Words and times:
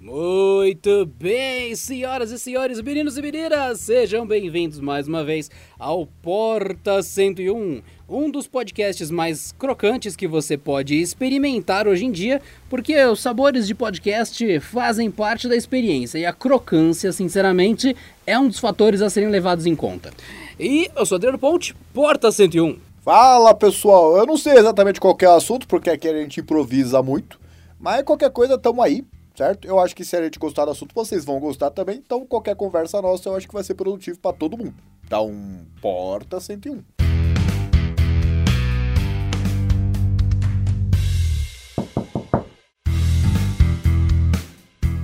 Muito 0.00 1.04
bem, 1.04 1.76
senhoras 1.76 2.30
e 2.30 2.38
senhores, 2.38 2.80
meninos 2.80 3.18
e 3.18 3.20
meninas, 3.22 3.80
sejam 3.80 4.26
bem-vindos 4.26 4.80
mais 4.80 5.06
uma 5.06 5.22
vez 5.22 5.50
ao 5.78 6.06
Porta 6.06 7.02
101, 7.02 7.82
um 8.08 8.30
dos 8.30 8.48
podcasts 8.48 9.10
mais 9.10 9.52
crocantes 9.52 10.16
que 10.16 10.26
você 10.26 10.56
pode 10.56 10.98
experimentar 10.98 11.86
hoje 11.86 12.06
em 12.06 12.10
dia, 12.10 12.40
porque 12.70 12.96
os 13.04 13.20
sabores 13.20 13.66
de 13.66 13.74
podcast 13.74 14.60
fazem 14.60 15.10
parte 15.10 15.46
da 15.46 15.54
experiência 15.54 16.16
e 16.16 16.24
a 16.24 16.32
crocância, 16.32 17.12
sinceramente, 17.12 17.94
é 18.26 18.38
um 18.38 18.48
dos 18.48 18.58
fatores 18.58 19.02
a 19.02 19.10
serem 19.10 19.28
levados 19.28 19.66
em 19.66 19.76
conta. 19.76 20.10
E 20.58 20.88
eu 20.96 21.04
sou 21.04 21.16
Adriano 21.16 21.38
Ponte, 21.38 21.76
Porta 21.92 22.32
101. 22.32 22.78
Fala 23.02 23.54
pessoal, 23.54 24.16
eu 24.16 24.24
não 24.24 24.38
sei 24.38 24.54
exatamente 24.54 24.98
qual 24.98 25.14
é 25.20 25.28
o 25.28 25.32
assunto, 25.32 25.68
porque 25.68 25.90
aqui 25.90 26.08
a 26.08 26.22
gente 26.22 26.40
improvisa 26.40 27.02
muito, 27.02 27.38
mas 27.78 28.02
qualquer 28.02 28.30
coisa 28.30 28.56
tamo 28.56 28.80
aí 28.80 29.04
certo? 29.40 29.66
Eu 29.66 29.80
acho 29.80 29.96
que 29.96 30.04
se 30.04 30.14
a 30.14 30.22
gente 30.22 30.38
gostar 30.38 30.66
do 30.66 30.72
assunto, 30.72 30.94
vocês 30.94 31.24
vão 31.24 31.40
gostar 31.40 31.70
também. 31.70 31.96
Então, 31.96 32.26
qualquer 32.26 32.54
conversa 32.54 33.00
nossa, 33.00 33.30
eu 33.30 33.36
acho 33.36 33.48
que 33.48 33.54
vai 33.54 33.64
ser 33.64 33.74
produtivo 33.74 34.18
para 34.18 34.36
todo 34.36 34.58
mundo. 34.58 34.74
Então, 35.02 35.34
porta 35.80 36.38
101. 36.38 36.82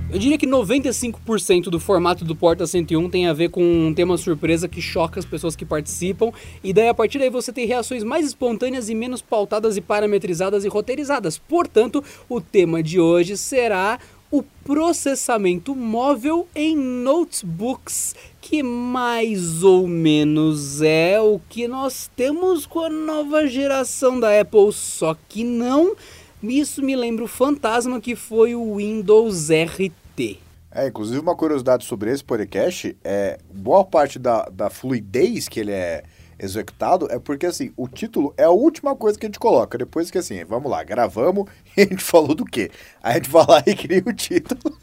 Eu 0.09 0.19
diria 0.19 0.37
que 0.37 0.47
95% 0.47 1.65
do 1.65 1.79
formato 1.79 2.25
do 2.25 2.35
Porta 2.35 2.65
101 2.65 3.09
tem 3.09 3.27
a 3.27 3.33
ver 3.33 3.49
com 3.49 3.61
um 3.61 3.93
tema 3.93 4.17
surpresa 4.17 4.67
que 4.67 4.81
choca 4.81 5.19
as 5.19 5.25
pessoas 5.25 5.55
que 5.55 5.65
participam, 5.65 6.31
e 6.63 6.73
daí 6.73 6.87
a 6.87 6.93
partir 6.93 7.19
daí 7.19 7.29
você 7.29 7.53
tem 7.53 7.67
reações 7.67 8.03
mais 8.03 8.25
espontâneas 8.25 8.89
e 8.89 8.95
menos 8.95 9.21
pautadas 9.21 9.77
e 9.77 9.81
parametrizadas 9.81 10.63
e 10.63 10.69
roteirizadas. 10.69 11.37
Portanto, 11.37 12.03
o 12.27 12.41
tema 12.41 12.81
de 12.81 12.99
hoje 12.99 13.37
será 13.37 13.99
o 14.29 14.43
processamento 14.63 15.75
móvel 15.75 16.47
em 16.53 16.75
notebooks, 16.75 18.13
que 18.41 18.61
mais 18.61 19.63
ou 19.63 19.87
menos 19.87 20.81
é 20.81 21.19
o 21.19 21.39
que 21.49 21.67
nós 21.67 22.09
temos 22.15 22.65
com 22.65 22.81
a 22.81 22.89
nova 22.89 23.47
geração 23.47 24.19
da 24.19 24.39
Apple, 24.39 24.71
só 24.71 25.15
que 25.27 25.43
não. 25.43 25.95
Isso 26.43 26.83
me 26.83 26.95
lembra 26.95 27.23
o 27.23 27.27
fantasma 27.27 27.99
que 27.99 28.15
foi 28.15 28.53
o 28.53 28.75
Windows 28.75 29.49
RT. 29.49 30.39
É, 30.71 30.87
inclusive 30.87 31.19
uma 31.19 31.35
curiosidade 31.35 31.85
sobre 31.85 32.11
esse 32.11 32.23
podcast 32.23 32.95
é 33.03 33.39
boa 33.51 33.83
parte 33.83 34.19
da, 34.19 34.43
da 34.43 34.69
fluidez 34.69 35.47
que 35.47 35.59
ele 35.59 35.71
é 35.71 36.03
executado 36.39 37.07
é 37.11 37.19
porque, 37.19 37.45
assim, 37.45 37.71
o 37.75 37.87
título 37.87 38.33
é 38.37 38.43
a 38.43 38.49
última 38.49 38.95
coisa 38.95 39.17
que 39.17 39.25
a 39.25 39.29
gente 39.29 39.39
coloca. 39.39 39.77
Depois 39.77 40.11
que, 40.11 40.17
assim, 40.17 40.43
vamos 40.45 40.69
lá, 40.69 40.83
gravamos 40.83 41.45
e 41.75 41.81
a 41.81 41.85
gente 41.85 42.03
falou 42.03 42.35
do 42.35 42.45
quê? 42.45 42.71
A 43.01 43.13
gente 43.13 43.29
vai 43.29 43.45
lá 43.47 43.63
e 43.65 43.75
cria 43.75 44.03
o 44.05 44.13
título. 44.13 44.77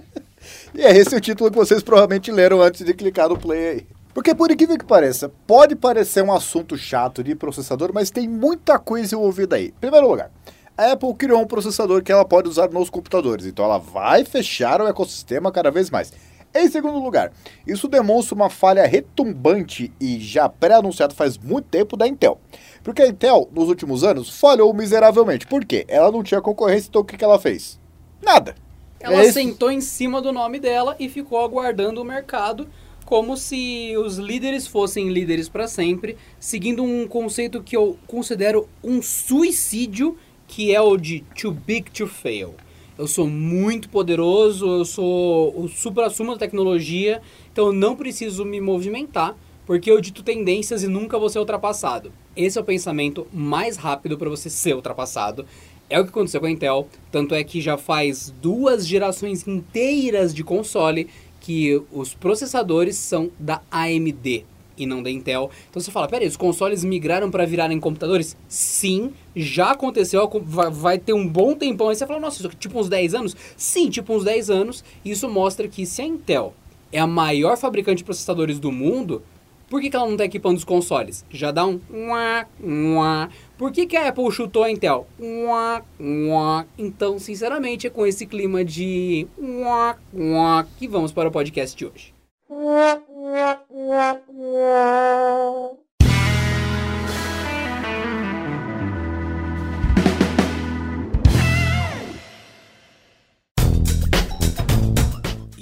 e 0.74 0.82
é 0.82 0.96
esse 0.96 1.14
o 1.14 1.20
título 1.20 1.50
que 1.50 1.56
vocês 1.56 1.82
provavelmente 1.82 2.30
leram 2.30 2.60
antes 2.60 2.84
de 2.84 2.94
clicar 2.94 3.28
no 3.28 3.38
play 3.38 3.68
aí. 3.68 3.86
Porque, 4.12 4.34
por 4.34 4.50
incrível 4.50 4.76
que 4.76 4.84
pareça, 4.84 5.30
pode 5.46 5.76
parecer 5.76 6.22
um 6.22 6.32
assunto 6.32 6.76
chato 6.76 7.22
de 7.22 7.34
processador, 7.34 7.92
mas 7.94 8.10
tem 8.10 8.28
muita 8.28 8.78
coisa 8.78 9.14
envolvida 9.14 9.56
aí. 9.56 9.66
Em 9.66 9.80
primeiro 9.80 10.08
lugar, 10.08 10.30
a 10.76 10.92
Apple 10.92 11.14
criou 11.14 11.40
um 11.40 11.46
processador 11.46 12.02
que 12.02 12.10
ela 12.10 12.24
pode 12.24 12.48
usar 12.48 12.70
nos 12.70 12.90
computadores, 12.90 13.46
então 13.46 13.64
ela 13.64 13.78
vai 13.78 14.24
fechar 14.24 14.80
o 14.80 14.88
ecossistema 14.88 15.52
cada 15.52 15.70
vez 15.70 15.90
mais. 15.90 16.12
Em 16.52 16.68
segundo 16.68 16.98
lugar, 16.98 17.32
isso 17.64 17.86
demonstra 17.86 18.34
uma 18.34 18.50
falha 18.50 18.84
retumbante 18.84 19.92
e 20.00 20.18
já 20.18 20.48
pré-anunciado 20.48 21.14
faz 21.14 21.38
muito 21.38 21.66
tempo 21.66 21.96
da 21.96 22.08
Intel. 22.08 22.40
Porque 22.82 23.02
a 23.02 23.06
Intel, 23.06 23.48
nos 23.52 23.68
últimos 23.68 24.02
anos, 24.02 24.40
falhou 24.40 24.74
miseravelmente. 24.74 25.46
Por 25.46 25.64
quê? 25.64 25.84
Ela 25.86 26.10
não 26.10 26.24
tinha 26.24 26.40
concorrência, 26.40 26.88
então 26.88 27.02
o 27.02 27.04
que, 27.04 27.16
que 27.16 27.24
ela 27.24 27.38
fez? 27.38 27.78
Nada. 28.20 28.56
Ela 28.98 29.22
é 29.22 29.32
sentou 29.32 29.70
em 29.70 29.80
cima 29.80 30.20
do 30.20 30.32
nome 30.32 30.58
dela 30.58 30.96
e 30.98 31.08
ficou 31.08 31.38
aguardando 31.38 32.02
o 32.02 32.04
mercado 32.04 32.68
como 33.04 33.36
se 33.36 33.96
os 33.96 34.18
líderes 34.18 34.66
fossem 34.66 35.08
líderes 35.08 35.48
para 35.48 35.66
sempre, 35.66 36.16
seguindo 36.38 36.84
um 36.84 37.08
conceito 37.08 37.62
que 37.62 37.76
eu 37.76 37.98
considero 38.06 38.68
um 38.84 39.02
suicídio, 39.02 40.16
que 40.46 40.72
é 40.72 40.80
o 40.80 40.96
de 40.96 41.24
too 41.34 41.50
big 41.50 41.90
to 41.90 42.06
fail 42.06 42.54
eu 43.00 43.06
sou 43.06 43.26
muito 43.26 43.88
poderoso, 43.88 44.66
eu 44.68 44.84
sou 44.84 45.58
o 45.58 45.68
supra-sumo 45.70 46.32
da 46.32 46.38
tecnologia, 46.38 47.22
então 47.50 47.68
eu 47.68 47.72
não 47.72 47.96
preciso 47.96 48.44
me 48.44 48.60
movimentar, 48.60 49.34
porque 49.64 49.90
eu 49.90 50.02
dito 50.02 50.22
tendências 50.22 50.82
e 50.82 50.86
nunca 50.86 51.18
vou 51.18 51.30
ser 51.30 51.38
ultrapassado. 51.38 52.12
Esse 52.36 52.58
é 52.58 52.60
o 52.60 52.64
pensamento 52.64 53.26
mais 53.32 53.78
rápido 53.78 54.18
para 54.18 54.28
você 54.28 54.50
ser 54.50 54.76
ultrapassado. 54.76 55.46
É 55.88 55.98
o 55.98 56.04
que 56.04 56.10
aconteceu 56.10 56.40
com 56.40 56.46
a 56.46 56.50
Intel, 56.50 56.88
tanto 57.10 57.34
é 57.34 57.42
que 57.42 57.58
já 57.62 57.78
faz 57.78 58.34
duas 58.42 58.86
gerações 58.86 59.48
inteiras 59.48 60.34
de 60.34 60.44
console 60.44 61.08
que 61.40 61.82
os 61.90 62.12
processadores 62.12 62.96
são 62.96 63.30
da 63.38 63.62
AMD 63.70 64.44
e 64.82 64.86
não 64.86 65.02
da 65.02 65.10
Intel. 65.10 65.50
Então 65.68 65.80
você 65.80 65.90
fala, 65.90 66.08
peraí, 66.08 66.26
os 66.26 66.36
consoles 66.36 66.84
migraram 66.84 67.30
para 67.30 67.46
virarem 67.46 67.78
computadores? 67.78 68.36
Sim, 68.48 69.12
já 69.34 69.72
aconteceu, 69.72 70.28
vai, 70.70 70.98
ter 70.98 71.12
um 71.12 71.26
bom 71.26 71.54
tempão. 71.54 71.88
Aí 71.88 71.96
você 71.96 72.06
fala, 72.06 72.20
nossa, 72.20 72.40
isso 72.40 72.48
tipo 72.58 72.78
uns 72.78 72.88
10 72.88 73.14
anos? 73.14 73.36
Sim, 73.56 73.90
tipo 73.90 74.14
uns 74.14 74.24
10 74.24 74.50
anos. 74.50 74.84
Isso 75.04 75.28
mostra 75.28 75.68
que 75.68 75.86
se 75.86 76.02
a 76.02 76.04
Intel 76.04 76.54
é 76.92 76.98
a 76.98 77.06
maior 77.06 77.56
fabricante 77.56 77.98
de 77.98 78.04
processadores 78.04 78.58
do 78.58 78.72
mundo, 78.72 79.22
por 79.70 79.80
que, 79.80 79.88
que 79.88 79.94
ela 79.94 80.06
não 80.06 80.14
está 80.14 80.24
equipando 80.24 80.56
os 80.56 80.64
consoles? 80.64 81.24
Já 81.30 81.52
dá 81.52 81.64
um 81.64 81.80
uá, 81.92 82.44
uá. 82.60 83.28
Por 83.56 83.70
que, 83.70 83.86
que 83.86 83.96
a 83.96 84.08
Apple 84.08 84.28
chutou 84.32 84.64
a 84.64 84.70
Intel? 84.70 85.06
Uá, 85.16 85.82
uá. 86.00 86.66
Então, 86.76 87.20
sinceramente, 87.20 87.86
é 87.86 87.90
com 87.90 88.04
esse 88.04 88.26
clima 88.26 88.64
de 88.64 89.28
uá, 89.38 89.96
uá, 90.12 90.66
que 90.76 90.88
vamos 90.88 91.12
para 91.12 91.28
o 91.28 91.32
podcast 91.32 91.76
de 91.76 91.86
hoje. 91.86 92.19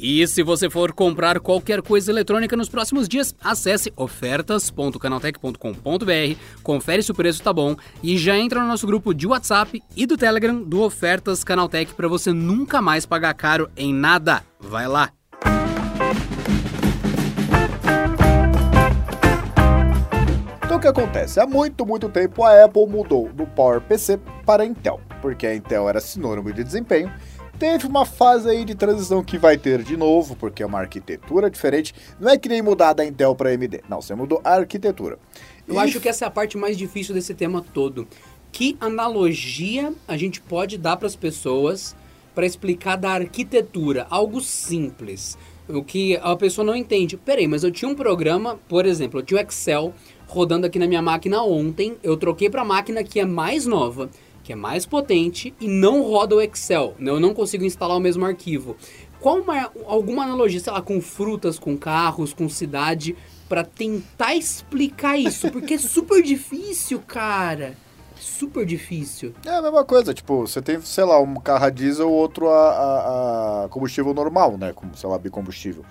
E 0.01 0.25
se 0.27 0.43
você 0.43 0.71
for 0.71 0.93
comprar 0.93 1.39
qualquer 1.41 1.83
coisa 1.83 2.11
eletrônica 2.11 2.57
nos 2.57 2.71
próximos 2.71 3.07
dias, 3.07 3.35
acesse 3.45 3.93
ofertas.canaltech.com.br, 3.95 6.41
confere 6.63 7.03
se 7.03 7.11
o 7.11 7.15
preço 7.15 7.43
tá 7.43 7.53
bom 7.53 7.77
e 8.03 8.17
já 8.17 8.39
entra 8.39 8.61
no 8.61 8.69
nosso 8.69 8.87
grupo 8.87 9.13
de 9.13 9.27
WhatsApp 9.27 9.83
e 9.95 10.07
do 10.07 10.17
Telegram 10.17 10.63
do 10.63 10.81
Ofertas 10.81 11.45
Canaltech 11.45 11.93
para 11.93 12.09
você 12.09 12.33
nunca 12.33 12.81
mais 12.81 13.05
pagar 13.05 13.35
caro 13.35 13.71
em 13.77 13.93
nada. 13.93 14.43
Vai 14.59 14.89
lá! 14.89 15.18
O 20.79 20.81
que 20.81 20.87
acontece? 20.87 21.41
Há 21.41 21.47
muito, 21.47 21.85
muito 21.85 22.09
tempo 22.09 22.45
a 22.45 22.65
Apple 22.65 22.87
mudou 22.87 23.29
do 23.31 23.45
PowerPC 23.45 24.17
para 24.47 24.65
Intel, 24.65 25.01
porque 25.21 25.45
a 25.45 25.53
Intel 25.53 25.89
era 25.89 26.01
sinônimo 26.01 26.53
de 26.53 26.63
desempenho. 26.63 27.13
Teve 27.59 27.85
uma 27.89 28.07
fase 28.07 28.49
aí 28.49 28.65
de 28.65 28.77
transição 28.77 29.25
que 29.25 29.37
vai 29.37 29.59
ter 29.59 29.83
de 29.83 29.97
novo, 29.97 30.37
porque 30.37 30.63
é 30.63 30.67
uma 30.67 30.79
arquitetura 30.79 31.51
diferente. 31.51 31.93
Não 32.21 32.31
é 32.31 32.39
que 32.39 32.49
nem 32.49 32.63
mudar 32.63 32.93
da 32.93 33.05
Intel 33.05 33.35
para 33.35 33.51
AMD. 33.51 33.81
Não, 33.89 34.01
você 34.01 34.15
mudou 34.15 34.41
a 34.45 34.55
arquitetura. 34.55 35.19
Eu 35.67 35.75
e... 35.75 35.79
acho 35.79 35.99
que 35.99 36.09
essa 36.09 36.25
é 36.25 36.29
a 36.29 36.31
parte 36.31 36.57
mais 36.57 36.79
difícil 36.79 37.13
desse 37.13 37.35
tema 37.35 37.65
todo. 37.75 38.07
Que 38.53 38.77
analogia 38.81 39.93
a 40.07 40.17
gente 40.17 40.41
pode 40.41 40.79
dar 40.79 40.97
para 40.97 41.09
as 41.09 41.17
pessoas 41.17 41.97
para 42.37 42.47
explicar 42.47 42.95
da 42.95 43.11
arquitetura? 43.11 44.07
Algo 44.09 44.41
simples. 44.41 45.37
O 45.69 45.83
que 45.83 46.17
a 46.23 46.37
pessoa 46.37 46.65
não 46.65 46.77
entende. 46.77 47.17
Peraí, 47.17 47.49
mas 47.49 47.65
eu 47.65 47.73
tinha 47.73 47.91
um 47.91 47.97
programa, 47.97 48.59
por 48.69 48.87
exemplo, 48.87 49.19
eu 49.19 49.25
tinha 49.25 49.41
o 49.41 49.43
Excel 49.43 49.93
rodando 50.29 50.67
aqui 50.67 50.79
na 50.79 50.87
minha 50.87 51.03
máquina 51.03 51.43
ontem. 51.43 51.97
Eu 52.03 52.17
troquei 52.17 52.49
para 52.49 52.63
a 52.63 52.65
máquina 52.65 53.03
que 53.03 53.19
é 53.19 53.25
mais 53.25 53.67
nova, 53.67 54.09
que 54.45 54.53
é 54.53 54.57
mais 54.57 54.87
potente 54.87 55.53
e 55.61 55.67
não 55.67 56.03
roda 56.03 56.37
o 56.37 56.41
Excel. 56.41 56.95
Eu 57.01 57.19
não 57.19 57.35
consigo 57.35 57.65
instalar 57.65 57.97
o 57.97 58.01
mesmo 58.01 58.25
arquivo. 58.25 58.77
Qual 59.21 59.39
uma, 59.41 59.71
alguma 59.87 60.23
analogia, 60.23 60.61
sei 60.61 60.73
lá, 60.73 60.81
com 60.81 61.01
frutas, 61.01 61.59
com 61.59 61.77
carros, 61.77 62.33
com 62.33 62.49
cidade, 62.49 63.17
para 63.49 63.65
tentar 63.65 64.37
explicar 64.37 65.19
isso? 65.19 65.51
Porque 65.51 65.75
é 65.75 65.79
super 65.79 66.23
difícil, 66.23 67.03
cara. 67.05 67.75
Super 68.21 68.65
difícil. 68.65 69.33
É 69.45 69.51
a 69.51 69.63
mesma 69.63 69.85
coisa, 69.85 70.13
tipo, 70.13 70.47
você 70.47 70.61
tem, 70.61 70.81
sei 70.81 71.05
lá, 71.05 71.21
um 71.21 71.35
carro 71.37 71.65
a 71.65 71.71
diesel, 71.71 72.11
outro 72.11 72.49
a, 72.49 72.71
a, 72.71 73.65
a 73.65 73.69
combustível 73.69 74.13
normal, 74.13 74.57
né? 74.57 74.73
Como, 74.73 74.97
sei 74.97 75.09
lá, 75.09 75.19
bicombustível. 75.19 75.85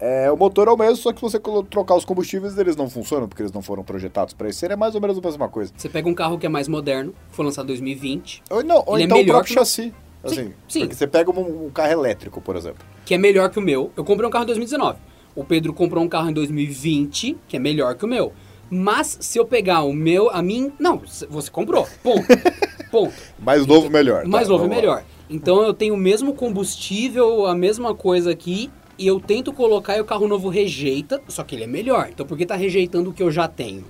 É, 0.00 0.30
o 0.30 0.36
motor 0.36 0.68
é 0.68 0.70
o 0.70 0.76
mesmo, 0.76 0.96
só 0.96 1.12
que 1.12 1.20
se 1.20 1.22
você 1.22 1.40
trocar 1.70 1.94
os 1.94 2.04
combustíveis, 2.04 2.58
eles 2.58 2.76
não 2.76 2.90
funcionam, 2.90 3.28
porque 3.28 3.42
eles 3.42 3.52
não 3.52 3.62
foram 3.62 3.82
projetados 3.82 4.34
para 4.34 4.48
isso. 4.48 4.64
É 4.66 4.76
mais 4.76 4.94
ou 4.94 5.00
menos 5.00 5.18
a 5.18 5.20
mesma 5.20 5.48
coisa. 5.48 5.72
Você 5.76 5.88
pega 5.88 6.08
um 6.08 6.14
carro 6.14 6.38
que 6.38 6.46
é 6.46 6.48
mais 6.48 6.68
moderno, 6.68 7.14
foi 7.30 7.44
lançado 7.44 7.64
em 7.64 7.68
2020. 7.68 8.42
Ou, 8.50 8.62
não, 8.62 8.82
ou 8.86 8.98
então 8.98 9.18
é 9.18 9.22
o 9.22 9.26
próprio 9.26 9.54
chassi. 9.54 9.94
Assim, 10.22 10.36
sim, 10.36 10.52
sim. 10.66 10.80
Porque 10.80 10.94
você 10.94 11.06
pega 11.06 11.30
um, 11.30 11.66
um, 11.66 11.70
carro 11.70 11.92
elétrico, 11.92 12.40
por 12.40 12.56
exemplo. 12.56 12.84
Que 13.04 13.14
é 13.14 13.18
melhor 13.18 13.50
que 13.50 13.58
o 13.58 13.62
meu. 13.62 13.92
Eu 13.96 14.04
comprei 14.04 14.26
um 14.26 14.30
carro 14.30 14.44
em 14.44 14.46
2019. 14.46 14.98
O 15.36 15.44
Pedro 15.44 15.72
comprou 15.72 16.02
um 16.02 16.08
carro 16.08 16.30
em 16.30 16.32
2020, 16.32 17.36
que 17.46 17.56
é 17.56 17.60
melhor 17.60 17.94
que 17.94 18.04
o 18.04 18.08
meu. 18.08 18.32
Mas 18.70 19.18
se 19.20 19.38
eu 19.38 19.44
pegar 19.44 19.82
o 19.82 19.92
meu, 19.92 20.30
a 20.30 20.42
mim. 20.42 20.72
Não, 20.78 21.02
você 21.28 21.50
comprou. 21.50 21.86
Ponto. 22.02 22.26
Ponto. 22.90 23.14
Mais 23.38 23.66
novo, 23.66 23.90
melhor. 23.90 24.24
Mais 24.24 24.46
tá, 24.46 24.52
novo, 24.52 24.66
melhor. 24.66 25.04
Então 25.28 25.62
eu 25.62 25.74
tenho 25.74 25.94
o 25.94 25.98
mesmo 25.98 26.34
combustível, 26.34 27.46
a 27.46 27.54
mesma 27.54 27.94
coisa 27.94 28.30
aqui, 28.30 28.70
e 28.98 29.06
eu 29.06 29.18
tento 29.20 29.52
colocar 29.52 29.96
e 29.96 30.00
o 30.00 30.04
carro 30.04 30.28
novo 30.28 30.48
rejeita, 30.48 31.20
só 31.28 31.42
que 31.42 31.54
ele 31.54 31.64
é 31.64 31.66
melhor. 31.66 32.08
Então 32.10 32.24
por 32.26 32.36
que 32.38 32.46
tá 32.46 32.54
rejeitando 32.56 33.10
o 33.10 33.12
que 33.12 33.22
eu 33.22 33.30
já 33.30 33.48
tenho? 33.48 33.84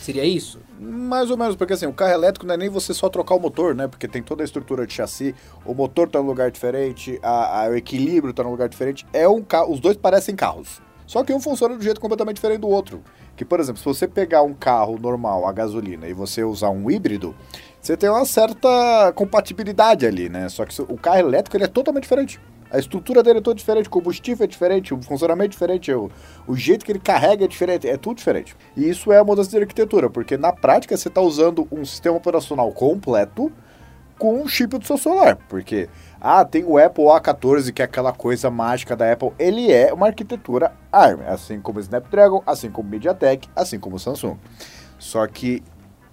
Seria 0.00 0.24
isso? 0.24 0.58
Mais 0.80 1.30
ou 1.30 1.36
menos, 1.36 1.54
porque 1.54 1.74
assim, 1.74 1.84
o 1.86 1.92
carro 1.92 2.12
elétrico 2.12 2.46
não 2.46 2.54
é 2.54 2.56
nem 2.56 2.70
você 2.70 2.94
só 2.94 3.08
trocar 3.10 3.34
o 3.34 3.38
motor, 3.40 3.74
né? 3.74 3.86
Porque 3.86 4.08
tem 4.08 4.22
toda 4.22 4.42
a 4.42 4.46
estrutura 4.46 4.86
de 4.86 4.94
chassi, 4.94 5.34
o 5.64 5.74
motor 5.74 6.08
tá 6.08 6.18
num 6.20 6.26
lugar 6.26 6.50
diferente, 6.50 7.18
a, 7.22 7.64
a- 7.64 7.68
o 7.68 7.76
equilíbrio 7.76 8.32
tá 8.32 8.42
num 8.42 8.50
lugar 8.50 8.68
diferente. 8.68 9.06
É 9.12 9.28
um 9.28 9.42
carro, 9.42 9.72
os 9.72 9.78
dois 9.78 9.96
parecem 9.98 10.34
carros. 10.34 10.80
Só 11.06 11.22
que 11.22 11.32
um 11.34 11.40
funciona 11.40 11.74
de 11.74 11.80
um 11.80 11.82
jeito 11.84 12.00
completamente 12.00 12.36
diferente 12.36 12.60
do 12.60 12.68
outro. 12.68 13.02
Que, 13.36 13.44
por 13.44 13.60
exemplo, 13.60 13.78
se 13.78 13.84
você 13.84 14.08
pegar 14.08 14.42
um 14.42 14.54
carro 14.54 14.98
normal, 14.98 15.46
a 15.46 15.52
gasolina, 15.52 16.06
e 16.08 16.14
você 16.14 16.42
usar 16.44 16.70
um 16.70 16.90
híbrido, 16.90 17.34
você 17.80 17.96
tem 17.96 18.08
uma 18.08 18.24
certa 18.24 19.12
compatibilidade 19.14 20.06
ali, 20.06 20.28
né? 20.28 20.48
Só 20.48 20.64
que 20.64 20.80
o 20.80 20.96
carro 20.96 21.18
elétrico 21.18 21.56
ele 21.56 21.64
é 21.64 21.68
totalmente 21.68 22.04
diferente. 22.04 22.40
A 22.70 22.78
estrutura 22.78 23.22
dele 23.22 23.38
é 23.38 23.42
toda 23.42 23.56
diferente, 23.56 23.86
o 23.86 23.90
combustível 23.90 24.44
é 24.44 24.46
diferente, 24.46 24.94
o 24.94 25.02
funcionamento 25.02 25.48
é 25.48 25.52
diferente, 25.52 25.92
o, 25.92 26.10
o 26.46 26.56
jeito 26.56 26.84
que 26.84 26.92
ele 26.92 27.00
carrega 27.00 27.44
é 27.44 27.48
diferente, 27.48 27.88
é 27.88 27.96
tudo 27.96 28.16
diferente. 28.16 28.56
E 28.76 28.88
isso 28.88 29.12
é 29.12 29.18
a 29.18 29.24
mudança 29.24 29.50
de 29.50 29.58
arquitetura, 29.58 30.08
porque 30.08 30.36
na 30.36 30.52
prática 30.52 30.96
você 30.96 31.08
está 31.08 31.20
usando 31.20 31.66
um 31.72 31.84
sistema 31.84 32.16
operacional 32.16 32.70
completo 32.72 33.52
com 34.20 34.40
um 34.40 34.46
chip 34.46 34.78
do 34.78 34.86
seu 34.86 34.98
celular. 34.98 35.36
Porque, 35.48 35.88
ah, 36.20 36.44
tem 36.44 36.62
o 36.62 36.78
Apple 36.78 37.04
A14, 37.04 37.72
que 37.72 37.80
é 37.80 37.86
aquela 37.86 38.12
coisa 38.12 38.50
mágica 38.50 38.94
da 38.94 39.10
Apple. 39.10 39.32
Ele 39.38 39.72
é 39.72 39.92
uma 39.92 40.08
arquitetura 40.08 40.72
ARM, 40.92 41.22
assim 41.26 41.58
como 41.58 41.78
o 41.78 41.80
Snapdragon, 41.80 42.42
assim 42.46 42.70
como 42.70 42.86
o 42.86 42.90
MediaTek, 42.90 43.48
assim 43.56 43.80
como 43.80 43.96
o 43.96 43.98
Samsung. 43.98 44.36
Só 44.98 45.26
que 45.26 45.62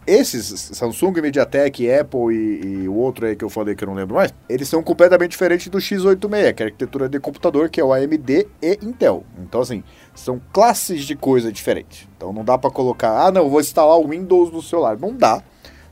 esses 0.07 0.71
Samsung, 0.73 1.21
MediaTek, 1.21 1.91
Apple 1.91 2.33
e, 2.33 2.83
e 2.83 2.87
o 2.87 2.95
outro 2.95 3.25
aí 3.25 3.35
que 3.35 3.43
eu 3.43 3.49
falei 3.49 3.75
que 3.75 3.83
eu 3.83 3.87
não 3.87 3.93
lembro 3.93 4.15
mais, 4.15 4.33
eles 4.47 4.67
são 4.69 4.81
completamente 4.81 5.31
diferentes 5.31 5.67
do 5.67 5.77
X86, 5.77 6.53
que 6.53 6.63
é 6.63 6.65
a 6.65 6.67
arquitetura 6.67 7.09
de 7.09 7.19
computador, 7.19 7.69
que 7.69 7.81
é 7.81 7.83
o 7.83 7.93
AMD 7.93 8.47
e 8.61 8.79
Intel. 8.81 9.25
Então, 9.39 9.61
assim, 9.61 9.83
são 10.15 10.41
classes 10.51 11.05
de 11.05 11.15
coisa 11.15 11.51
diferentes. 11.51 12.07
Então 12.15 12.31
não 12.31 12.43
dá 12.43 12.57
pra 12.57 12.71
colocar, 12.71 13.27
ah, 13.27 13.31
não, 13.31 13.49
vou 13.49 13.59
instalar 13.59 13.97
o 13.97 14.07
Windows 14.07 14.51
no 14.51 14.61
celular. 14.61 14.97
Não 14.97 15.13
dá, 15.13 15.43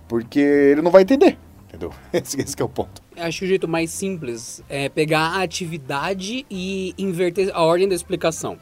porque 0.08 0.40
ele 0.40 0.82
não 0.82 0.92
vai 0.92 1.02
entender. 1.02 1.38
Entendeu? 1.68 1.92
Esse, 2.14 2.40
esse 2.40 2.56
é 2.62 2.64
o 2.64 2.70
ponto. 2.70 3.04
Acho 3.18 3.40
que 3.40 3.46
o 3.46 3.48
jeito 3.48 3.68
mais 3.68 3.90
simples 3.92 4.64
é 4.70 4.88
pegar 4.88 5.36
a 5.36 5.42
atividade 5.42 6.46
e 6.50 6.94
inverter 6.98 7.52
a 7.54 7.62
ordem 7.64 7.88
da 7.88 7.96
explicação. 7.96 8.58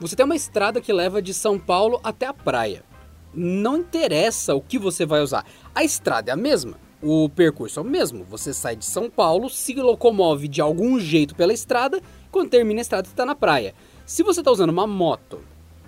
Você 0.00 0.14
tem 0.14 0.26
uma 0.26 0.36
estrada 0.36 0.80
que 0.80 0.92
leva 0.92 1.22
de 1.22 1.32
São 1.32 1.58
Paulo 1.58 2.00
até 2.04 2.26
a 2.26 2.34
praia. 2.34 2.82
Não 3.38 3.76
interessa 3.76 4.54
o 4.54 4.62
que 4.62 4.78
você 4.78 5.04
vai 5.04 5.20
usar. 5.20 5.44
A 5.74 5.84
estrada 5.84 6.30
é 6.30 6.32
a 6.32 6.36
mesma. 6.36 6.78
O 7.02 7.28
percurso 7.28 7.78
é 7.78 7.82
o 7.82 7.84
mesmo. 7.84 8.24
Você 8.24 8.54
sai 8.54 8.74
de 8.74 8.86
São 8.86 9.10
Paulo, 9.10 9.50
se 9.50 9.74
locomove 9.74 10.48
de 10.48 10.62
algum 10.62 10.98
jeito 10.98 11.34
pela 11.34 11.52
estrada, 11.52 12.00
quando 12.32 12.48
termina 12.48 12.80
a 12.80 12.82
estrada 12.82 13.06
está 13.06 13.26
na 13.26 13.34
praia. 13.34 13.74
Se 14.06 14.22
você 14.22 14.40
está 14.40 14.50
usando 14.50 14.70
uma 14.70 14.86
moto, 14.86 15.40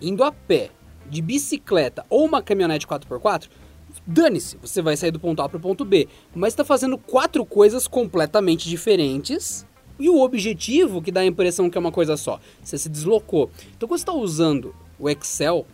indo 0.02 0.22
a 0.22 0.30
pé, 0.30 0.70
de 1.08 1.22
bicicleta 1.22 2.04
ou 2.10 2.26
uma 2.26 2.42
caminhonete 2.42 2.86
4x4, 2.86 3.48
dane-se, 4.06 4.58
você 4.58 4.82
vai 4.82 4.94
sair 4.96 5.10
do 5.10 5.18
ponto 5.18 5.40
A 5.40 5.48
para 5.48 5.56
o 5.56 5.60
ponto 5.60 5.86
B. 5.86 6.06
Mas 6.34 6.52
está 6.52 6.64
fazendo 6.64 6.98
quatro 6.98 7.46
coisas 7.46 7.88
completamente 7.88 8.68
diferentes. 8.68 9.66
E 9.98 10.10
o 10.10 10.20
objetivo, 10.20 11.00
que 11.00 11.10
dá 11.10 11.20
a 11.20 11.26
impressão 11.26 11.70
que 11.70 11.78
é 11.78 11.80
uma 11.80 11.90
coisa 11.90 12.16
só, 12.16 12.38
você 12.62 12.76
se 12.76 12.90
deslocou. 12.90 13.50
Então 13.76 13.88
quando 13.88 13.98
você 13.98 14.02
está 14.02 14.12
usando 14.12 14.74
o 14.98 15.08
Excel, 15.08 15.66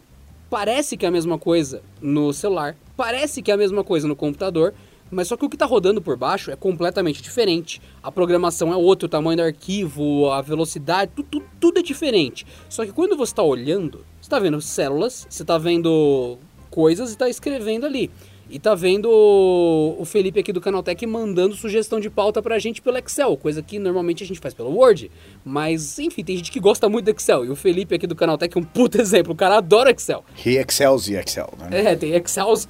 parece 0.55 0.97
que 0.97 1.05
é 1.05 1.09
a 1.09 1.11
mesma 1.11 1.37
coisa 1.37 1.83
no 2.01 2.33
celular, 2.33 2.77
parece 2.97 3.43
que 3.43 3.51
é 3.51 3.55
a 3.55 3.57
mesma 3.57 3.83
coisa 3.83 4.07
no 4.07 4.15
computador, 4.15 4.73
mas 5.11 5.27
só 5.27 5.37
que 5.37 5.45
o 5.45 5.49
que 5.49 5.57
está 5.57 5.67
rodando 5.67 6.01
por 6.01 6.17
baixo 6.17 6.49
é 6.49 6.55
completamente 6.55 7.21
diferente. 7.21 7.83
A 8.01 8.13
programação 8.13 8.73
é 8.73 8.77
outra, 8.77 9.07
o 9.07 9.09
tamanho 9.09 9.39
do 9.39 9.43
arquivo, 9.43 10.31
a 10.31 10.41
velocidade, 10.41 11.11
tudo, 11.17 11.43
tudo, 11.59 11.81
é 11.81 11.83
diferente. 11.83 12.47
Só 12.69 12.87
que 12.87 12.93
quando 12.93 13.17
você 13.17 13.33
está 13.33 13.43
olhando, 13.43 14.07
você 14.21 14.27
está 14.27 14.39
vendo 14.39 14.61
células, 14.61 15.27
você 15.29 15.43
está 15.43 15.59
vendo 15.59 16.39
coisas 16.71 17.11
e 17.11 17.15
está 17.15 17.29
escrevendo 17.29 17.85
ali. 17.85 18.09
E 18.49 18.59
tá 18.59 18.75
vendo 18.75 19.09
o 19.11 20.05
Felipe 20.05 20.41
aqui 20.41 20.53
do 20.53 20.61
Canaltech 20.61 21.07
mandando 21.07 21.55
sugestão 21.55 21.99
de 21.99 22.11
pauta 22.11 22.43
pra 22.43 22.59
gente 22.59 22.83
pelo 22.83 22.99
Excel, 22.99 23.37
coisa 23.37 23.63
que 23.63 23.79
normalmente 23.79 24.23
a 24.23 24.27
gente 24.27 24.39
faz 24.39 24.53
pelo 24.53 24.71
Word. 24.71 25.11
Mas, 25.45 25.99
enfim, 25.99 26.23
tem 26.23 26.37
gente 26.37 26.53
que 26.53 26.61
gosta 26.61 26.89
muito 26.89 27.07
do 27.07 27.11
Excel. 27.11 27.45
E 27.45 27.51
o 27.51 27.57
Felipe 27.57 27.95
aqui 27.95 28.07
do 28.07 28.15
Canaltech 28.15 28.57
é 28.57 28.61
um 28.61 28.65
puto 28.65 29.01
exemplo. 29.01 29.33
O 29.33 29.37
cara 29.37 29.57
adora 29.57 29.91
Excel. 29.91 30.25
He 30.45 30.59
excels 30.59 31.09
e 31.09 31.15
Excel, 31.15 31.53
né? 31.59 31.93
É, 31.93 31.97
tem 31.97 32.13
Excels. 32.15 32.67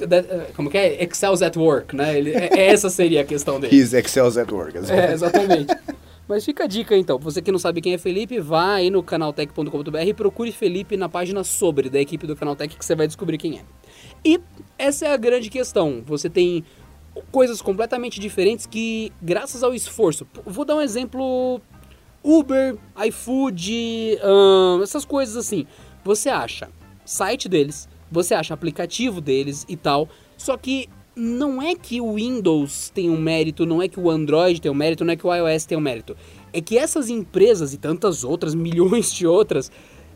Como 0.55 0.71
que 0.71 0.79
é? 0.79 1.03
Excels 1.03 1.43
at 1.43 1.57
work, 1.57 1.95
né? 1.95 2.17
Ele, 2.17 2.33
é, 2.33 2.69
essa 2.69 2.89
seria 2.89 3.23
a 3.23 3.25
questão 3.25 3.59
dele. 3.59 3.77
He's 3.77 3.93
excels 3.93 4.37
at 4.37 4.51
work. 4.51 4.79
É, 4.91 5.13
exatamente. 5.13 5.75
Mas 6.27 6.43
fica 6.43 6.65
a 6.65 6.67
dica 6.67 6.97
então, 6.97 7.19
você 7.19 7.43
que 7.43 7.53
não 7.53 7.59
sabe 7.59 7.83
quem 7.83 7.93
é 7.93 7.99
Felipe, 7.99 8.41
vá 8.41 8.77
aí 8.77 8.89
no 8.89 9.03
canaltech.com.br 9.03 9.99
e 10.07 10.15
procure 10.15 10.51
Felipe 10.53 10.97
na 10.97 11.07
página 11.07 11.45
sobre 11.45 11.91
da 11.91 12.01
equipe 12.01 12.27
do 12.27 12.35
Canaltech 12.35 12.77
que 12.77 12.85
você 12.85 12.95
vai 12.95 13.07
descobrir 13.07 13.37
quem 13.37 13.59
é. 13.59 13.63
E 14.25 14.41
essa 14.79 15.07
é 15.07 15.13
a 15.13 15.17
grande 15.17 15.51
questão. 15.51 16.03
Você 16.07 16.31
tem 16.31 16.65
coisas 17.31 17.61
completamente 17.61 18.19
diferentes 18.19 18.67
que, 18.67 19.13
graças 19.21 19.63
ao 19.63 19.75
esforço, 19.75 20.27
vou 20.45 20.65
dar 20.65 20.77
um 20.77 20.81
exemplo: 20.81 21.61
Uber, 22.23 22.77
iFood, 23.07 24.19
hum, 24.25 24.83
essas 24.83 25.05
coisas 25.05 25.37
assim. 25.37 25.67
Você 26.05 26.29
acha 26.29 26.69
site 27.05 27.49
deles, 27.49 27.89
você 28.11 28.35
acha 28.35 28.55
aplicativo 28.55 29.21
deles 29.21 29.65
e 29.69 29.77
tal, 29.77 30.09
só 30.37 30.57
que 30.57 30.89
não 31.17 31.63
é 31.63 31.75
que 31.75 32.01
o 32.01 32.15
Windows 32.15 32.91
tem 32.91 33.09
um 33.09 33.21
mérito, 33.21 33.65
não 33.65 33.81
é 33.81 33.89
que 33.89 34.01
o 34.01 34.11
Android 34.11 34.61
tem 34.61 34.71
um 34.71 34.75
mérito, 34.75 35.05
não 35.05 35.13
é 35.13 35.17
que 35.17 35.27
o 35.27 35.35
iOS 35.35 35.65
tem 35.65 35.79
um 35.79 35.81
mérito. 35.81 36.17
É 36.53 36.61
que 36.61 36.77
essas 36.77 37.09
empresas 37.09 37.73
e 37.73 37.79
tantas 37.79 38.25
outras, 38.25 38.55
milhões 38.55 39.13
de 39.13 39.27
outras, 39.27 39.71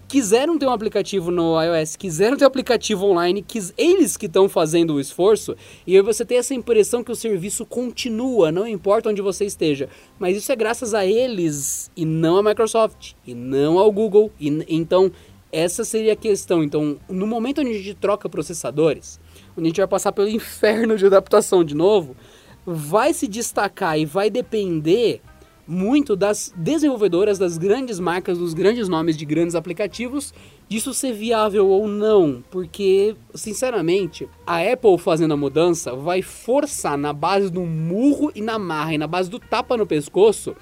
quiseram 0.08 0.58
ter 0.58 0.66
um 0.66 0.72
aplicativo 0.72 1.30
no 1.30 1.60
iOS, 1.62 1.94
quiseram 1.94 2.36
ter 2.36 2.44
um 2.44 2.48
aplicativo 2.48 3.04
online, 3.04 3.42
quis, 3.42 3.74
eles 3.76 4.16
que 4.16 4.24
estão 4.24 4.48
fazendo 4.48 4.94
o 4.94 5.00
esforço, 5.00 5.54
e 5.86 5.94
aí 5.94 6.02
você 6.02 6.24
tem 6.24 6.38
essa 6.38 6.54
impressão 6.54 7.04
que 7.04 7.12
o 7.12 7.16
serviço 7.16 7.66
continua, 7.66 8.50
não 8.50 8.66
importa 8.66 9.10
onde 9.10 9.20
você 9.20 9.44
esteja. 9.44 9.88
Mas 10.18 10.36
isso 10.36 10.50
é 10.50 10.56
graças 10.56 10.94
a 10.94 11.04
eles 11.04 11.90
e 11.94 12.06
não 12.06 12.38
a 12.38 12.42
Microsoft, 12.42 13.12
e 13.26 13.34
não 13.34 13.78
ao 13.78 13.92
Google. 13.92 14.32
E, 14.40 14.64
então, 14.66 15.12
essa 15.52 15.84
seria 15.84 16.14
a 16.14 16.16
questão. 16.16 16.64
Então, 16.64 16.96
no 17.06 17.26
momento 17.26 17.60
onde 17.60 17.70
a 17.70 17.74
gente 17.74 17.94
troca 17.94 18.30
processadores, 18.30 19.20
onde 19.56 19.66
a 19.66 19.68
gente 19.68 19.80
vai 19.80 19.88
passar 19.88 20.12
pelo 20.12 20.28
inferno 20.30 20.96
de 20.96 21.04
adaptação 21.04 21.62
de 21.62 21.74
novo, 21.74 22.16
vai 22.64 23.12
se 23.12 23.28
destacar 23.28 23.98
e 23.98 24.06
vai 24.06 24.30
depender 24.30 25.20
muito 25.68 26.16
das 26.16 26.50
desenvolvedoras, 26.56 27.38
das 27.38 27.58
grandes 27.58 28.00
marcas, 28.00 28.38
dos 28.38 28.54
grandes 28.54 28.88
nomes 28.88 29.14
de 29.18 29.26
grandes 29.26 29.54
aplicativos, 29.54 30.32
disso 30.66 30.94
ser 30.94 31.12
viável 31.12 31.68
ou 31.68 31.86
não, 31.86 32.42
porque, 32.50 33.14
sinceramente, 33.34 34.26
a 34.46 34.62
Apple 34.62 34.96
fazendo 34.96 35.34
a 35.34 35.36
mudança 35.36 35.94
vai 35.94 36.22
forçar 36.22 36.96
na 36.96 37.12
base 37.12 37.50
do 37.50 37.60
murro 37.60 38.32
e 38.34 38.40
na 38.40 38.58
marra 38.58 38.94
e 38.94 38.98
na 38.98 39.06
base 39.06 39.28
do 39.28 39.38
tapa 39.38 39.76
no 39.76 39.86
pescoço 39.86 40.56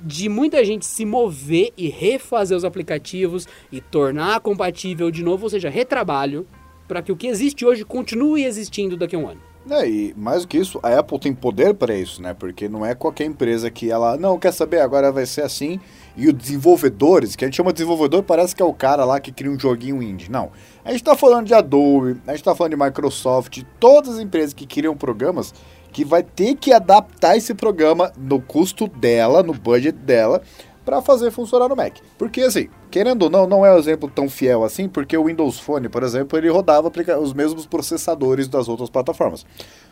de 0.00 0.28
muita 0.28 0.64
gente 0.64 0.86
se 0.86 1.04
mover 1.04 1.72
e 1.76 1.88
refazer 1.88 2.56
os 2.56 2.64
aplicativos 2.64 3.46
e 3.70 3.80
tornar 3.80 4.40
compatível 4.40 5.10
de 5.10 5.22
novo, 5.22 5.44
ou 5.44 5.50
seja, 5.50 5.68
retrabalho, 5.68 6.46
para 6.86 7.02
que 7.02 7.12
o 7.12 7.16
que 7.16 7.26
existe 7.26 7.64
hoje 7.64 7.84
continue 7.84 8.44
existindo 8.44 8.96
daqui 8.96 9.14
a 9.14 9.18
um 9.18 9.28
ano. 9.28 9.47
É, 9.70 9.88
e 9.88 10.14
mais 10.16 10.42
do 10.42 10.48
que 10.48 10.56
isso, 10.56 10.80
a 10.82 10.98
Apple 10.98 11.18
tem 11.18 11.34
poder 11.34 11.74
para 11.74 11.94
isso, 11.94 12.22
né? 12.22 12.34
Porque 12.34 12.68
não 12.68 12.84
é 12.84 12.94
qualquer 12.94 13.24
empresa 13.24 13.70
que 13.70 13.90
ela, 13.90 14.16
não, 14.16 14.38
quer 14.38 14.52
saber, 14.52 14.80
agora 14.80 15.12
vai 15.12 15.26
ser 15.26 15.42
assim. 15.42 15.78
E 16.16 16.26
os 16.26 16.34
desenvolvedores, 16.34 17.36
que 17.36 17.44
a 17.44 17.48
gente 17.48 17.56
chama 17.56 17.72
de 17.72 17.76
desenvolvedor, 17.76 18.22
parece 18.22 18.56
que 18.56 18.62
é 18.62 18.64
o 18.64 18.72
cara 18.72 19.04
lá 19.04 19.20
que 19.20 19.30
cria 19.30 19.50
um 19.50 19.58
joguinho 19.58 20.02
indie. 20.02 20.30
Não. 20.30 20.50
A 20.84 20.90
gente 20.90 21.04
tá 21.04 21.14
falando 21.14 21.46
de 21.46 21.54
Adobe, 21.54 22.20
a 22.26 22.32
gente 22.32 22.44
tá 22.44 22.54
falando 22.54 22.76
de 22.76 22.82
Microsoft, 22.82 23.62
todas 23.78 24.14
as 24.14 24.20
empresas 24.20 24.54
que 24.54 24.66
criam 24.66 24.96
programas 24.96 25.52
que 25.92 26.04
vai 26.04 26.22
ter 26.22 26.54
que 26.54 26.72
adaptar 26.72 27.36
esse 27.36 27.54
programa 27.54 28.12
no 28.16 28.40
custo 28.40 28.86
dela, 28.86 29.42
no 29.42 29.54
budget 29.54 29.96
dela, 29.96 30.42
para 30.88 31.02
fazer 31.02 31.30
funcionar 31.30 31.68
no 31.68 31.76
Mac. 31.76 31.96
Porque 32.16 32.40
assim, 32.40 32.70
querendo 32.90 33.24
ou 33.24 33.30
não, 33.30 33.46
não 33.46 33.66
é 33.66 33.74
um 33.74 33.76
exemplo 33.76 34.10
tão 34.12 34.26
fiel 34.26 34.64
assim, 34.64 34.88
porque 34.88 35.14
o 35.18 35.24
Windows 35.24 35.60
Phone, 35.60 35.86
por 35.86 36.02
exemplo, 36.02 36.38
ele 36.38 36.48
rodava 36.48 36.90
os 37.20 37.34
mesmos 37.34 37.66
processadores 37.66 38.48
das 38.48 38.70
outras 38.70 38.88
plataformas. 38.88 39.44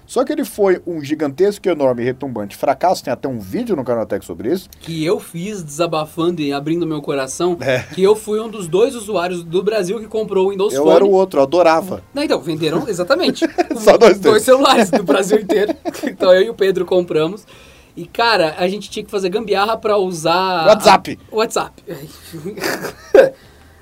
Só 0.06 0.24
que 0.24 0.32
ele 0.32 0.44
foi 0.44 0.80
um 0.86 1.02
gigantesco, 1.04 1.68
enorme, 1.68 2.02
retumbante 2.02 2.56
fracasso. 2.56 3.04
Tem 3.04 3.12
até 3.12 3.28
um 3.28 3.38
vídeo 3.38 3.76
no 3.76 3.84
Canaltech 3.84 4.24
sobre 4.24 4.50
isso. 4.50 4.70
Que 4.80 5.04
eu 5.04 5.20
fiz 5.20 5.62
desabafando 5.62 6.40
e 6.40 6.50
abrindo 6.50 6.86
meu 6.86 7.02
coração. 7.02 7.58
É. 7.60 7.80
Que 7.92 8.02
eu 8.02 8.16
fui 8.16 8.40
um 8.40 8.48
dos 8.48 8.66
dois 8.66 8.94
usuários 8.94 9.44
do 9.44 9.62
Brasil 9.62 9.98
que 10.00 10.06
comprou 10.06 10.46
o 10.46 10.50
Windows 10.50 10.72
Eu 10.72 10.84
Phone. 10.84 10.96
era 10.96 11.04
o 11.04 11.10
outro, 11.10 11.40
eu 11.40 11.42
adorava. 11.42 12.02
Não, 12.14 12.22
então, 12.22 12.40
venderam 12.40 12.88
exatamente. 12.88 13.44
Só 13.76 13.90
nós 13.92 13.98
dois. 13.98 14.20
dois 14.20 14.42
celulares 14.44 14.90
do 14.90 15.02
Brasil 15.02 15.40
inteiro. 15.40 15.74
Então 16.06 16.32
eu 16.32 16.42
e 16.42 16.48
o 16.48 16.54
Pedro 16.54 16.86
compramos. 16.86 17.44
E, 17.96 18.06
cara, 18.06 18.54
a 18.58 18.68
gente 18.68 18.90
tinha 18.90 19.04
que 19.04 19.10
fazer 19.10 19.30
gambiarra 19.30 19.76
pra 19.76 19.96
usar... 19.96 20.66
WhatsApp. 20.66 21.18
a- 21.32 21.34
WhatsApp. 21.36 21.82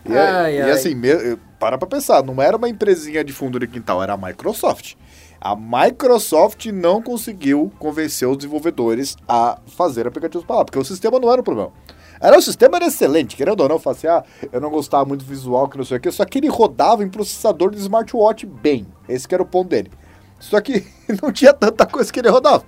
E, 0.06 0.12
é- 0.12 0.18
Ai, 0.18 0.58
e 0.58 0.62
ai. 0.62 0.70
assim, 0.70 0.94
me- 0.94 1.36
para 1.58 1.78
pra 1.78 1.88
pensar, 1.88 2.22
não 2.22 2.40
era 2.42 2.58
uma 2.58 2.68
empresinha 2.68 3.24
de 3.24 3.32
fundo 3.32 3.58
de 3.58 3.66
quintal, 3.66 4.02
era 4.02 4.12
a 4.12 4.16
Microsoft. 4.18 4.96
A 5.40 5.56
Microsoft 5.56 6.66
não 6.66 7.00
conseguiu 7.00 7.72
convencer 7.78 8.28
os 8.28 8.36
desenvolvedores 8.36 9.16
a 9.26 9.58
fazer 9.68 10.06
aplicativos 10.06 10.46
para 10.46 10.56
lá, 10.56 10.64
porque 10.66 10.78
o 10.78 10.84
sistema 10.84 11.18
não 11.18 11.32
era 11.32 11.40
o 11.40 11.44
problema. 11.44 11.72
Era, 12.20 12.38
o 12.38 12.42
sistema 12.42 12.76
era 12.76 12.86
excelente, 12.86 13.34
querendo 13.34 13.60
ou 13.60 13.68
não, 13.68 13.76
eu 13.76 13.80
falei 13.80 13.96
assim, 13.96 14.06
ah, 14.06 14.22
eu 14.52 14.60
não 14.60 14.68
gostava 14.70 15.06
muito 15.06 15.24
do 15.24 15.28
visual, 15.28 15.68
que 15.68 15.78
não 15.78 15.84
sei 15.86 15.96
o 15.96 16.00
que, 16.00 16.10
só 16.12 16.24
que 16.26 16.36
ele 16.36 16.48
rodava 16.48 17.02
em 17.02 17.08
processador 17.08 17.70
de 17.70 17.78
smartwatch 17.78 18.44
bem. 18.44 18.86
Esse 19.08 19.26
que 19.26 19.34
era 19.34 19.42
o 19.42 19.46
ponto 19.46 19.70
dele. 19.70 19.90
Só 20.38 20.60
que 20.60 20.86
não 21.22 21.32
tinha 21.32 21.54
tanta 21.54 21.86
coisa 21.86 22.12
que 22.12 22.20
ele 22.20 22.28
rodava. 22.28 22.62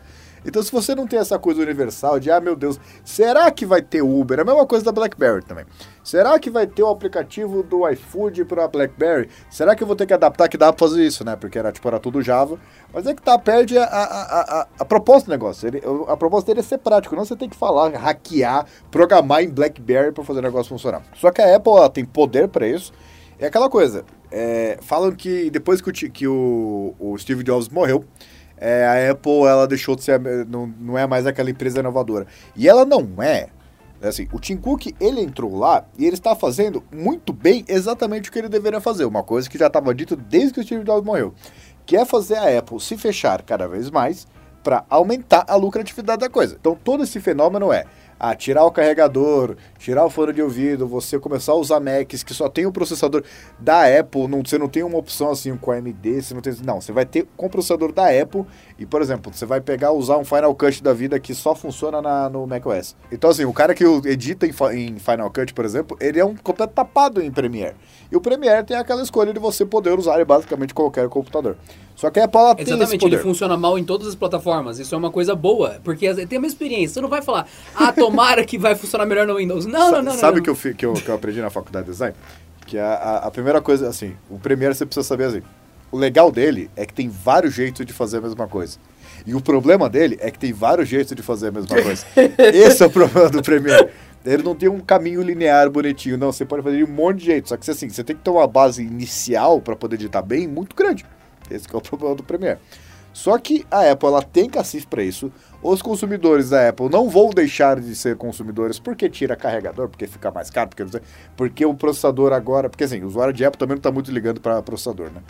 Então, 0.46 0.62
se 0.62 0.70
você 0.70 0.94
não 0.94 1.06
tem 1.06 1.18
essa 1.18 1.38
coisa 1.38 1.60
universal 1.60 2.20
de, 2.20 2.30
ah, 2.30 2.40
meu 2.40 2.54
Deus, 2.54 2.78
será 3.04 3.50
que 3.50 3.66
vai 3.66 3.82
ter 3.82 4.02
Uber? 4.02 4.38
É 4.38 4.42
a 4.42 4.44
mesma 4.44 4.64
coisa 4.64 4.84
da 4.84 4.92
BlackBerry 4.92 5.44
também. 5.44 5.64
Será 6.04 6.38
que 6.38 6.48
vai 6.48 6.66
ter 6.66 6.84
o 6.84 6.88
aplicativo 6.88 7.64
do 7.64 7.88
iFood 7.88 8.44
para 8.44 8.68
BlackBerry? 8.68 9.28
Será 9.50 9.74
que 9.74 9.82
eu 9.82 9.86
vou 9.86 9.96
ter 9.96 10.06
que 10.06 10.14
adaptar? 10.14 10.48
Que 10.48 10.56
dá 10.56 10.72
para 10.72 10.86
fazer 10.86 11.04
isso, 11.04 11.24
né? 11.24 11.34
Porque 11.34 11.58
era, 11.58 11.72
tipo, 11.72 11.88
era 11.88 11.98
tudo 11.98 12.22
Java. 12.22 12.58
Mas 12.94 13.06
é 13.06 13.14
que 13.14 13.20
tá, 13.20 13.36
perde 13.36 13.76
a, 13.76 13.84
a, 13.84 14.60
a, 14.60 14.66
a 14.78 14.84
proposta 14.84 15.26
do 15.26 15.32
negócio. 15.32 15.66
Ele, 15.66 15.82
a 16.06 16.16
proposta 16.16 16.46
dele 16.46 16.60
é 16.60 16.62
ser 16.62 16.78
prático, 16.78 17.16
não 17.16 17.24
você 17.24 17.34
tem 17.34 17.48
que 17.48 17.56
falar, 17.56 17.90
hackear, 17.90 18.66
programar 18.90 19.42
em 19.42 19.48
BlackBerry 19.48 20.12
para 20.12 20.22
fazer 20.22 20.38
o 20.38 20.42
negócio 20.42 20.68
funcionar. 20.68 21.02
Só 21.14 21.32
que 21.32 21.42
a 21.42 21.56
Apple 21.56 21.72
ela 21.72 21.90
tem 21.90 22.04
poder 22.04 22.46
para 22.48 22.68
isso. 22.68 22.92
É 23.38 23.46
aquela 23.46 23.68
coisa. 23.68 24.04
É, 24.30 24.78
falam 24.80 25.12
que 25.12 25.50
depois 25.50 25.80
que 25.80 25.90
o, 25.90 25.92
que 25.92 26.26
o, 26.26 26.94
o 26.98 27.18
Steve 27.18 27.42
Jobs 27.42 27.68
morreu, 27.68 28.04
é, 28.56 28.86
a 28.86 29.10
Apple 29.12 29.42
ela 29.42 29.66
deixou 29.66 29.94
de 29.94 30.02
ser, 30.02 30.20
não, 30.48 30.66
não 30.66 30.96
é 30.98 31.06
mais 31.06 31.26
aquela 31.26 31.50
empresa 31.50 31.80
inovadora. 31.80 32.26
E 32.54 32.68
ela 32.68 32.84
não 32.84 33.22
é. 33.22 33.48
Assim, 34.02 34.28
o 34.32 34.38
Tim 34.38 34.56
Cook, 34.56 34.94
ele 35.00 35.20
entrou 35.20 35.56
lá 35.56 35.84
e 35.98 36.04
ele 36.04 36.14
está 36.14 36.36
fazendo 36.36 36.82
muito 36.92 37.32
bem 37.32 37.64
exatamente 37.66 38.28
o 38.28 38.32
que 38.32 38.38
ele 38.38 38.48
deveria 38.48 38.80
fazer. 38.80 39.04
Uma 39.04 39.22
coisa 39.22 39.48
que 39.48 39.58
já 39.58 39.66
estava 39.68 39.94
dito 39.94 40.16
desde 40.16 40.52
que 40.52 40.60
o 40.60 40.62
Steve 40.62 40.84
Jobs 40.84 41.04
morreu. 41.04 41.34
Que 41.84 41.96
é 41.96 42.04
fazer 42.04 42.36
a 42.36 42.58
Apple 42.58 42.80
se 42.80 42.96
fechar 42.96 43.42
cada 43.42 43.66
vez 43.66 43.90
mais 43.90 44.26
para 44.62 44.84
aumentar 44.90 45.44
a 45.48 45.54
lucratividade 45.54 46.20
da 46.20 46.28
coisa. 46.28 46.56
Então 46.60 46.74
todo 46.74 47.04
esse 47.04 47.20
fenômeno 47.20 47.72
é 47.72 47.84
a 48.18 48.34
tirar 48.34 48.64
o 48.64 48.70
carregador, 48.70 49.56
tirar 49.78 50.04
o 50.04 50.10
fone 50.10 50.32
de 50.32 50.42
ouvido, 50.42 50.86
você 50.86 51.18
começar 51.18 51.52
a 51.52 51.56
usar 51.56 51.80
Macs 51.80 52.22
que 52.22 52.34
só 52.34 52.48
tem 52.48 52.66
o 52.66 52.72
processador 52.72 53.22
da 53.58 53.84
Apple, 53.98 54.26
não, 54.28 54.42
você 54.44 54.58
não 54.58 54.68
tem 54.68 54.82
uma 54.82 54.98
opção 54.98 55.30
assim 55.30 55.56
com 55.56 55.70
AMD, 55.70 56.22
você 56.22 56.34
não 56.34 56.40
tem, 56.40 56.54
não, 56.64 56.80
você 56.80 56.92
vai 56.92 57.04
ter 57.04 57.26
com 57.36 57.46
o 57.46 57.50
processador 57.50 57.92
da 57.92 58.08
Apple 58.08 58.44
e, 58.78 58.86
por 58.86 59.00
exemplo, 59.02 59.32
você 59.32 59.46
vai 59.46 59.60
pegar 59.60 59.92
usar 59.92 60.16
um 60.16 60.24
Final 60.24 60.54
Cut 60.54 60.82
da 60.82 60.92
vida 60.92 61.18
que 61.20 61.34
só 61.34 61.54
funciona 61.54 62.00
na, 62.00 62.28
no 62.28 62.46
macOS. 62.46 62.96
Então, 63.10 63.30
assim, 63.30 63.44
o 63.44 63.52
cara 63.52 63.74
que 63.74 63.84
edita 63.84 64.46
em, 64.46 64.52
em 64.74 64.98
Final 64.98 65.30
Cut, 65.30 65.52
por 65.54 65.64
exemplo, 65.64 65.96
ele 66.00 66.18
é 66.18 66.24
um 66.24 66.36
completo 66.36 66.74
tapado 66.74 67.22
em 67.22 67.30
Premiere. 67.30 67.76
E 68.10 68.16
o 68.16 68.20
Premiere 68.20 68.64
tem 68.64 68.76
aquela 68.76 69.02
escolha 69.02 69.32
de 69.32 69.38
você 69.38 69.64
poder 69.64 69.98
usar 69.98 70.20
em 70.20 70.24
basicamente 70.24 70.72
qualquer 70.72 71.08
computador. 71.08 71.56
Só 71.96 72.10
que 72.10 72.20
a 72.20 72.24
Apple 72.24 72.40
tem 72.56 72.74
Exatamente, 72.74 73.06
ele 73.06 73.18
funciona 73.18 73.56
mal 73.56 73.78
em 73.78 73.84
todas 73.84 74.06
as 74.06 74.14
plataformas. 74.14 74.78
Isso 74.78 74.94
é 74.94 74.98
uma 74.98 75.10
coisa 75.10 75.34
boa, 75.34 75.80
porque 75.82 76.12
tem 76.26 76.38
uma 76.38 76.46
experiência. 76.46 76.94
Você 76.94 77.00
não 77.00 77.08
vai 77.08 77.22
falar, 77.22 77.48
ah, 77.74 77.90
tomara 77.90 78.44
que 78.44 78.58
vai 78.58 78.74
funcionar 78.74 79.06
melhor 79.06 79.26
no 79.26 79.36
Windows. 79.36 79.64
Não, 79.64 79.90
não, 79.90 80.02
não. 80.02 80.12
Sabe 80.12 80.40
o 80.40 80.42
que, 80.42 80.50
eu, 80.50 80.54
que, 80.54 80.86
eu, 80.86 80.92
que 80.92 81.08
eu 81.08 81.14
aprendi 81.14 81.40
na 81.40 81.48
faculdade 81.48 81.86
de 81.86 81.92
design? 81.92 82.14
Que 82.66 82.78
a, 82.78 82.94
a, 82.94 83.16
a, 83.26 83.30
primeira 83.30 83.62
coisa, 83.62 83.88
assim, 83.88 84.14
o 84.28 84.38
Premiere 84.38 84.74
você 84.74 84.84
precisa 84.84 85.06
saber 85.06 85.24
assim. 85.24 85.42
O 85.90 85.96
legal 85.96 86.30
dele 86.30 86.70
é 86.76 86.84
que 86.84 86.92
tem 86.92 87.08
vários 87.08 87.54
jeitos 87.54 87.86
de 87.86 87.92
fazer 87.92 88.18
a 88.18 88.20
mesma 88.20 88.46
coisa. 88.46 88.76
E 89.24 89.34
o 89.34 89.40
problema 89.40 89.88
dele 89.88 90.18
é 90.20 90.30
que 90.30 90.38
tem 90.38 90.52
vários 90.52 90.88
jeitos 90.88 91.14
de 91.16 91.22
fazer 91.22 91.48
a 91.48 91.52
mesma 91.52 91.82
coisa. 91.82 92.04
Esse 92.52 92.82
é 92.82 92.86
o 92.86 92.90
problema 92.90 93.30
do 93.30 93.42
Premiere. 93.42 93.88
Ele 94.26 94.42
não 94.42 94.56
tem 94.56 94.68
um 94.68 94.80
caminho 94.80 95.22
linear 95.22 95.70
bonitinho, 95.70 96.18
não. 96.18 96.32
Você 96.32 96.44
pode 96.44 96.62
fazer 96.62 96.78
de 96.78 96.84
um 96.84 96.92
monte 96.92 97.18
de 97.18 97.26
jeito. 97.26 97.48
Só 97.48 97.56
que 97.56 97.70
assim, 97.70 97.88
você 97.88 98.02
tem 98.02 98.16
que 98.16 98.22
ter 98.22 98.30
uma 98.30 98.46
base 98.46 98.82
inicial 98.82 99.60
para 99.60 99.76
poder 99.76 99.94
editar 99.94 100.20
bem 100.20 100.48
muito 100.48 100.74
grande. 100.74 101.06
Esse 101.50 101.66
é 101.72 101.76
o 101.76 101.80
problema 101.80 102.16
do 102.16 102.24
Premiere. 102.24 102.58
Só 103.12 103.38
que 103.38 103.64
a 103.70 103.90
Apple 103.90 104.08
ela 104.08 104.20
tem 104.20 104.50
cacifre 104.50 104.86
para 104.86 105.02
isso. 105.02 105.32
Os 105.62 105.80
consumidores 105.80 106.50
da 106.50 106.68
Apple 106.68 106.90
não 106.90 107.08
vão 107.08 107.30
deixar 107.30 107.80
de 107.80 107.94
ser 107.94 108.14
consumidores 108.16 108.78
porque 108.78 109.08
tira 109.08 109.34
carregador, 109.34 109.88
porque 109.88 110.06
fica 110.06 110.30
mais 110.30 110.50
caro, 110.50 110.68
porque, 110.68 111.00
porque 111.34 111.64
o 111.64 111.72
processador 111.72 112.32
agora. 112.32 112.68
Porque 112.68 112.84
assim, 112.84 113.02
o 113.02 113.06
usuário 113.06 113.32
de 113.32 113.44
Apple 113.44 113.58
também 113.58 113.76
não 113.76 113.78
está 113.80 113.90
muito 113.90 114.10
ligando 114.10 114.38
para 114.40 114.60
processador, 114.60 115.10
né? 115.10 115.22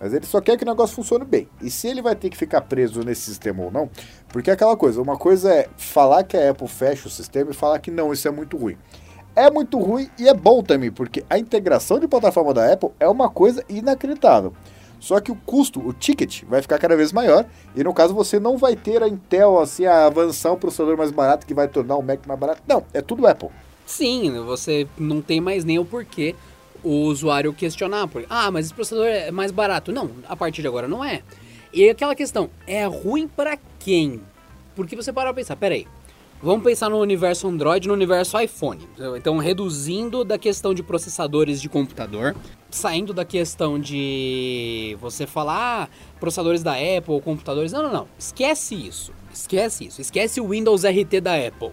Mas 0.00 0.12
ele 0.12 0.26
só 0.26 0.40
quer 0.40 0.56
que 0.56 0.64
o 0.64 0.66
negócio 0.66 0.94
funcione 0.94 1.24
bem. 1.24 1.48
E 1.60 1.70
se 1.70 1.88
ele 1.88 2.02
vai 2.02 2.14
ter 2.14 2.30
que 2.30 2.36
ficar 2.36 2.60
preso 2.62 3.02
nesse 3.02 3.22
sistema 3.22 3.64
ou 3.64 3.70
não, 3.70 3.88
porque 4.28 4.50
é 4.50 4.52
aquela 4.52 4.76
coisa, 4.76 5.00
uma 5.00 5.16
coisa 5.16 5.52
é 5.52 5.68
falar 5.76 6.24
que 6.24 6.36
a 6.36 6.50
Apple 6.50 6.68
fecha 6.68 7.08
o 7.08 7.10
sistema 7.10 7.50
e 7.50 7.54
falar 7.54 7.78
que 7.78 7.90
não, 7.90 8.12
isso 8.12 8.28
é 8.28 8.30
muito 8.30 8.56
ruim. 8.56 8.76
É 9.36 9.50
muito 9.50 9.78
ruim 9.78 10.08
e 10.18 10.28
é 10.28 10.34
bom 10.34 10.62
também, 10.62 10.92
porque 10.92 11.24
a 11.28 11.38
integração 11.38 11.98
de 11.98 12.06
plataforma 12.06 12.54
da 12.54 12.72
Apple 12.72 12.90
é 13.00 13.08
uma 13.08 13.28
coisa 13.28 13.64
inacreditável. 13.68 14.52
Só 15.04 15.20
que 15.20 15.30
o 15.30 15.36
custo, 15.36 15.86
o 15.86 15.92
ticket, 15.92 16.44
vai 16.44 16.62
ficar 16.62 16.78
cada 16.78 16.96
vez 16.96 17.12
maior. 17.12 17.44
E 17.76 17.84
no 17.84 17.92
caso 17.92 18.14
você 18.14 18.40
não 18.40 18.56
vai 18.56 18.74
ter 18.74 19.02
a 19.02 19.08
Intel 19.08 19.58
assim, 19.60 19.84
a 19.84 20.06
avançar 20.06 20.52
um 20.52 20.56
processador 20.56 20.96
mais 20.96 21.10
barato 21.10 21.46
que 21.46 21.52
vai 21.52 21.68
tornar 21.68 21.96
o 21.96 22.02
Mac 22.02 22.26
mais 22.26 22.40
barato. 22.40 22.62
Não, 22.66 22.82
é 22.94 23.02
tudo 23.02 23.26
Apple. 23.26 23.50
Sim, 23.84 24.32
você 24.46 24.88
não 24.96 25.20
tem 25.20 25.42
mais 25.42 25.62
nem 25.62 25.78
o 25.78 25.84
porquê 25.84 26.34
o 26.84 27.06
usuário 27.06 27.52
questionar. 27.52 28.06
Porque, 28.06 28.26
ah, 28.30 28.50
mas 28.50 28.66
esse 28.66 28.74
processador 28.74 29.06
é 29.06 29.30
mais 29.30 29.50
barato. 29.50 29.90
Não, 29.90 30.10
a 30.28 30.36
partir 30.36 30.62
de 30.62 30.68
agora 30.68 30.86
não 30.86 31.04
é. 31.04 31.22
E 31.72 31.88
aquela 31.88 32.14
questão, 32.14 32.50
é 32.66 32.84
ruim 32.84 33.26
para 33.26 33.58
quem? 33.80 34.20
Porque 34.76 34.94
você 34.94 35.12
para 35.12 35.32
pra 35.32 35.34
pensar, 35.34 35.56
peraí, 35.56 35.86
Vamos 36.44 36.62
pensar 36.62 36.90
no 36.90 36.98
universo 36.98 37.48
Android, 37.48 37.88
no 37.88 37.94
universo 37.94 38.38
iPhone. 38.38 38.86
Então, 39.16 39.38
reduzindo 39.38 40.22
da 40.24 40.36
questão 40.36 40.74
de 40.74 40.82
processadores 40.82 41.58
de 41.58 41.70
computador, 41.70 42.36
saindo 42.70 43.14
da 43.14 43.24
questão 43.24 43.80
de 43.80 44.94
você 45.00 45.26
falar 45.26 45.84
ah, 45.84 45.88
processadores 46.20 46.62
da 46.62 46.72
Apple, 46.72 47.18
computadores. 47.22 47.72
Não, 47.72 47.84
não, 47.84 47.90
não. 47.90 48.08
Esquece 48.18 48.74
isso. 48.74 49.10
Esquece 49.32 49.86
isso. 49.86 50.02
Esquece 50.02 50.38
o 50.38 50.48
Windows 50.48 50.84
RT 50.84 51.22
da 51.22 51.34
Apple. 51.34 51.70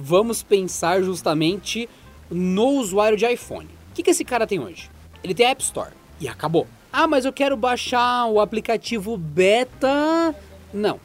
Vamos 0.00 0.42
pensar 0.42 1.02
justamente 1.02 1.86
no 2.30 2.68
usuário 2.78 3.18
de 3.18 3.26
iPhone. 3.26 3.68
O 3.94 3.96
que, 3.96 4.02
que 4.02 4.10
esse 4.10 4.24
cara 4.24 4.44
tem 4.44 4.58
hoje? 4.58 4.90
Ele 5.22 5.32
tem 5.32 5.46
a 5.46 5.50
App 5.50 5.62
Store. 5.62 5.92
E 6.20 6.26
acabou. 6.26 6.66
Ah, 6.92 7.06
mas 7.06 7.24
eu 7.24 7.32
quero 7.32 7.56
baixar 7.56 8.26
o 8.26 8.40
aplicativo 8.40 9.16
beta. 9.16 10.34
Não. 10.72 10.98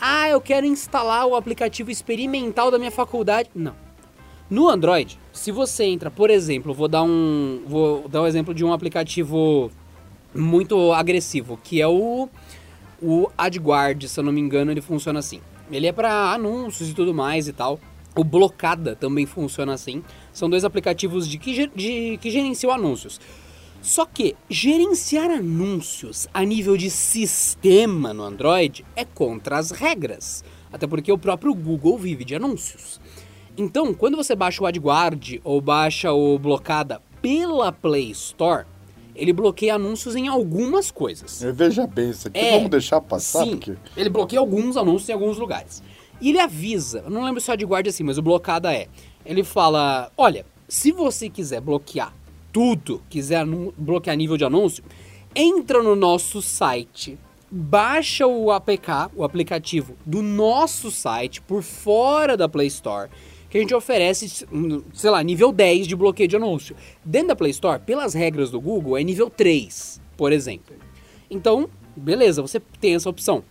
Ah, 0.00 0.28
eu 0.28 0.40
quero 0.40 0.66
instalar 0.66 1.26
o 1.26 1.36
aplicativo 1.36 1.92
experimental 1.92 2.72
da 2.72 2.78
minha 2.78 2.90
faculdade. 2.90 3.50
Não. 3.54 3.76
No 4.50 4.68
Android, 4.68 5.16
se 5.32 5.52
você 5.52 5.84
entra, 5.84 6.10
por 6.10 6.28
exemplo, 6.28 6.74
vou 6.74 6.88
dar 6.88 7.04
um, 7.04 7.62
vou 7.68 8.08
dar 8.08 8.22
um 8.22 8.26
exemplo 8.26 8.52
de 8.52 8.64
um 8.64 8.72
aplicativo 8.72 9.70
muito 10.34 10.92
agressivo, 10.92 11.56
que 11.62 11.80
é 11.80 11.86
o 11.86 12.28
o 13.00 13.30
AdGuard, 13.38 14.08
se 14.08 14.18
eu 14.18 14.24
não 14.24 14.32
me 14.32 14.40
engano, 14.40 14.72
ele 14.72 14.80
funciona 14.80 15.20
assim. 15.20 15.40
Ele 15.70 15.86
é 15.86 15.92
para 15.92 16.32
anúncios 16.32 16.90
e 16.90 16.94
tudo 16.94 17.14
mais 17.14 17.46
e 17.46 17.52
tal. 17.52 17.78
O 18.16 18.22
Blocada 18.22 18.94
também 18.94 19.26
funciona 19.26 19.74
assim. 19.74 20.02
São 20.32 20.48
dois 20.48 20.64
aplicativos 20.64 21.28
de 21.28 21.38
que, 21.38 21.66
de, 21.74 22.18
que 22.18 22.30
gerenciam 22.30 22.72
anúncios. 22.72 23.20
Só 23.82 24.06
que 24.06 24.34
gerenciar 24.48 25.30
anúncios 25.30 26.26
a 26.32 26.42
nível 26.42 26.76
de 26.76 26.88
sistema 26.88 28.14
no 28.14 28.22
Android 28.22 28.84
é 28.96 29.04
contra 29.04 29.58
as 29.58 29.70
regras. 29.70 30.42
Até 30.72 30.86
porque 30.86 31.12
o 31.12 31.18
próprio 31.18 31.54
Google 31.54 31.98
vive 31.98 32.24
de 32.24 32.34
anúncios. 32.34 33.00
Então, 33.56 33.92
quando 33.92 34.16
você 34.16 34.34
baixa 34.34 34.62
o 34.62 34.66
AdGuard 34.66 35.40
ou 35.44 35.60
baixa 35.60 36.12
o 36.12 36.38
Blocada 36.38 37.00
pela 37.20 37.70
Play 37.70 38.10
Store, 38.10 38.64
ele 39.14 39.32
bloqueia 39.32 39.74
anúncios 39.76 40.16
em 40.16 40.26
algumas 40.26 40.90
coisas. 40.90 41.44
Veja 41.54 41.86
bem, 41.86 42.10
isso 42.10 42.28
aqui 42.28 42.38
é, 42.38 42.56
vamos 42.56 42.70
deixar 42.70 43.00
passar. 43.00 43.44
Sim, 43.44 43.50
porque... 43.56 43.76
ele 43.96 44.08
bloqueia 44.08 44.40
alguns 44.40 44.76
anúncios 44.76 45.08
em 45.08 45.12
alguns 45.12 45.38
lugares. 45.38 45.82
E 46.24 46.30
ele 46.30 46.40
avisa, 46.40 47.02
eu 47.04 47.10
não 47.10 47.22
lembro 47.22 47.38
se 47.38 47.50
o 47.50 47.52
AdGuard 47.52 47.86
é 47.86 47.90
assim, 47.90 48.02
mas 48.02 48.16
o 48.16 48.22
Blocada 48.22 48.72
é. 48.72 48.88
Ele 49.26 49.44
fala, 49.44 50.10
olha, 50.16 50.46
se 50.66 50.90
você 50.90 51.28
quiser 51.28 51.60
bloquear 51.60 52.14
tudo, 52.50 53.02
quiser 53.10 53.44
bloquear 53.76 54.16
nível 54.16 54.38
de 54.38 54.44
anúncio, 54.46 54.82
entra 55.36 55.82
no 55.82 55.94
nosso 55.94 56.40
site, 56.40 57.18
baixa 57.50 58.26
o 58.26 58.50
APK, 58.50 59.10
o 59.14 59.22
aplicativo 59.22 59.98
do 60.06 60.22
nosso 60.22 60.90
site 60.90 61.42
por 61.42 61.62
fora 61.62 62.38
da 62.38 62.48
Play 62.48 62.68
Store, 62.68 63.10
que 63.50 63.58
a 63.58 63.60
gente 63.60 63.74
oferece, 63.74 64.46
sei 64.94 65.10
lá, 65.10 65.22
nível 65.22 65.52
10 65.52 65.86
de 65.86 65.94
bloqueio 65.94 66.26
de 66.26 66.36
anúncio. 66.36 66.74
Dentro 67.04 67.28
da 67.28 67.36
Play 67.36 67.50
Store, 67.50 67.82
pelas 67.82 68.14
regras 68.14 68.50
do 68.50 68.58
Google, 68.58 68.96
é 68.96 69.04
nível 69.04 69.28
3, 69.28 70.00
por 70.16 70.32
exemplo. 70.32 70.74
Então, 71.30 71.68
beleza, 71.94 72.40
você 72.40 72.58
tem 72.80 72.94
essa 72.94 73.10
opção. 73.10 73.44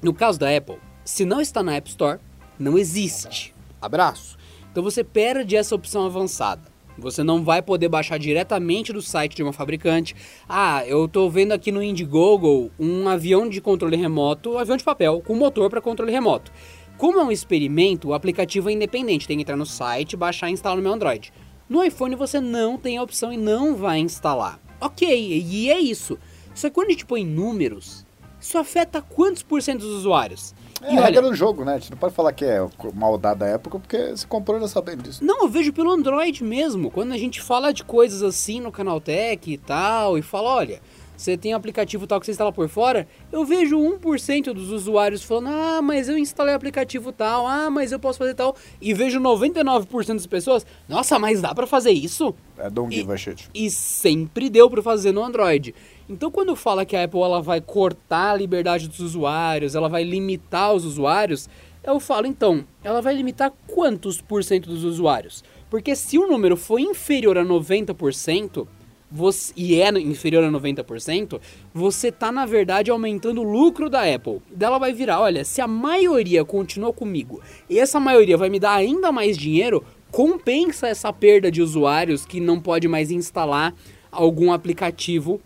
No 0.00 0.14
caso 0.14 0.38
da 0.38 0.56
Apple, 0.56 0.78
se 1.04 1.24
não 1.24 1.40
está 1.40 1.62
na 1.62 1.74
App 1.74 1.88
Store, 1.88 2.18
não 2.58 2.78
existe. 2.78 3.54
Abraço. 3.80 4.38
Então 4.70 4.82
você 4.82 5.04
perde 5.04 5.54
essa 5.54 5.74
opção 5.74 6.06
avançada. 6.06 6.72
Você 6.96 7.22
não 7.24 7.42
vai 7.42 7.60
poder 7.60 7.88
baixar 7.88 8.18
diretamente 8.18 8.92
do 8.92 9.02
site 9.02 9.34
de 9.34 9.42
uma 9.42 9.52
fabricante. 9.52 10.14
Ah, 10.48 10.86
eu 10.86 11.06
estou 11.06 11.28
vendo 11.28 11.52
aqui 11.52 11.72
no 11.72 11.82
Indiegogo 11.82 12.70
um 12.78 13.08
avião 13.08 13.48
de 13.48 13.60
controle 13.60 13.96
remoto, 13.96 14.52
um 14.52 14.58
avião 14.58 14.76
de 14.76 14.84
papel, 14.84 15.20
com 15.20 15.34
motor 15.34 15.68
para 15.68 15.80
controle 15.80 16.12
remoto. 16.12 16.52
Como 16.96 17.18
é 17.18 17.24
um 17.24 17.32
experimento, 17.32 18.08
o 18.08 18.14
aplicativo 18.14 18.70
é 18.70 18.72
independente, 18.72 19.26
tem 19.26 19.36
que 19.36 19.42
entrar 19.42 19.56
no 19.56 19.66
site, 19.66 20.16
baixar 20.16 20.48
e 20.48 20.52
instalar 20.52 20.76
no 20.76 20.82
meu 20.82 20.92
Android. 20.92 21.32
No 21.68 21.82
iPhone 21.82 22.14
você 22.14 22.40
não 22.40 22.78
tem 22.78 22.96
a 22.96 23.02
opção 23.02 23.32
e 23.32 23.36
não 23.36 23.74
vai 23.74 23.98
instalar. 23.98 24.60
Ok, 24.80 25.08
e 25.08 25.70
é 25.70 25.80
isso. 25.80 26.16
Só 26.54 26.68
que 26.68 26.74
quando 26.74 26.88
a 26.88 26.90
gente 26.92 27.06
põe 27.06 27.26
números, 27.26 28.06
Isso 28.44 28.58
afeta 28.58 29.00
quantos 29.00 29.42
por 29.42 29.62
cento 29.62 29.80
dos 29.80 30.00
usuários? 30.00 30.54
É 30.84 30.98
a 30.98 31.04
regra 31.04 31.22
do 31.22 31.34
jogo, 31.34 31.64
né? 31.64 31.74
A 31.74 31.78
gente 31.78 31.90
não 31.90 31.98
pode 31.98 32.14
falar 32.14 32.32
que 32.32 32.44
é 32.44 32.66
maldade 32.94 33.40
da 33.40 33.46
época, 33.46 33.78
porque 33.78 34.10
você 34.10 34.26
comprou 34.26 34.60
já 34.60 34.68
sabendo 34.68 35.02
disso. 35.02 35.24
Não, 35.24 35.42
eu 35.42 35.48
vejo 35.48 35.72
pelo 35.72 35.90
Android 35.90 36.44
mesmo. 36.44 36.90
Quando 36.90 37.12
a 37.12 37.18
gente 37.18 37.40
fala 37.40 37.72
de 37.72 37.82
coisas 37.82 38.22
assim 38.22 38.60
no 38.60 38.70
Canaltech 38.70 39.50
e 39.50 39.56
tal, 39.56 40.18
e 40.18 40.22
fala, 40.22 40.50
olha, 40.50 40.80
você 41.16 41.36
tem 41.36 41.54
um 41.54 41.56
aplicativo 41.56 42.06
tal 42.06 42.18
que 42.18 42.26
você 42.26 42.32
instala 42.32 42.52
por 42.52 42.68
fora, 42.68 43.06
eu 43.30 43.44
vejo 43.44 43.78
1% 43.78 44.52
dos 44.52 44.70
usuários 44.70 45.22
falando, 45.22 45.48
ah, 45.48 45.80
mas 45.80 46.08
eu 46.08 46.18
instalei 46.18 46.54
aplicativo 46.54 47.12
tal, 47.12 47.46
ah, 47.46 47.70
mas 47.70 47.92
eu 47.92 48.00
posso 48.00 48.18
fazer 48.18 48.34
tal, 48.34 48.56
e 48.80 48.92
vejo 48.92 49.20
99% 49.20 50.14
das 50.14 50.26
pessoas, 50.26 50.66
nossa, 50.88 51.18
mas 51.18 51.40
dá 51.40 51.54
para 51.54 51.66
fazer 51.66 51.92
isso? 51.92 52.34
É 52.58 52.68
don't 52.68 52.94
give 52.94 53.10
a 53.12 53.16
shit. 53.16 53.48
E 53.54 53.70
sempre 53.70 54.50
deu 54.50 54.68
para 54.68 54.82
fazer 54.82 55.12
no 55.12 55.22
Android. 55.22 55.74
Então 56.08 56.30
quando 56.30 56.54
fala 56.54 56.84
que 56.84 56.96
a 56.96 57.04
Apple 57.04 57.20
ela 57.20 57.40
vai 57.40 57.60
cortar 57.60 58.32
a 58.32 58.36
liberdade 58.36 58.88
dos 58.88 59.00
usuários, 59.00 59.74
ela 59.74 59.88
vai 59.88 60.04
limitar 60.04 60.74
os 60.74 60.84
usuários, 60.84 61.48
eu 61.82 62.00
falo, 62.00 62.26
então, 62.26 62.64
ela 62.82 63.02
vai 63.02 63.14
limitar 63.14 63.52
quantos 63.66 64.18
por 64.18 64.42
cento 64.42 64.70
dos 64.70 64.84
usuários? 64.84 65.44
Porque 65.68 65.94
se 65.94 66.18
o 66.18 66.26
número 66.26 66.56
for 66.56 66.78
inferior 66.78 67.36
a 67.36 67.44
90%, 67.44 68.66
você, 69.10 69.52
e 69.54 69.80
é 69.80 69.90
inferior 69.90 70.42
a 70.42 70.50
90%, 70.50 71.40
você 71.74 72.10
tá 72.10 72.32
na 72.32 72.46
verdade 72.46 72.90
aumentando 72.90 73.42
o 73.42 73.44
lucro 73.44 73.90
da 73.90 74.02
Apple. 74.02 74.40
Dela 74.50 74.78
vai 74.78 74.92
virar, 74.92 75.20
olha, 75.20 75.44
se 75.44 75.60
a 75.60 75.68
maioria 75.68 76.44
continua 76.44 76.92
comigo 76.92 77.40
e 77.68 77.78
essa 77.78 78.00
maioria 78.00 78.36
vai 78.36 78.48
me 78.48 78.58
dar 78.58 78.74
ainda 78.74 79.12
mais 79.12 79.36
dinheiro, 79.36 79.84
compensa 80.10 80.88
essa 80.88 81.12
perda 81.12 81.50
de 81.50 81.60
usuários 81.60 82.24
que 82.24 82.40
não 82.40 82.58
pode 82.58 82.88
mais 82.88 83.10
instalar 83.10 83.74
algum 84.10 84.52
aplicativo. 84.52 85.40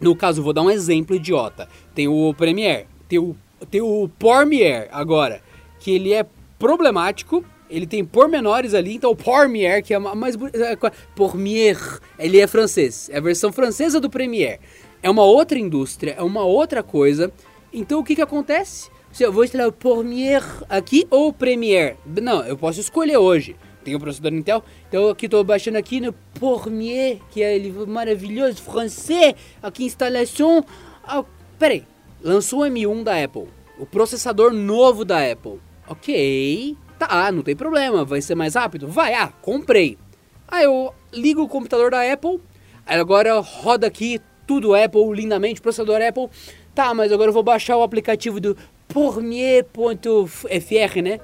No 0.00 0.14
caso, 0.14 0.42
vou 0.42 0.52
dar 0.52 0.62
um 0.62 0.70
exemplo 0.70 1.16
idiota. 1.16 1.68
Tem 1.94 2.08
o 2.08 2.34
Premiere, 2.34 2.86
tem 3.08 3.18
o, 3.18 3.36
tem 3.70 3.80
o 3.80 4.08
Premiere 4.18 4.88
agora, 4.90 5.42
que 5.78 5.90
ele 5.90 6.12
é 6.12 6.26
problemático 6.58 7.44
ele 7.68 7.86
tem 7.86 8.04
pormenores 8.04 8.74
ali, 8.74 8.94
então 8.94 9.10
o 9.10 9.16
Pormier, 9.16 9.82
que 9.82 9.92
é 9.92 9.98
mais 9.98 10.36
é, 10.36 10.76
Pormier, 11.14 11.78
ele 12.18 12.40
é 12.40 12.46
francês, 12.46 13.10
é 13.12 13.18
a 13.18 13.20
versão 13.20 13.52
francesa 13.52 14.00
do 14.00 14.08
Premiere. 14.08 14.60
É 15.02 15.10
uma 15.10 15.24
outra 15.24 15.58
indústria, 15.58 16.14
é 16.16 16.22
uma 16.22 16.44
outra 16.44 16.82
coisa. 16.82 17.32
Então 17.72 18.00
o 18.00 18.04
que 18.04 18.16
que 18.16 18.22
acontece? 18.22 18.90
Se 19.12 19.22
eu 19.22 19.32
vou 19.32 19.44
instalar 19.44 19.68
o 19.68 19.72
Pormier 19.72 20.42
aqui 20.68 21.06
ou 21.10 21.28
o 21.28 21.32
Premiere? 21.32 21.96
Não, 22.06 22.44
eu 22.44 22.56
posso 22.56 22.80
escolher 22.80 23.16
hoje. 23.16 23.56
Tem 23.86 23.94
o 23.94 24.00
processador 24.00 24.36
Intel, 24.36 24.64
então 24.88 25.08
aqui 25.08 25.26
estou 25.26 25.44
baixando 25.44 25.78
aqui 25.78 26.00
no 26.00 26.12
Pormier, 26.12 27.20
que 27.30 27.40
é 27.40 27.54
ele 27.54 27.70
maravilhoso, 27.86 28.60
francês, 28.60 29.36
aqui 29.62 29.84
instalação. 29.84 30.64
Ah, 31.04 31.24
peraí, 31.56 31.84
lançou 32.20 32.62
o 32.62 32.64
M1 32.64 33.04
da 33.04 33.22
Apple, 33.22 33.46
o 33.78 33.86
processador 33.86 34.52
novo 34.52 35.04
da 35.04 35.30
Apple. 35.30 35.60
Ok, 35.86 36.76
Tá, 36.98 37.30
não 37.30 37.44
tem 37.44 37.54
problema, 37.54 38.04
vai 38.04 38.20
ser 38.20 38.34
mais 38.34 38.56
rápido? 38.56 38.88
Vai, 38.88 39.14
ah, 39.14 39.28
comprei. 39.40 39.96
Aí 40.48 40.64
eu 40.64 40.92
ligo 41.12 41.42
o 41.42 41.48
computador 41.48 41.92
da 41.92 42.12
Apple, 42.12 42.40
aí 42.84 42.98
agora 42.98 43.38
roda 43.38 43.86
aqui 43.86 44.20
tudo 44.48 44.74
Apple, 44.74 45.12
lindamente, 45.12 45.60
processador 45.60 46.02
Apple. 46.02 46.28
Tá, 46.74 46.92
mas 46.92 47.12
agora 47.12 47.28
eu 47.28 47.34
vou 47.34 47.44
baixar 47.44 47.76
o 47.76 47.84
aplicativo 47.84 48.40
do 48.40 48.56
Pormier.fr, 48.88 49.70
né? 51.04 51.20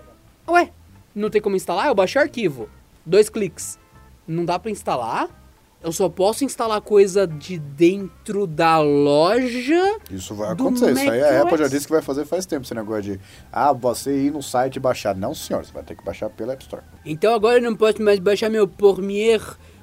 Ué, 0.49 0.71
não 1.15 1.31
tem 1.31 1.41
como 1.41 1.57
instalar? 1.57 1.87
Eu 1.87 1.95
baixo 1.95 2.19
o 2.19 2.23
arquivo. 2.23 2.69
Dois 3.05 3.29
cliques. 3.29 3.79
Não 4.27 4.45
dá 4.45 4.59
para 4.59 4.71
instalar? 4.71 5.43
eu 5.83 5.93
só 5.93 6.09
posso 6.09 6.45
instalar 6.45 6.81
coisa 6.81 7.27
de 7.27 7.59
dentro 7.59 8.47
da 8.47 8.79
loja. 8.79 9.99
Isso 10.11 10.35
vai 10.35 10.53
acontecer. 10.53 10.93
Isso 10.93 11.11
aí 11.11 11.23
a 11.23 11.43
Apple 11.43 11.59
já 11.59 11.69
disse 11.69 11.87
que 11.87 11.93
vai 11.93 12.03
fazer 12.03 12.25
faz 12.25 12.47
tempo 12.47 12.65
esse 12.65 12.75
negócio 12.75 13.03
de 13.03 13.21
ah, 13.53 13.73
você 13.73 14.27
ir 14.27 14.31
no 14.31 14.43
site 14.43 14.77
e 14.77 14.81
baixar. 14.81 15.15
Não, 15.15 15.35
senhor, 15.35 15.65
você 15.65 15.73
vai 15.73 15.83
ter 15.83 15.97
que 15.97 16.05
baixar 16.05 16.31
pela 16.31 16.53
App 16.53 16.63
Store. 16.63 16.83
Então 17.05 17.35
agora 17.35 17.59
eu 17.59 17.63
não 17.63 17.75
posso 17.75 18.01
mais 18.01 18.21
baixar 18.21 18.49
meu 18.49 18.69
Pormier, 18.69 19.43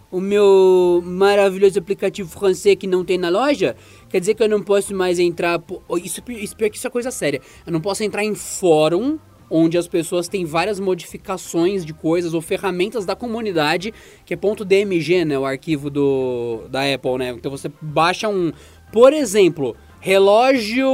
o 0.10 0.22
meu 0.22 1.02
maravilhoso 1.04 1.78
aplicativo 1.78 2.30
francês 2.30 2.78
que 2.78 2.88
não 2.88 3.04
tem 3.04 3.18
na 3.18 3.30
loja. 3.30 3.76
Quer 4.10 4.22
dizer 4.22 4.36
que 4.36 4.44
eu 4.44 4.50
não 4.50 4.64
posso 4.64 4.96
mais 4.96 5.20
entrar. 5.20 5.62
Isso, 6.02 6.22
isso, 6.30 6.56
isso 6.60 6.88
é 6.88 6.90
coisa 6.90 7.12
séria. 7.12 7.42
Eu 7.66 7.74
não 7.74 7.82
posso 7.82 8.04
entrar 8.04 8.24
em 8.24 8.36
fórum 8.36 9.20
onde 9.50 9.78
as 9.78 9.88
pessoas 9.88 10.28
têm 10.28 10.46
várias 10.46 10.80
modificações 10.80 11.86
de 11.86 11.94
coisas 11.94 12.34
ou 12.34 12.42
ferramentas 12.42 13.06
da 13.06 13.16
comunidade, 13.16 13.94
que 14.26 14.34
é 14.34 14.38
.dmg, 14.38 15.26
né, 15.26 15.38
o 15.38 15.46
arquivo 15.46 15.90
do, 15.90 16.68
da 16.70 16.82
Apple, 16.82 17.18
né? 17.18 17.30
Então 17.30 17.50
você 17.52 17.72
baixa 17.82 18.28
um, 18.28 18.52
por 18.92 19.14
exemplo, 19.14 19.76
relógio 20.00 20.90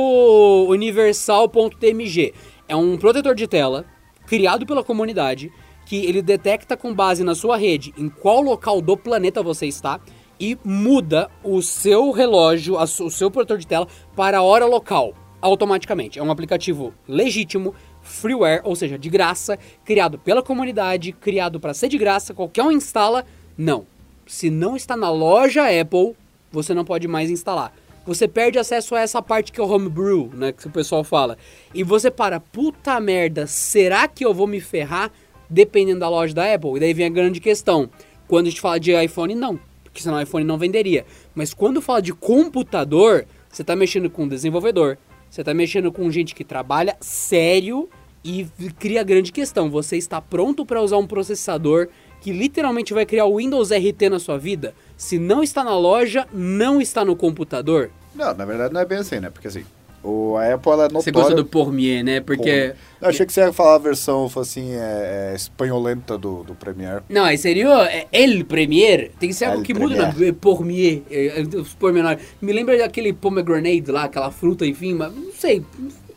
universal.tmg. 0.68 2.34
É 2.68 2.76
um 2.76 2.98
protetor 2.98 3.36
de 3.36 3.48
tela 3.48 3.86
criado 4.26 4.66
pela 4.66 4.84
comunidade 4.84 5.52
que 5.86 6.04
ele 6.06 6.22
detecta 6.22 6.76
com 6.76 6.94
base 6.94 7.24
na 7.24 7.36
sua 7.36 7.58
rede 7.58 7.94
em 7.98 8.10
qual 8.10 8.42
local 8.42 8.82
do 8.82 8.98
planeta 8.98 9.44
você 9.44 9.68
está 9.68 10.00
e 10.40 10.58
muda 10.64 11.30
o 11.44 11.62
seu 11.62 12.12
relógio, 12.12 12.76
o 12.76 13.10
seu 13.12 13.30
protetor 13.30 13.58
de 13.58 13.68
tela 13.68 13.88
para 14.16 14.40
a 14.40 14.42
hora 14.42 14.66
local 14.66 15.14
automaticamente. 15.42 16.18
É 16.18 16.24
um 16.24 16.32
aplicativo 16.32 16.94
legítimo, 17.08 17.74
freeware, 18.06 18.62
ou 18.64 18.76
seja, 18.76 18.98
de 18.98 19.10
graça, 19.10 19.60
criado 19.84 20.18
pela 20.18 20.42
comunidade, 20.42 21.12
criado 21.12 21.60
para 21.60 21.74
ser 21.74 21.90
de 21.90 21.98
graça, 21.98 22.34
qualquer 22.34 22.64
um 22.64 22.72
instala. 22.72 23.26
Não. 23.58 23.86
Se 24.26 24.50
não 24.50 24.76
está 24.76 24.96
na 24.96 25.10
loja 25.10 25.64
Apple, 25.64 26.16
você 26.52 26.74
não 26.74 26.86
pode 26.86 27.08
mais 27.08 27.30
instalar. 27.30 27.74
Você 28.06 28.28
perde 28.28 28.60
acesso 28.60 28.96
a 28.96 29.02
essa 29.02 29.22
parte 29.22 29.52
que 29.52 29.60
é 29.60 29.64
o 29.64 29.68
homebrew, 29.68 30.30
né, 30.34 30.52
que 30.52 30.68
o 30.68 30.72
pessoal 30.72 31.04
fala. 31.04 31.38
E 31.74 31.84
você 31.84 32.12
para, 32.12 32.40
puta 32.40 33.00
merda, 33.00 33.48
será 33.48 34.08
que 34.08 34.24
eu 34.24 34.34
vou 34.34 34.46
me 34.46 34.62
ferrar 34.62 35.12
dependendo 35.50 36.02
da 36.02 36.10
loja 36.10 36.34
da 36.34 36.54
Apple? 36.54 36.76
E 36.76 36.80
daí 36.80 36.94
vem 36.94 37.08
a 37.08 37.10
grande 37.10 37.40
questão. 37.40 37.90
Quando 38.28 38.48
a 38.48 38.50
gente 38.50 38.62
fala 38.62 38.80
de 38.80 38.92
iPhone, 39.04 39.34
não, 39.34 39.60
porque 39.84 40.02
senão 40.02 40.18
o 40.18 40.22
iPhone 40.22 40.46
não 40.46 40.58
venderia. 40.58 41.06
Mas 41.34 41.54
quando 41.54 41.82
fala 41.82 42.02
de 42.02 42.14
computador, 42.14 43.26
você 43.50 43.64
está 43.64 43.76
mexendo 43.76 44.10
com 44.10 44.28
desenvolvedor, 44.28 44.98
você 45.36 45.42
está 45.42 45.54
mexendo 45.54 45.92
com 45.92 46.10
gente 46.10 46.34
que 46.34 46.46
trabalha 46.46 46.96
sério 47.02 47.90
e 48.24 48.46
cria 48.80 49.04
grande 49.04 49.34
questão. 49.34 49.70
Você 49.70 49.98
está 49.98 50.22
pronto 50.22 50.66
para 50.66 50.82
usar 50.82 50.96
um 50.96 51.06
processador 51.06 51.90
que 52.22 52.32
literalmente 52.32 52.94
vai 52.94 53.06
criar 53.06 53.26
o 53.26 53.36
Windows 53.36 53.70
RT 53.70 54.10
na 54.10 54.18
sua 54.18 54.38
vida? 54.38 54.74
Se 54.96 55.20
não 55.20 55.44
está 55.44 55.62
na 55.62 55.78
loja, 55.78 56.26
não 56.32 56.80
está 56.80 57.04
no 57.04 57.18
computador? 57.18 57.92
Não, 58.16 58.34
na 58.34 58.46
verdade 58.46 58.74
não 58.74 58.80
é 58.80 58.86
bem 58.86 59.00
assim, 59.00 59.20
né? 59.20 59.30
Porque 59.30 59.50
assim, 59.50 59.66
o, 60.06 60.38
a 60.38 60.54
Apple 60.54 60.72
ela 60.72 60.84
é 60.84 60.88
notória... 60.88 61.04
Você 61.04 61.12
gosta 61.12 61.36
do 61.36 61.46
Pormier, 61.46 62.04
né? 62.04 62.20
Porque... 62.22 62.74
Eu 63.02 63.10
achei 63.10 63.26
que 63.26 63.34
você 63.34 63.42
ia 63.42 63.52
falar 63.52 63.76
a 63.76 63.80
versão, 63.80 64.30
assim, 64.40 64.74
é, 64.74 65.32
é 65.32 65.36
espanholenta 65.36 66.18
do, 66.18 66.44
do 66.44 66.56
Premiere. 66.56 67.02
Não, 67.10 67.24
aí 67.24 67.38
seria 67.38 67.68
é, 67.86 68.08
El 68.12 68.46
Premiere. 68.46 69.12
Tem 69.20 69.30
que 69.30 69.36
ser 69.36 69.46
algo 69.46 69.64
que 69.64 69.74
muda, 69.74 70.14
né? 70.14 70.32
Pormier, 70.40 71.02
é, 71.10 71.40
é, 71.40 71.42
os 71.42 71.74
pormenores. 71.74 72.24
Me 72.42 72.54
lembra 72.54 72.78
daquele 72.78 73.14
pomegranate 73.14 73.92
lá, 73.92 74.06
aquela 74.06 74.32
fruta, 74.32 74.66
enfim, 74.66 74.94
mas 74.94 75.14
não 75.14 75.32
sei. 75.34 75.64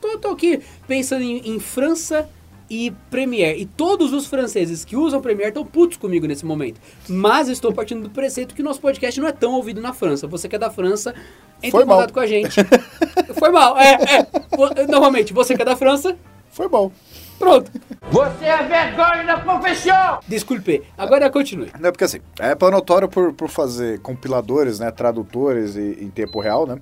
Tô, 0.01 0.17
tô 0.19 0.29
aqui 0.29 0.61
pensando 0.87 1.23
em, 1.23 1.51
em 1.51 1.59
França 1.59 2.29
e 2.71 2.91
Premiere. 3.11 3.61
E 3.61 3.67
todos 3.67 4.13
os 4.13 4.27
franceses 4.27 4.85
que 4.85 4.97
usam 4.97 5.21
Premiere 5.21 5.51
estão 5.51 5.65
putos 5.65 5.97
comigo 5.97 6.27
nesse 6.27 6.45
momento. 6.45 6.81
Mas 7.09 7.49
estou 7.49 7.73
partindo 7.73 8.03
do 8.03 8.11
preceito 8.11 8.55
que 8.55 8.63
nosso 8.63 8.81
podcast 8.81 9.21
não 9.21 9.29
é 9.29 9.33
tão 9.33 9.53
ouvido 9.55 9.81
na 9.81 9.93
França. 9.93 10.27
Você 10.27 10.49
que 10.49 10.57
é 10.57 10.59
da 10.59 10.71
França, 10.71 11.15
entre 11.59 11.71
Foi 11.71 11.83
em 11.83 11.87
contato 11.87 12.09
mal. 12.09 12.15
com 12.15 12.21
a 12.21 12.27
gente. 12.27 12.57
Foi 13.39 13.51
mal, 13.51 13.79
é, 13.79 13.95
é. 13.95 14.87
Normalmente, 14.87 15.33
você 15.33 15.55
que 15.55 15.63
é 15.63 15.65
da 15.65 15.77
França. 15.77 16.17
Foi 16.51 16.69
bom. 16.69 16.91
Pronto. 17.39 17.71
Você 18.11 18.45
é 18.45 18.63
vergonha 18.65 19.25
da 19.25 19.39
profissão! 19.39 20.19
Desculpe, 20.27 20.83
agora 20.97 21.31
continue. 21.31 21.71
Não, 21.79 21.93
porque 21.93 22.03
assim, 22.03 22.19
a 22.41 22.51
Apple 22.51 22.67
é 22.67 22.71
notória 22.73 23.07
por, 23.07 23.33
por 23.33 23.49
fazer 23.49 24.01
compiladores, 24.01 24.81
né, 24.81 24.91
tradutores 24.91 25.77
e, 25.77 25.99
em 26.01 26.11
tempo 26.11 26.41
real, 26.41 26.67
né? 26.67 26.81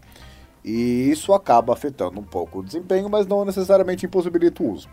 E 0.65 1.11
isso 1.11 1.33
acaba 1.33 1.75
afetando 1.75 2.19
um 2.19 2.25
pouco 2.25 2.61
o 2.61 2.63
desempenho, 2.63 3.09
mas 3.09 3.27
não 3.27 3.45
necessariamente 3.45 4.07
impossibilita 4.07 4.63
o 4.63 4.73
uso. 4.73 4.89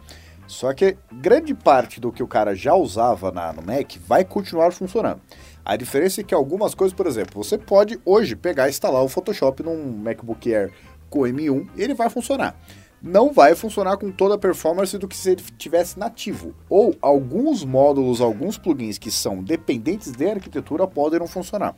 Só 0.48 0.74
que 0.74 0.98
grande 1.12 1.54
parte 1.54 2.00
do 2.00 2.12
que 2.12 2.22
o 2.22 2.28
cara 2.28 2.56
já 2.56 2.76
usava 2.76 3.32
na, 3.32 3.54
no 3.54 3.62
Mac 3.62 3.96
vai 4.06 4.24
continuar 4.24 4.72
funcionando. 4.72 5.22
A 5.66 5.76
diferença 5.76 6.22
é 6.22 6.24
que 6.24 6.34
algumas 6.34 6.76
coisas, 6.76 6.96
por 6.96 7.08
exemplo, 7.08 7.42
você 7.42 7.58
pode 7.58 8.00
hoje 8.06 8.36
pegar 8.36 8.68
e 8.68 8.70
instalar 8.70 9.02
o 9.04 9.08
Photoshop 9.08 9.64
num 9.64 9.98
MacBook 9.98 10.54
Air 10.54 10.74
com 11.10 11.22
M1 11.22 11.70
e 11.76 11.82
ele 11.82 11.94
vai 11.94 12.10
funcionar. 12.10 12.56
Não 13.02 13.34
vai 13.34 13.54
funcionar 13.54 13.98
com 13.98 14.12
toda 14.12 14.36
a 14.36 14.38
performance 14.38 14.98
do 14.98 15.08
que 15.08 15.16
se 15.16 15.32
ele 15.32 15.44
tivesse 15.58 16.00
nativo. 16.00 16.54
Ou 16.70 16.96
alguns 17.02 17.64
módulos, 17.64 18.22
alguns 18.22 18.58
plugins 18.58 18.98
que 18.98 19.12
são 19.12 19.44
dependentes 19.44 20.12
de 20.12 20.26
arquitetura 20.30 20.88
podem 20.88 21.20
não 21.20 21.28
funcionar. 21.28 21.76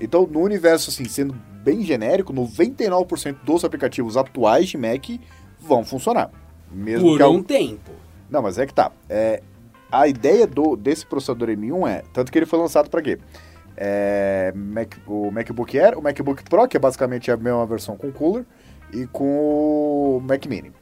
Então, 0.00 0.26
no 0.26 0.40
universo, 0.40 0.90
assim, 0.90 1.04
sendo 1.04 1.34
bem 1.62 1.82
genérico, 1.82 2.32
99% 2.32 3.38
dos 3.44 3.64
aplicativos 3.64 4.16
atuais 4.16 4.68
de 4.68 4.76
Mac 4.76 5.08
vão 5.58 5.84
funcionar. 5.84 6.30
Mesmo 6.70 7.16
Por 7.16 7.22
um 7.22 7.42
tempo. 7.42 7.90
Não, 8.30 8.42
mas 8.42 8.58
é 8.58 8.66
que 8.66 8.74
tá. 8.74 8.90
É, 9.08 9.42
a 9.90 10.06
ideia 10.08 10.46
do, 10.46 10.76
desse 10.76 11.06
processador 11.06 11.48
M1 11.48 11.88
é, 11.88 12.02
tanto 12.12 12.32
que 12.32 12.38
ele 12.38 12.46
foi 12.46 12.58
lançado 12.58 12.90
para 12.90 13.02
quê? 13.02 13.18
É, 13.76 14.52
Mac, 14.54 14.94
o 15.06 15.30
MacBook 15.30 15.78
Air, 15.78 15.98
o 15.98 16.02
MacBook 16.02 16.42
Pro, 16.44 16.66
que 16.66 16.76
é 16.76 16.80
basicamente 16.80 17.30
a 17.30 17.36
mesma 17.36 17.64
versão 17.66 17.96
com 17.96 18.10
cooler, 18.10 18.44
e 18.92 19.06
com 19.06 20.18
o 20.18 20.20
Mac 20.20 20.44
Mini. 20.46 20.72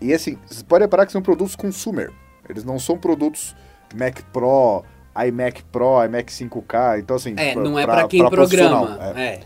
E 0.00 0.12
assim, 0.12 0.38
você 0.46 0.64
pode 0.64 0.84
reparar 0.84 1.06
que 1.06 1.12
são 1.12 1.22
produtos 1.22 1.56
consumer. 1.56 2.10
Eles 2.48 2.64
não 2.64 2.78
são 2.78 2.96
produtos 2.96 3.54
Mac 3.94 4.20
Pro, 4.32 4.84
iMac 5.26 5.62
Pro, 5.64 6.04
iMac 6.04 6.32
5K. 6.32 6.98
Então, 6.98 7.16
assim. 7.16 7.34
É, 7.36 7.54
não 7.54 7.78
é 7.78 7.84
pra, 7.84 8.08
quem 8.08 8.28
programa. 8.28 8.98
É. 9.16 9.20
é. 9.20 9.40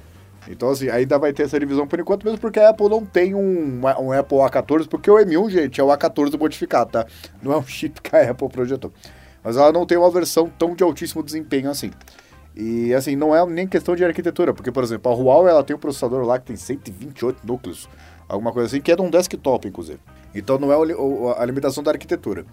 Então, 0.49 0.71
assim, 0.71 0.89
ainda 0.89 1.19
vai 1.19 1.33
ter 1.33 1.45
essa 1.45 1.59
divisão 1.59 1.87
por 1.87 1.99
enquanto, 1.99 2.25
mesmo 2.25 2.39
porque 2.39 2.61
a 2.61 2.71
Apple 2.71 2.89
não 2.89 3.05
tem 3.05 3.35
um, 3.35 3.81
um 3.81 4.13
Apple 4.13 4.39
A14, 4.39 4.89
porque 4.89 5.11
o 5.11 5.17
M1, 5.17 5.51
gente, 5.51 5.81
é 5.81 5.85
o 5.85 5.89
A14 5.89 6.39
modificado, 6.39 6.93
tá? 6.93 7.07
Não 7.43 7.53
é 7.53 7.57
um 7.57 7.67
chip 7.67 8.01
que 8.01 8.15
a 8.15 8.31
Apple 8.31 8.49
projetou. 8.49 8.93
Mas 9.43 9.57
ela 9.57 9.73
não 9.73 9.87
tem 9.87 9.99
uma 9.99 10.11
versão 10.11 10.51
tão 10.59 10.75
de 10.75 10.83
altíssimo 10.83 11.23
desempenho 11.23 11.71
assim. 11.71 11.91
E, 12.57 12.95
assim, 12.95 13.17
não 13.17 13.35
é 13.35 13.45
nem 13.47 13.67
questão 13.67 13.97
de 13.97 14.05
arquitetura, 14.05 14.55
porque, 14.55 14.71
por 14.71 14.85
exemplo, 14.85 15.11
a 15.11 15.15
Huawei, 15.15 15.51
ela 15.51 15.65
tem 15.65 15.75
um 15.75 15.79
processador 15.79 16.25
lá 16.25 16.39
que 16.39 16.47
tem 16.47 16.57
128 16.57 17.45
núcleos, 17.45 17.89
alguma 18.29 18.53
coisa 18.53 18.69
assim, 18.69 18.81
que 18.81 18.93
é 18.93 18.97
de 18.97 19.03
um 19.03 19.11
desktop, 19.11 19.67
inclusive. 19.67 19.99
Então 20.35 20.59
não 20.59 20.73
é 20.73 20.77
a 21.39 21.45
limitação 21.45 21.83
da 21.83 21.93
arquitetura. 21.93 22.45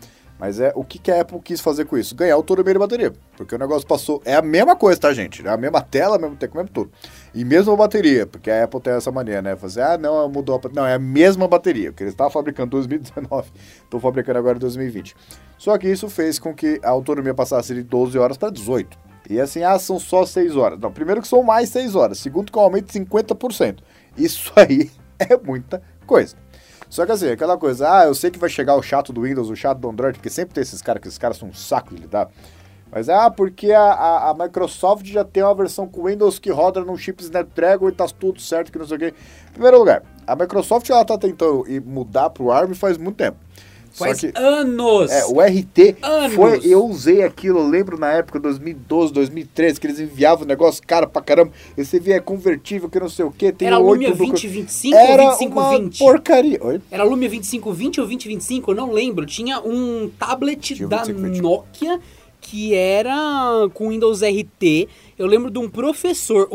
Mas 0.42 0.60
é 0.60 0.72
o 0.76 0.84
que, 0.84 0.98
que 0.98 1.12
a 1.12 1.22
Apple 1.22 1.40
quis 1.40 1.62
fazer 1.62 1.86
com 1.86 1.96
isso? 1.96 2.16
Ganhar 2.16 2.34
autonomia 2.34 2.74
de 2.74 2.80
bateria. 2.80 3.14
Porque 3.38 3.54
o 3.54 3.60
negócio 3.60 3.88
passou. 3.88 4.20
É 4.26 4.34
a 4.34 4.42
mesma 4.42 4.76
coisa, 4.76 5.00
tá, 5.00 5.14
gente? 5.14 5.46
É 5.46 5.50
a 5.52 5.56
mesma 5.56 5.82
tela, 5.82 6.18
mesmo 6.18 6.36
tempo, 6.36 6.58
mesmo 6.58 6.72
tudo. 6.72 6.92
E 7.32 7.46
mesmo 7.46 7.72
a 7.72 7.76
bateria, 7.76 8.26
porque 8.26 8.50
a 8.50 8.64
Apple 8.64 8.82
tem 8.82 8.94
essa 8.94 9.12
mania, 9.12 9.40
né? 9.40 9.56
Fazer, 9.56 9.84
ah, 9.84 10.00
não, 10.00 10.28
mudou 10.28 10.60
a. 10.60 10.70
Não, 10.74 10.84
é 10.84 10.96
a 10.96 11.00
mesma 11.00 11.48
bateria. 11.48 11.94
Que 11.94 12.02
eles 12.02 12.14
estavam 12.14 12.32
fabricando 12.32 12.70
em 12.70 12.72
2019, 12.72 13.52
estão 13.84 14.00
fabricando 14.00 14.40
agora 14.40 14.58
em 14.58 14.62
2020. 14.62 15.16
Só 15.60 15.78
que 15.78 15.88
isso 15.88 16.10
fez 16.10 16.40
com 16.40 16.56
que 16.56 16.82
a 16.82 16.90
autonomia 16.90 17.36
passasse 17.36 17.76
de 17.76 17.84
12 17.84 18.18
horas 18.18 18.36
para 18.36 18.50
18. 18.50 18.98
E 19.30 19.40
assim, 19.40 19.62
ah, 19.62 19.78
são 19.78 20.00
só 20.00 20.26
6 20.26 20.56
horas. 20.56 20.80
Não, 20.80 20.92
primeiro 20.92 21.22
que 21.22 21.28
são 21.28 21.44
mais 21.44 21.70
6 21.70 21.96
horas. 21.96 22.18
Segundo 22.18 22.52
que 22.52 22.58
é 22.58 22.62
um 22.62 22.66
aumento 22.66 22.92
de 22.92 23.00
50%. 23.00 23.78
Isso 24.18 24.52
aí 24.56 24.90
é 25.20 25.38
muita 25.38 25.84
coisa. 26.08 26.36
Só 26.92 27.06
que 27.06 27.14
assim, 27.14 27.30
aquela 27.30 27.58
coisa, 27.58 27.90
ah, 27.90 28.06
eu 28.06 28.14
sei 28.14 28.30
que 28.30 28.38
vai 28.38 28.50
chegar 28.50 28.76
o 28.76 28.84
chato 28.84 29.14
do 29.14 29.22
Windows, 29.22 29.50
o 29.50 29.56
chato 29.56 29.80
do 29.80 29.90
Android, 29.90 30.18
porque 30.18 30.30
sempre 30.30 30.54
tem 30.54 30.62
esses 30.62 30.82
caras, 30.82 31.02
que 31.02 31.08
esses 31.08 31.18
caras 31.18 31.38
são 31.38 31.48
um 31.48 31.54
saco 31.54 31.96
de 31.96 32.02
lidar. 32.02 32.30
Mas 32.92 33.08
ah, 33.08 33.32
porque 33.32 33.72
a, 33.72 33.82
a, 33.82 34.30
a, 34.32 34.34
Microsoft 34.34 35.06
já 35.06 35.24
tem 35.24 35.42
uma 35.42 35.56
versão 35.56 35.88
com 35.88 36.04
Windows 36.04 36.38
que 36.38 36.52
roda 36.52 36.84
num 36.84 36.98
chip 36.98 37.24
Snapdragon 37.24 37.88
e 37.88 37.94
tá 37.94 38.06
tudo 38.08 38.42
certo, 38.42 38.74
que 38.74 38.78
não 38.78 38.86
sei 38.86 38.98
o 38.98 39.00
quê. 39.00 39.14
Em 39.52 39.54
primeiro 39.54 39.80
lugar, 39.80 40.04
a 40.28 40.36
Microsoft 40.36 40.90
ela 40.90 41.06
tá 41.06 41.18
tentando 41.18 41.64
mudar 41.86 42.30
pro 42.30 42.52
ARM 42.52 42.74
faz 42.74 42.98
muito 42.98 43.16
tempo. 43.16 43.38
Faz 43.92 44.22
que, 44.22 44.32
anos! 44.36 45.12
É, 45.12 45.26
o 45.26 45.42
RT 45.42 45.98
anos. 46.02 46.34
foi. 46.34 46.62
Eu 46.64 46.86
usei 46.86 47.24
aquilo, 47.24 47.60
eu 47.60 47.68
lembro 47.68 48.00
na 48.00 48.12
época, 48.12 48.40
2012, 48.40 49.14
2013, 49.14 49.80
que 49.80 49.88
eles 49.88 50.00
enviavam 50.00 50.46
o 50.46 50.48
negócio 50.48 50.82
cara 50.86 51.06
pra 51.06 51.22
caramba. 51.22 51.52
E 51.78 51.84
você 51.84 52.00
via 52.00 52.16
é 52.16 52.20
convertível, 52.20 52.90
que 52.90 53.00
não 53.00 53.10
sei 53.10 53.26
o 53.26 53.32
que. 53.32 53.52
Tem 53.52 53.68
Era 53.68 53.78
Lumia 53.78 54.10
2025 54.10 54.98
ou 54.98 55.18
2520? 55.18 56.00
Porcaria. 56.00 56.60
Oi? 56.62 56.82
Era 56.90 57.04
Lumia 57.04 57.30
2520 57.30 58.00
ou 58.00 58.06
2025, 58.08 58.72
eu 58.72 58.76
não 58.76 58.92
lembro. 58.92 59.26
Tinha 59.26 59.60
um 59.60 60.10
tablet 60.18 60.76
Tinha 60.76 60.88
da 60.88 61.06
Nokia 61.06 62.00
que 62.42 62.74
era 62.74 63.70
com 63.74 63.90
Windows 63.90 64.22
RT. 64.22 64.90
Eu 65.18 65.28
lembro 65.28 65.52
de 65.52 65.60
um 65.60 65.70
professor, 65.70 66.50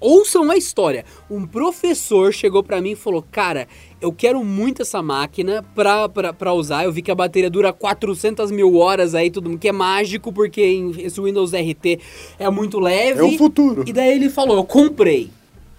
ouçam 0.00 0.48
a 0.50 0.56
história. 0.56 1.04
Um 1.28 1.44
professor 1.44 2.32
chegou 2.32 2.62
para 2.62 2.80
mim 2.80 2.92
e 2.92 2.96
falou: 2.96 3.24
Cara, 3.30 3.66
eu 4.00 4.12
quero 4.12 4.42
muito 4.44 4.82
essa 4.82 5.02
máquina 5.02 5.64
pra, 5.74 6.08
pra, 6.08 6.32
pra 6.32 6.54
usar. 6.54 6.84
Eu 6.84 6.92
vi 6.92 7.02
que 7.02 7.10
a 7.10 7.14
bateria 7.14 7.50
dura 7.50 7.72
400 7.72 8.52
mil 8.52 8.76
horas 8.76 9.14
aí, 9.14 9.30
tudo 9.30 9.58
que 9.58 9.68
é 9.68 9.72
mágico, 9.72 10.32
porque 10.32 10.60
esse 10.98 11.20
Windows 11.20 11.52
RT 11.52 11.98
é 12.38 12.48
muito 12.48 12.78
leve. 12.78 13.20
É 13.20 13.24
o 13.24 13.36
futuro. 13.36 13.84
E 13.86 13.92
daí 13.92 14.12
ele 14.12 14.30
falou: 14.30 14.56
Eu 14.56 14.64
comprei. 14.64 15.30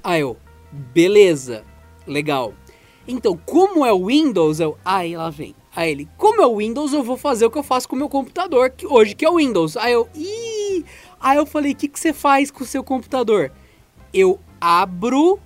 Aí 0.04 0.19
eu, 0.19 0.36
beleza, 0.93 1.63
legal. 2.06 2.54
Então, 3.08 3.39
como 3.45 3.86
é 3.86 3.93
o 3.93 4.08
Windows, 4.08 4.60
eu. 4.60 4.78
Aí 4.84 5.15
lá 5.15 5.30
vem. 5.30 5.56
Aí 5.75 5.91
ele, 5.91 6.07
como 6.17 6.41
é 6.41 6.45
o 6.45 6.57
Windows, 6.57 6.93
eu 6.93 7.03
vou 7.03 7.17
fazer 7.17 7.45
o 7.45 7.51
que 7.51 7.57
eu 7.57 7.63
faço 7.63 7.89
com 7.89 7.95
o 7.95 7.99
meu 7.99 8.09
computador 8.09 8.69
que 8.69 8.86
hoje, 8.86 9.15
que 9.15 9.25
é 9.25 9.29
o 9.29 9.38
Windows. 9.38 9.75
Aí 9.75 9.93
eu, 9.93 10.07
ih! 10.15 10.86
Aí 11.19 11.38
eu 11.38 11.45
falei, 11.45 11.71
o 11.71 11.75
que, 11.75 11.88
que 11.88 11.99
você 11.99 12.13
faz 12.13 12.51
com 12.51 12.63
o 12.63 12.67
seu 12.67 12.83
computador? 12.83 13.51
Eu 14.13 14.39
abro 14.62 15.39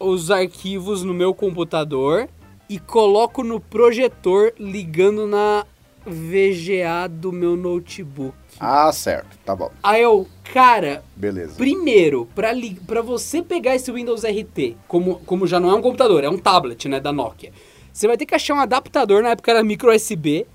os 0.00 0.30
arquivos 0.30 1.04
no 1.04 1.14
meu 1.14 1.32
computador 1.32 2.28
e 2.68 2.78
coloco 2.78 3.44
no 3.44 3.60
projetor 3.60 4.52
ligando 4.58 5.28
na 5.28 5.64
VGA 6.04 7.08
do 7.08 7.30
meu 7.30 7.56
notebook. 7.56 8.34
Ah, 8.58 8.90
certo, 8.92 9.38
tá 9.44 9.54
bom. 9.54 9.70
Aí 9.80 10.02
eu, 10.02 10.26
cara, 10.52 11.04
beleza. 11.14 11.54
Primeiro, 11.54 12.26
para 12.34 12.52
para 12.84 13.00
você 13.00 13.42
pegar 13.42 13.76
esse 13.76 13.92
Windows 13.92 14.24
RT, 14.24 14.76
como, 14.88 15.20
como 15.20 15.46
já 15.46 15.60
não 15.60 15.70
é 15.70 15.74
um 15.74 15.82
computador, 15.82 16.24
é 16.24 16.28
um 16.28 16.38
tablet, 16.38 16.88
né, 16.88 16.98
da 16.98 17.12
Nokia 17.12 17.52
você 17.92 18.06
vai 18.06 18.16
ter 18.16 18.26
que 18.26 18.34
achar 18.34 18.54
um 18.54 18.60
adaptador, 18.60 19.22
na 19.22 19.30
época 19.30 19.50
era 19.50 19.62
micro 19.62 19.94
USB, 19.94 20.46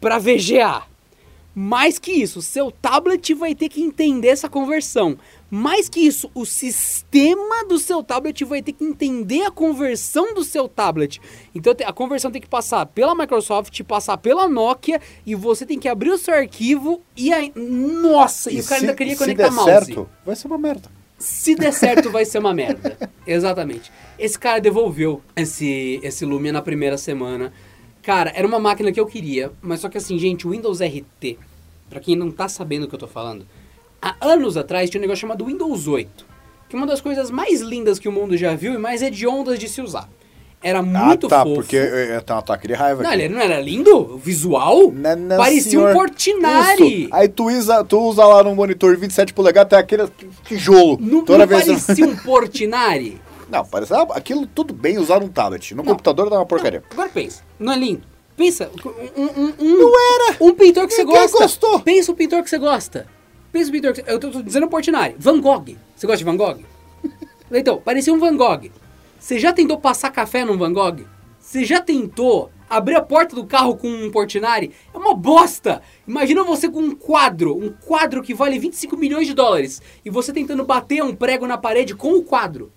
para 0.00 0.18
VGA. 0.18 0.82
Mais 1.54 1.98
que 1.98 2.10
isso, 2.10 2.40
seu 2.40 2.70
tablet 2.70 3.34
vai 3.34 3.54
ter 3.54 3.68
que 3.68 3.82
entender 3.82 4.28
essa 4.28 4.48
conversão. 4.48 5.18
Mais 5.50 5.86
que 5.86 6.00
isso, 6.00 6.30
o 6.34 6.46
sistema 6.46 7.66
do 7.68 7.78
seu 7.78 8.02
tablet 8.02 8.42
vai 8.42 8.62
ter 8.62 8.72
que 8.72 8.82
entender 8.82 9.42
a 9.42 9.50
conversão 9.50 10.32
do 10.32 10.42
seu 10.42 10.66
tablet. 10.66 11.20
Então 11.54 11.74
a 11.84 11.92
conversão 11.92 12.30
tem 12.30 12.40
que 12.40 12.48
passar 12.48 12.86
pela 12.86 13.14
Microsoft, 13.14 13.82
passar 13.82 14.16
pela 14.16 14.48
Nokia 14.48 14.98
e 15.26 15.34
você 15.34 15.66
tem 15.66 15.78
que 15.78 15.88
abrir 15.88 16.10
o 16.10 16.16
seu 16.16 16.32
arquivo 16.32 17.02
e 17.14 17.30
aí. 17.30 17.52
Nossa! 17.54 18.50
E, 18.50 18.56
e 18.56 18.60
o 18.60 18.64
cara 18.64 18.80
se, 18.80 18.86
ainda 18.86 18.96
queria 18.96 19.14
conectar 19.14 19.50
se 19.50 19.50
der 19.50 19.54
mouse. 19.54 19.70
Certo, 19.70 20.08
vai 20.24 20.34
ser 20.34 20.46
uma 20.46 20.56
merda. 20.56 21.01
Se 21.22 21.54
der 21.54 21.72
certo, 21.72 22.10
vai 22.10 22.24
ser 22.24 22.40
uma 22.40 22.52
merda. 22.52 22.98
Exatamente. 23.24 23.92
Esse 24.18 24.36
cara 24.36 24.60
devolveu 24.60 25.22
esse, 25.36 26.00
esse 26.02 26.24
Lumia 26.24 26.52
na 26.52 26.60
primeira 26.60 26.98
semana. 26.98 27.52
Cara, 28.02 28.32
era 28.34 28.44
uma 28.44 28.58
máquina 28.58 28.90
que 28.90 28.98
eu 28.98 29.06
queria, 29.06 29.52
mas 29.62 29.78
só 29.78 29.88
que 29.88 29.96
assim, 29.96 30.18
gente, 30.18 30.48
o 30.48 30.50
Windows 30.50 30.80
RT, 30.80 31.38
para 31.88 32.00
quem 32.00 32.16
não 32.16 32.28
tá 32.28 32.48
sabendo 32.48 32.86
o 32.86 32.88
que 32.88 32.96
eu 32.96 32.98
tô 32.98 33.06
falando, 33.06 33.46
há 34.00 34.16
anos 34.20 34.56
atrás 34.56 34.90
tinha 34.90 34.98
um 34.98 35.02
negócio 35.02 35.20
chamado 35.20 35.44
Windows 35.44 35.86
8, 35.86 36.26
que 36.68 36.74
é 36.74 36.78
uma 36.78 36.88
das 36.88 37.00
coisas 37.00 37.30
mais 37.30 37.60
lindas 37.60 38.00
que 38.00 38.08
o 38.08 38.12
mundo 38.12 38.36
já 38.36 38.56
viu 38.56 38.74
e 38.74 38.78
mais 38.78 39.00
hediondas 39.00 39.60
de 39.60 39.68
se 39.68 39.80
usar. 39.80 40.08
Era 40.62 40.78
ah, 40.78 40.82
muito 40.82 41.26
ah, 41.26 41.30
tá, 41.30 41.42
fofo. 41.42 41.56
porque 41.56 41.76
eu 41.76 42.22
tenho 42.22 42.36
um 42.36 42.38
ataque 42.38 42.68
de 42.68 42.74
raiva 42.74 43.02
Não, 43.02 43.10
aqui. 43.10 43.22
ele 43.22 43.34
não 43.34 43.40
era 43.40 43.60
lindo? 43.60 44.14
O 44.14 44.16
visual? 44.16 44.92
Não, 44.92 45.16
não, 45.16 45.36
Parecia 45.36 45.72
senhor. 45.72 45.90
um 45.90 45.92
Portinari. 45.92 47.04
Isso. 47.04 47.08
Aí 47.14 47.28
tu 47.28 47.48
usa, 47.48 47.84
tu 47.84 47.98
usa 48.00 48.24
lá 48.24 48.44
no 48.44 48.54
monitor 48.54 48.96
27 48.96 49.34
polegadas, 49.34 49.72
até 49.72 49.76
aquele 49.76 50.08
tijolo. 50.44 50.98
Não, 51.00 51.24
Toda 51.24 51.38
não 51.38 51.46
vez 51.46 51.64
parecia 51.66 52.06
um 52.06 52.16
Portinari? 52.16 53.20
Não, 53.50 53.66
parece 53.66 53.92
aquilo 53.92 54.46
tudo 54.46 54.72
bem 54.72 54.96
usar 54.96 55.20
num 55.20 55.28
tablet. 55.28 55.74
No 55.74 55.82
não, 55.82 55.90
computador 55.90 56.30
dá 56.30 56.36
uma 56.36 56.46
porcaria. 56.46 56.80
Não, 56.80 56.86
agora 56.90 57.10
pensa, 57.10 57.42
não 57.58 57.74
é 57.74 57.76
lindo? 57.76 58.02
Pensa, 58.34 58.70
um, 59.14 59.22
um, 59.22 59.52
um, 59.60 59.76
não 59.76 59.92
era! 59.94 60.36
Um 60.40 60.54
pintor 60.54 60.86
que 60.86 60.94
você 60.94 61.04
gosta. 61.04 61.36
gostou? 61.36 61.80
Pensa 61.80 62.12
o 62.12 62.14
pintor 62.14 62.42
que 62.42 62.48
você 62.48 62.56
gosta. 62.56 63.06
Pensa 63.52 63.68
o 63.68 63.72
pintor 63.72 63.92
que 63.92 64.00
você... 64.00 64.10
Eu 64.10 64.18
tô, 64.18 64.30
tô 64.30 64.42
dizendo 64.42 64.68
Portinari. 64.68 65.14
Van 65.18 65.38
Gogh. 65.38 65.76
Você 65.94 66.06
gosta 66.06 66.16
de 66.16 66.24
Van 66.24 66.36
Gogh? 66.38 66.60
então, 67.52 67.76
parecia 67.76 68.10
um 68.14 68.18
Van 68.18 68.34
Gogh. 68.34 68.70
Você 69.22 69.38
já 69.38 69.52
tentou 69.52 69.78
passar 69.78 70.10
café 70.10 70.44
num 70.44 70.58
Van 70.58 70.72
Gogh? 70.72 71.06
Você 71.38 71.64
já 71.64 71.80
tentou 71.80 72.50
abrir 72.68 72.96
a 72.96 73.00
porta 73.00 73.36
do 73.36 73.46
carro 73.46 73.76
com 73.76 73.86
um 73.86 74.10
Portinari? 74.10 74.72
É 74.92 74.98
uma 74.98 75.14
bosta! 75.14 75.80
Imagina 76.08 76.42
você 76.42 76.68
com 76.68 76.80
um 76.80 76.92
quadro, 76.92 77.56
um 77.56 77.70
quadro 77.70 78.20
que 78.20 78.34
vale 78.34 78.58
25 78.58 78.96
milhões 78.96 79.28
de 79.28 79.32
dólares, 79.32 79.80
e 80.04 80.10
você 80.10 80.32
tentando 80.32 80.64
bater 80.64 81.04
um 81.04 81.14
prego 81.14 81.46
na 81.46 81.56
parede 81.56 81.94
com 81.94 82.14
o 82.14 82.24
quadro. 82.24 82.72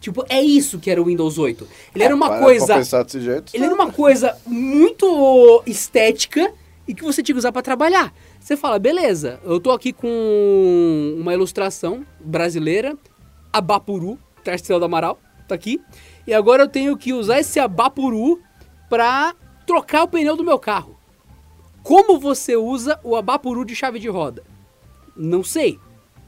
Tipo, 0.00 0.24
é 0.30 0.40
isso 0.40 0.78
que 0.78 0.90
era 0.90 1.02
o 1.02 1.04
Windows 1.04 1.36
8. 1.36 1.68
Ele 1.94 2.02
era 2.02 2.14
uma 2.14 2.38
coisa. 2.38 2.76
Desse 2.78 3.20
jeito, 3.20 3.54
ele 3.54 3.66
era 3.66 3.74
uma 3.74 3.92
coisa 3.92 4.38
muito 4.46 5.62
estética 5.66 6.50
e 6.88 6.94
que 6.94 7.04
você 7.04 7.22
tinha 7.22 7.34
que 7.34 7.40
usar 7.40 7.52
para 7.52 7.60
trabalhar. 7.60 8.10
Você 8.40 8.56
fala, 8.56 8.78
beleza, 8.78 9.38
eu 9.44 9.60
tô 9.60 9.70
aqui 9.70 9.92
com 9.92 11.14
uma 11.18 11.34
ilustração 11.34 12.06
brasileira, 12.18 12.96
Abapuru, 13.52 14.18
Tarcelo 14.42 14.78
do 14.78 14.86
Amaral, 14.86 15.18
tá 15.50 15.54
aqui. 15.54 15.80
E 16.26 16.34
agora 16.34 16.64
eu 16.64 16.68
tenho 16.68 16.96
que 16.96 17.12
usar 17.12 17.40
esse 17.40 17.60
abapuru 17.60 18.40
para 18.88 19.34
trocar 19.66 20.02
o 20.02 20.08
pneu 20.08 20.36
do 20.36 20.44
meu 20.44 20.58
carro. 20.58 20.98
Como 21.82 22.18
você 22.18 22.56
usa 22.56 22.98
o 23.02 23.16
abapuru 23.16 23.64
de 23.64 23.74
chave 23.74 23.98
de 23.98 24.08
roda? 24.08 24.42
Não 25.16 25.42
sei. 25.42 25.78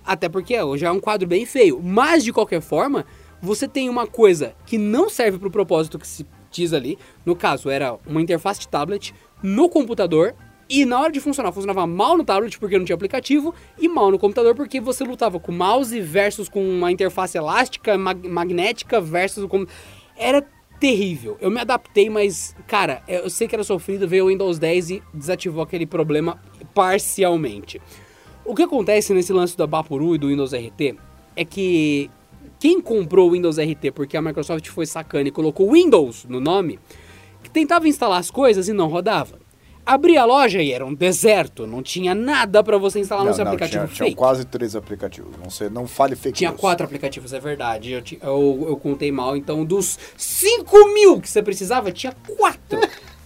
Até 0.05 0.29
porque 0.29 0.55
já 0.77 0.89
é 0.89 0.91
um 0.91 1.01
quadro 1.01 1.27
bem 1.27 1.47
feio. 1.47 1.81
Mas, 1.83 2.25
de 2.25 2.33
qualquer 2.33 2.61
forma, 2.61 3.05
você 3.41 3.69
tem 3.69 3.89
uma 3.89 4.07
coisa 4.07 4.55
que 4.67 4.79
não 4.79 5.11
serve 5.11 5.39
para 5.39 5.49
o 5.49 5.53
propósito 5.53 5.99
que 5.99 6.07
se 6.07 6.27
diz 6.51 6.73
ali. 6.73 6.99
No 7.25 7.35
caso, 7.35 7.69
era 7.69 7.99
uma 8.07 8.21
interface 8.21 8.61
de 8.61 8.69
tablet 8.69 9.15
no 9.43 9.69
computador 9.69 10.35
e 10.73 10.87
na 10.87 10.99
hora 10.99 11.13
de 11.13 11.21
funcionar, 11.21 11.53
funcionava 11.53 11.87
mal 11.87 12.17
no 12.17 12.25
tablet 12.25 12.59
porque 12.59 12.79
não 12.79 12.85
tinha 12.87 12.95
aplicativo 12.95 13.55
e 13.79 13.87
mal 13.89 14.11
no 14.11 14.19
computador 14.19 14.55
porque 14.55 14.81
você 14.81 15.05
lutava 15.05 15.39
com 15.39 15.53
mouse 15.53 16.01
versus 16.01 16.49
com 16.49 16.67
uma 16.67 16.91
interface 16.91 17.37
elástica, 17.37 17.99
mag 17.99 18.27
magnética 18.27 18.99
versus 18.99 19.45
com... 19.45 19.67
Era 20.17 20.43
terrível. 20.81 21.37
Eu 21.43 21.51
me 21.51 21.61
adaptei, 21.61 22.09
mas, 22.09 22.57
cara, 22.67 23.03
eu 23.07 23.29
sei 23.29 23.47
que 23.47 23.55
era 23.55 23.63
sofrido, 23.63 24.09
ver 24.09 24.23
o 24.23 24.29
Windows 24.29 24.59
10 24.59 24.91
e 24.91 25.03
desativou 25.13 25.63
aquele 25.63 25.85
problema 25.85 26.41
parcialmente. 26.75 27.79
O 28.43 28.55
que 28.55 28.63
acontece 28.63 29.13
nesse 29.13 29.33
lance 29.33 29.55
do 29.55 29.63
Abapuru 29.63 30.15
e 30.15 30.19
do 30.19 30.29
Windows 30.29 30.55
RT 30.55 30.97
é 31.37 31.45
que 31.45 32.11
quem 32.59 32.81
comprou 32.81 33.29
o 33.29 33.33
Windows 33.33 33.59
RT 33.59 33.93
porque 33.95 34.17
a 34.17 34.23
Microsoft 34.23 34.67
foi 34.69 34.87
sacana 34.87 35.29
e 35.29 35.31
colocou 35.31 35.71
Windows 35.71 36.25
no 36.25 36.41
nome, 36.41 36.79
tentava 37.53 37.87
instalar 37.87 38.19
as 38.19 38.31
coisas 38.31 38.69
e 38.69 38.73
não 38.73 38.89
rodava. 38.89 39.42
Abria 39.85 40.23
a 40.23 40.25
loja 40.25 40.63
e 40.63 40.73
era 40.73 40.87
um 40.87 40.95
deserto, 40.95 41.67
não 41.67 41.83
tinha 41.83 42.15
nada 42.15 42.63
para 42.63 42.79
você 42.79 43.01
instalar 43.01 43.25
no 43.25 43.35
seu 43.35 43.45
aplicativo 43.45 43.87
tinha, 43.89 44.07
tinha 44.07 44.17
quase 44.17 44.45
três 44.45 44.77
aplicativos, 44.77 45.33
não 45.43 45.51
sei, 45.51 45.69
não 45.69 45.89
fale 45.89 46.15
fake 46.15 46.39
Tinha 46.39 46.51
news. 46.51 46.61
quatro 46.61 46.87
aplicativos, 46.87 47.33
é 47.33 47.41
verdade, 47.41 47.91
eu, 47.93 48.03
eu, 48.23 48.67
eu 48.69 48.77
contei 48.77 49.11
mal, 49.11 49.37
então 49.37 49.65
dos 49.65 49.99
5 50.17 50.95
mil 50.95 51.21
que 51.21 51.29
você 51.29 51.43
precisava, 51.43 51.91
tinha 51.91 52.15
quatro. 52.39 52.79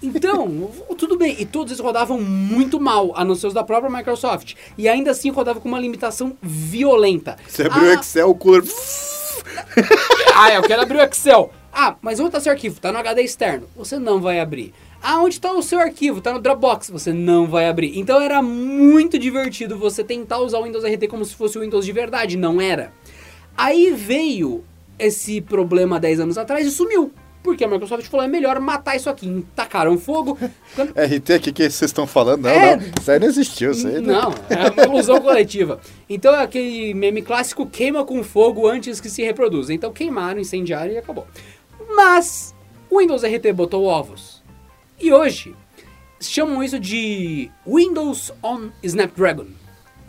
Então, 0.03 0.71
tudo 0.97 1.19
bem, 1.19 1.37
e 1.39 1.45
todos 1.45 1.73
eles 1.73 1.81
rodavam 1.81 2.19
muito 2.19 2.81
mal, 2.81 3.13
a 3.15 3.23
não 3.23 3.35
ser 3.35 3.49
os 3.49 3.55
da 3.55 3.63
própria 3.63 3.91
Microsoft. 3.91 4.55
E 4.79 4.89
ainda 4.89 5.11
assim 5.11 5.31
rodava 5.31 5.61
com 5.61 5.69
uma 5.69 5.79
limitação 5.79 6.37
violenta. 6.43 7.37
Você 7.47 7.65
abriu 7.65 7.85
o 7.85 7.91
Ah, 7.91 7.95
Excel, 7.95 8.31
o 8.31 8.35
cooler... 8.35 8.63
ah, 10.35 10.53
eu 10.55 10.63
quero 10.63 10.83
abrir 10.83 10.99
o 10.99 11.03
Excel. 11.03 11.53
Ah, 11.73 11.97
mas 12.01 12.19
onde 12.19 12.29
está 12.29 12.41
seu 12.41 12.53
arquivo? 12.53 12.77
Está 12.77 12.91
no 12.91 12.99
HD 12.99 13.23
externo. 13.23 13.69
Você 13.77 13.99
não 13.99 14.21
vai 14.21 14.41
abrir. 14.41 14.73
Ah, 15.09 15.21
onde 15.23 15.37
está 15.37 15.53
o 15.53 15.63
seu 15.63 15.79
arquivo? 15.79 16.19
Está 16.19 16.33
no 16.33 16.41
Dropbox. 16.41 16.91
Você 16.91 17.13
não 17.13 17.47
vai 17.47 17.69
abrir. 17.69 17.97
Então 17.97 18.21
era 18.21 18.43
muito 18.43 19.17
divertido 19.19 19.79
você 19.79 20.03
tentar 20.03 20.39
usar 20.41 20.59
o 20.59 20.65
Windows 20.65 20.85
RT 20.85 21.07
como 21.09 21.25
se 21.25 21.35
fosse 21.37 21.57
o 21.57 21.61
Windows 21.61 21.85
de 21.87 21.93
verdade. 21.93 22.37
Não 22.37 22.61
era. 22.61 22.93
Aí 23.57 23.93
veio 23.93 24.65
esse 24.99 25.41
problema 25.41 26.01
10 26.01 26.21
anos 26.21 26.37
atrás 26.37 26.67
e 26.67 26.71
sumiu. 26.71 27.13
Porque 27.41 27.63
a 27.63 27.69
Microsoft 27.69 28.05
falou, 28.09 28.27
é 28.27 28.29
melhor 28.29 28.59
matar 28.59 28.97
isso 28.97 29.09
aqui. 29.09 29.47
Tacaram 29.55 29.97
fogo. 29.97 30.37
Quando- 30.75 30.91
RT, 30.97 31.31
o 31.37 31.41
que, 31.41 31.53
que 31.53 31.63
vocês 31.71 31.83
estão 31.91 32.05
falando? 32.05 32.43
Não, 32.43 32.51
É. 32.51 32.75
não, 32.77 32.83
isso 33.01 33.09
aí 33.13 33.21
não 33.21 33.29
existiu, 33.29 33.71
isso 33.71 33.87
aí 33.87 34.01
Não, 34.01 34.35
é 34.51 34.71
uma 34.73 34.83
ilusão 34.93 35.21
coletiva. 35.21 35.81
Então 36.11 36.35
é 36.35 36.43
aquele 36.43 36.93
meme 36.95 37.23
clássico, 37.23 37.65
queima 37.65 38.05
com 38.05 38.25
fogo 38.25 38.67
antes 38.67 39.01
que 39.01 39.09
se 39.09 39.23
reproduza. 39.23 39.73
Então 39.73 39.93
queimaram, 39.93 40.41
incendiaram 40.41 40.91
e 40.93 40.99
acabou. 40.99 41.29
Mas 41.95 42.53
o 42.91 42.99
Windows 42.99 43.23
RT 43.23 43.53
botou 43.53 43.85
ovos. 43.85 44.36
E 45.01 45.13
hoje 45.13 45.55
chamam 46.21 46.63
isso 46.63 46.81
de 46.81 47.51
Windows 47.67 48.33
on 48.43 48.71
Snapdragon. 48.83 49.47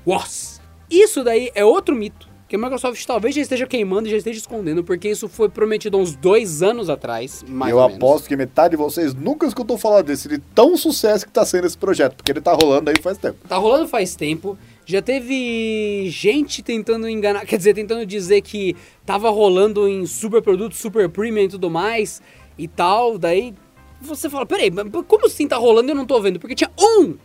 WOS. 0.06 0.62
Isso 0.90 1.24
daí 1.24 1.52
é 1.54 1.66
outro 1.66 1.96
mito. 1.96 2.28
Que 2.48 2.56
a 2.56 2.60
Microsoft 2.60 3.06
talvez 3.06 3.36
já 3.36 3.42
esteja 3.42 3.68
queimando 3.68 4.08
e 4.08 4.12
já 4.12 4.16
esteja 4.16 4.40
escondendo, 4.40 4.82
porque 4.82 5.10
isso 5.10 5.28
foi 5.28 5.50
prometido 5.50 5.98
há 5.98 6.00
uns 6.00 6.16
dois 6.16 6.64
anos 6.64 6.90
atrás, 6.90 7.44
mais 7.46 7.72
eu 7.72 7.78
ou 7.78 7.84
menos. 7.84 7.98
aposto 7.98 8.30
que 8.30 8.38
metade 8.38 8.72
de 8.72 8.78
vocês 8.78 9.14
nunca 9.14 9.46
escutou 9.46 9.78
falar 9.78 10.02
desse, 10.02 10.30
de 10.30 10.38
tão 10.38 10.78
sucesso 10.78 11.26
que 11.26 11.32
tá 11.34 11.46
sendo 11.46 11.68
esse 11.68 11.78
projeto, 11.78 12.16
porque 12.16 12.32
ele 12.32 12.40
tá 12.40 12.54
rolando 12.54 12.90
aí 12.90 12.96
faz 13.02 13.18
tempo. 13.18 13.38
Tá 13.50 13.58
rolando 13.58 13.90
faz 13.90 14.16
tempo. 14.16 14.58
Já 14.86 15.02
teve 15.02 16.10
gente 16.10 16.64
tentando 16.64 17.10
enganar, 17.10 17.46
quer 17.46 17.58
dizer, 17.58 17.74
tentando 17.74 18.06
dizer 18.06 18.40
que 18.40 18.78
tava 19.06 19.30
rolando 19.30 19.86
em 19.86 20.06
super 20.06 20.42
produto, 20.42 20.74
super 20.74 21.10
premium 21.10 21.44
e 21.44 21.50
tudo 21.50 21.70
mais 21.70 22.22
e 22.58 22.66
tal. 22.66 23.18
Daí 23.18 23.54
você 24.02 24.30
fala, 24.30 24.46
peraí, 24.46 24.72
mas 24.72 24.86
como 25.08 25.26
assim 25.26 25.48
tá 25.48 25.58
rolando 25.58 25.90
e 25.90 25.92
eu 25.92 25.96
não 25.96 26.06
tô 26.06 26.22
vendo? 26.22 26.40
Porque 26.40 26.56
tinha 26.56 26.72
um, 26.80 27.16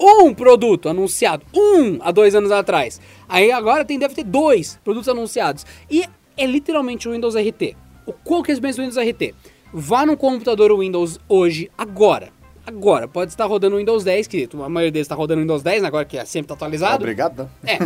um 0.00 0.34
produto 0.34 0.88
anunciado, 0.88 1.44
um 1.54 1.98
há 2.00 2.10
dois 2.10 2.34
anos 2.34 2.50
atrás. 2.50 3.00
Aí 3.28 3.50
agora 3.50 3.84
tem, 3.84 3.98
deve 3.98 4.14
ter 4.14 4.24
dois 4.24 4.78
produtos 4.84 5.08
anunciados. 5.08 5.66
E 5.90 6.04
é 6.36 6.46
literalmente 6.46 7.08
o 7.08 7.12
Windows 7.12 7.34
RT. 7.34 7.76
O 8.06 8.12
qual 8.12 8.42
que 8.42 8.52
é 8.52 8.60
mesmo 8.60 8.84
Windows 8.84 8.96
RT? 8.96 9.34
Vá 9.72 10.04
no 10.04 10.16
computador 10.16 10.76
Windows 10.78 11.18
hoje, 11.28 11.70
agora. 11.76 12.30
Agora, 12.64 13.08
pode 13.08 13.32
estar 13.32 13.46
rodando 13.46 13.74
o 13.74 13.78
Windows 13.78 14.04
10, 14.04 14.26
que 14.28 14.48
a 14.52 14.68
maioria 14.68 14.92
deles 14.92 15.06
está 15.06 15.14
rodando 15.14 15.40
o 15.40 15.42
Windows 15.42 15.62
10, 15.62 15.82
né, 15.82 15.88
agora 15.88 16.04
que 16.04 16.16
é 16.16 16.24
sempre 16.24 16.48
tá 16.48 16.54
atualizado. 16.54 17.02
Obrigado, 17.02 17.50
né? 17.62 17.74
É, 17.74 17.78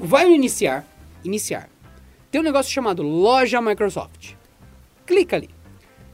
vai 0.00 0.24
no 0.24 0.30
iniciar, 0.30 0.86
iniciar. 1.22 1.68
Tem 2.30 2.40
um 2.40 2.44
negócio 2.44 2.72
chamado 2.72 3.02
Loja 3.02 3.60
Microsoft. 3.60 4.32
Clica 5.04 5.36
ali. 5.36 5.50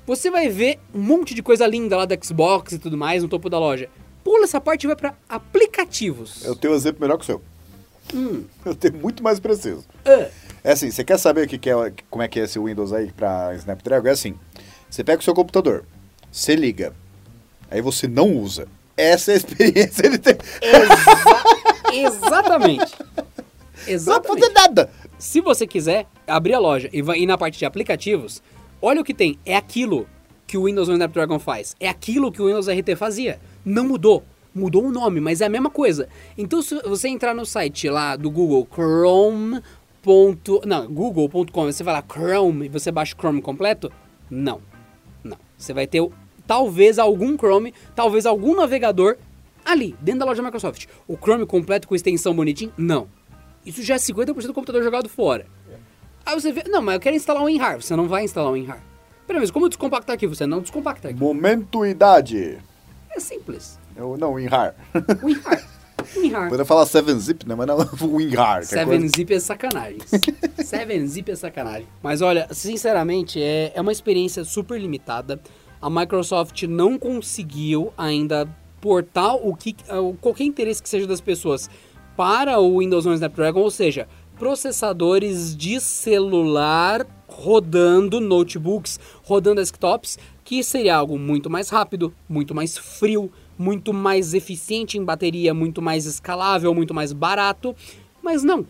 Você 0.09 0.31
vai 0.31 0.49
ver 0.49 0.81
um 0.95 1.01
monte 1.01 1.35
de 1.35 1.43
coisa 1.43 1.67
linda 1.67 1.95
lá 1.95 2.07
do 2.07 2.25
Xbox 2.25 2.73
e 2.73 2.79
tudo 2.79 2.97
mais 2.97 3.23
no 3.23 3.29
topo 3.29 3.51
da 3.51 3.59
loja. 3.59 3.91
Pula 4.25 4.45
essa 4.45 4.59
parte 4.59 4.85
e 4.85 4.87
vai 4.87 4.97
para 4.97 5.13
aplicativos. 5.29 6.43
Eu 6.47 6.57
tenho 6.57 6.73
um 6.73 6.77
exemplo 6.77 7.03
melhor 7.03 7.19
que 7.19 7.25
o 7.25 7.27
seu. 7.27 7.43
Eu 8.65 8.75
tenho 8.75 8.95
muito 8.95 9.23
mais 9.23 9.39
preciso. 9.39 9.85
Ah, 10.07 10.29
É 10.65 10.73
assim, 10.73 10.91
você 10.91 11.05
quer 11.05 11.19
saber 11.19 11.45
o 11.45 11.49
que 11.49 11.59
que 11.59 11.69
é, 11.69 11.75
como 12.09 12.23
é 12.23 12.29
que 12.29 12.41
é 12.41 12.45
esse 12.45 12.59
Windows 12.59 12.91
aí 12.91 13.13
pra 13.13 13.55
Snapdragon? 13.57 14.09
É 14.09 14.13
assim, 14.13 14.35
você 14.89 15.05
pega 15.05 15.21
o 15.21 15.23
seu 15.23 15.35
computador, 15.35 15.85
você 16.33 16.57
liga, 16.57 16.95
aí 17.71 17.83
você 17.83 18.09
não 18.09 18.33
usa. 18.35 18.67
Essa 18.97 19.33
é 19.33 19.35
a 19.35 19.37
experiência 19.37 20.07
ele 20.07 20.17
tem. 20.17 20.39
exa- 20.63 21.45
exatamente. 21.93 22.95
Não 22.99 23.15
vai 23.27 23.95
Exatamente. 23.95 24.41
fazer 24.41 24.53
nada. 24.55 24.91
Se 25.19 25.41
você 25.43 25.67
quiser 25.67 26.07
abrir 26.27 26.55
a 26.55 26.59
loja 26.59 26.89
e 26.95 27.03
vai 27.03 27.19
ir 27.19 27.27
na 27.27 27.37
parte 27.37 27.59
de 27.59 27.67
aplicativos, 27.67 28.43
olha 28.81 29.01
o 29.01 29.05
que 29.05 29.15
tem. 29.15 29.39
É 29.45 29.57
aquilo 29.57 30.07
que 30.47 30.57
o 30.57 30.65
Windows 30.65 30.89
on 30.89 30.95
Snapdragon 30.95 31.39
faz. 31.39 31.77
É 31.79 31.89
aquilo 31.89 32.33
que 32.33 32.41
o 32.41 32.47
Windows 32.47 32.69
RT 32.69 32.97
fazia. 32.97 33.39
Não 33.65 33.87
mudou. 33.87 34.25
Mudou 34.55 34.87
o 34.87 34.91
nome, 34.91 35.21
mas 35.21 35.41
é 35.41 35.47
a 35.47 35.51
mesma 35.51 35.71
coisa. 35.71 36.09
Então, 36.37 36.63
se 36.63 36.75
você 36.83 37.09
entrar 37.09 37.35
no 37.35 37.45
site 37.45 37.89
lá 37.89 38.17
do 38.17 38.31
Google, 38.31 38.67
Chrome. 38.73 39.61
Ponto, 40.01 40.63
não, 40.65 40.87
google.com, 40.87 41.65
você 41.65 41.83
vai 41.83 41.93
lá 41.93 42.03
Chrome 42.03 42.67
e 42.67 42.69
você 42.69 42.91
baixa 42.91 43.15
o 43.15 43.19
Chrome 43.19 43.43
completo? 43.43 43.93
Não. 44.31 44.61
Não. 45.23 45.37
Você 45.57 45.75
vai 45.75 45.87
ter 45.87 46.09
talvez 46.47 46.99
algum 46.99 47.37
Chrome, 47.37 47.75
talvez 47.95 48.25
algum 48.25 48.57
navegador 48.57 49.17
ali, 49.65 49.95
dentro 50.01 50.21
da 50.21 50.27
loja 50.27 50.43
Microsoft. 50.43 50.87
O 51.07 51.17
Chrome 51.17 51.45
completo 51.45 51.87
com 51.87 51.95
extensão 51.95 52.35
bonitinho? 52.35 52.73
Não. 52.79 53.09
Isso 53.67 53.83
já 53.83 53.97
é 53.97 53.99
50% 53.99 54.47
do 54.47 54.55
computador 54.55 54.83
jogado 54.83 55.09
fora. 55.09 55.47
Aí 56.29 56.39
você 56.39 56.53
vê, 56.53 56.63
não, 56.69 56.83
mas 56.83 56.97
eu 56.97 57.01
quero 57.01 57.17
instalar 57.17 57.43
um 57.43 57.47
WinRAR. 57.47 57.81
Você 57.81 57.97
não 57.97 58.07
vai 58.07 58.23
instalar 58.23 58.51
um 58.51 58.53
WinRAR. 58.53 58.83
Pera, 59.27 59.41
mas 59.41 59.51
como 59.51 59.67
descompactar 59.67 60.13
aqui? 60.13 60.27
Você 60.27 60.47
não 60.47 60.61
descompacta 60.61 61.09
aqui. 61.09 61.19
Momento 61.19 61.87
idade. 61.87 62.59
É 63.11 63.19
simples. 63.19 63.79
Eu, 63.97 64.15
não, 64.19 64.35
WinRAR. 64.35 64.75
WinRAR. 65.23 65.65
WinRAR. 66.15 66.45
Poderia 66.45 66.67
falar 66.67 66.85
7-Zip, 66.85 67.49
né? 67.49 67.55
Mas 67.55 67.67
não, 67.67 67.79
WinRAR. 68.15 68.59
é 68.63 68.85
coisa- 68.85 69.07
7-Zip 69.07 69.33
é 69.33 69.41
sacanagem. 69.41 69.99
7-Zip 70.61 71.31
é 71.31 71.35
sacanagem. 71.35 71.89
Mas 72.03 72.21
olha, 72.21 72.47
sinceramente, 72.51 73.43
é, 73.43 73.73
é 73.75 73.81
uma 73.81 73.91
experiência 73.93 74.45
super 74.45 74.79
limitada. 74.79 75.41
A 75.81 75.89
Microsoft 75.89 76.63
não 76.65 76.99
conseguiu 76.99 77.91
ainda 77.97 78.47
portar 78.83 79.35
o 79.35 79.57
que, 79.57 79.75
qualquer 80.21 80.45
interesse 80.45 80.83
que 80.83 80.91
seja 80.91 81.07
das 81.07 81.23
pessoas 81.23 81.71
para 82.17 82.59
o 82.59 82.81
Windows 82.81 83.07
11 83.07 83.15
Snapdragon, 83.15 83.61
ou 83.61 83.71
seja, 83.71 84.07
processadores 84.39 85.57
de 85.57 85.81
celular 85.81 87.07
rodando 87.27 88.21
notebooks, 88.21 88.99
rodando 89.23 89.61
desktops, 89.61 90.19
que 90.45 90.63
seria 90.63 90.97
algo 90.97 91.19
muito 91.19 91.51
mais 91.51 91.69
rápido, 91.69 92.15
muito 92.29 92.55
mais 92.55 92.79
frio, 92.79 93.31
muito 93.59 93.93
mais 93.93 94.35
eficiente 94.35 94.97
em 94.97 95.05
bateria, 95.05 95.53
muito 95.53 95.83
mais 95.83 96.07
escalável, 96.07 96.73
muito 96.73 96.95
mais 96.95 97.13
barato, 97.13 97.75
mas 98.23 98.43
não. 98.43 98.65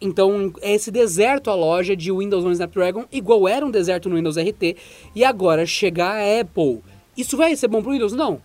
Então, 0.00 0.52
é 0.62 0.74
esse 0.74 0.90
deserto 0.90 1.50
a 1.50 1.54
loja 1.54 1.94
de 1.94 2.10
Windows 2.10 2.44
11 2.44 2.52
Snapdragon, 2.52 3.04
igual 3.12 3.46
era 3.46 3.66
um 3.66 3.70
deserto 3.70 4.08
no 4.08 4.16
Windows 4.16 4.38
RT, 4.38 4.76
e 5.14 5.24
agora 5.24 5.66
chegar 5.66 6.16
a 6.16 6.40
Apple. 6.40 6.80
Isso 7.16 7.36
vai 7.36 7.54
ser 7.54 7.68
bom 7.68 7.82
para 7.82 7.90
o 7.90 7.92
Windows? 7.92 8.12
Não. 8.12 8.40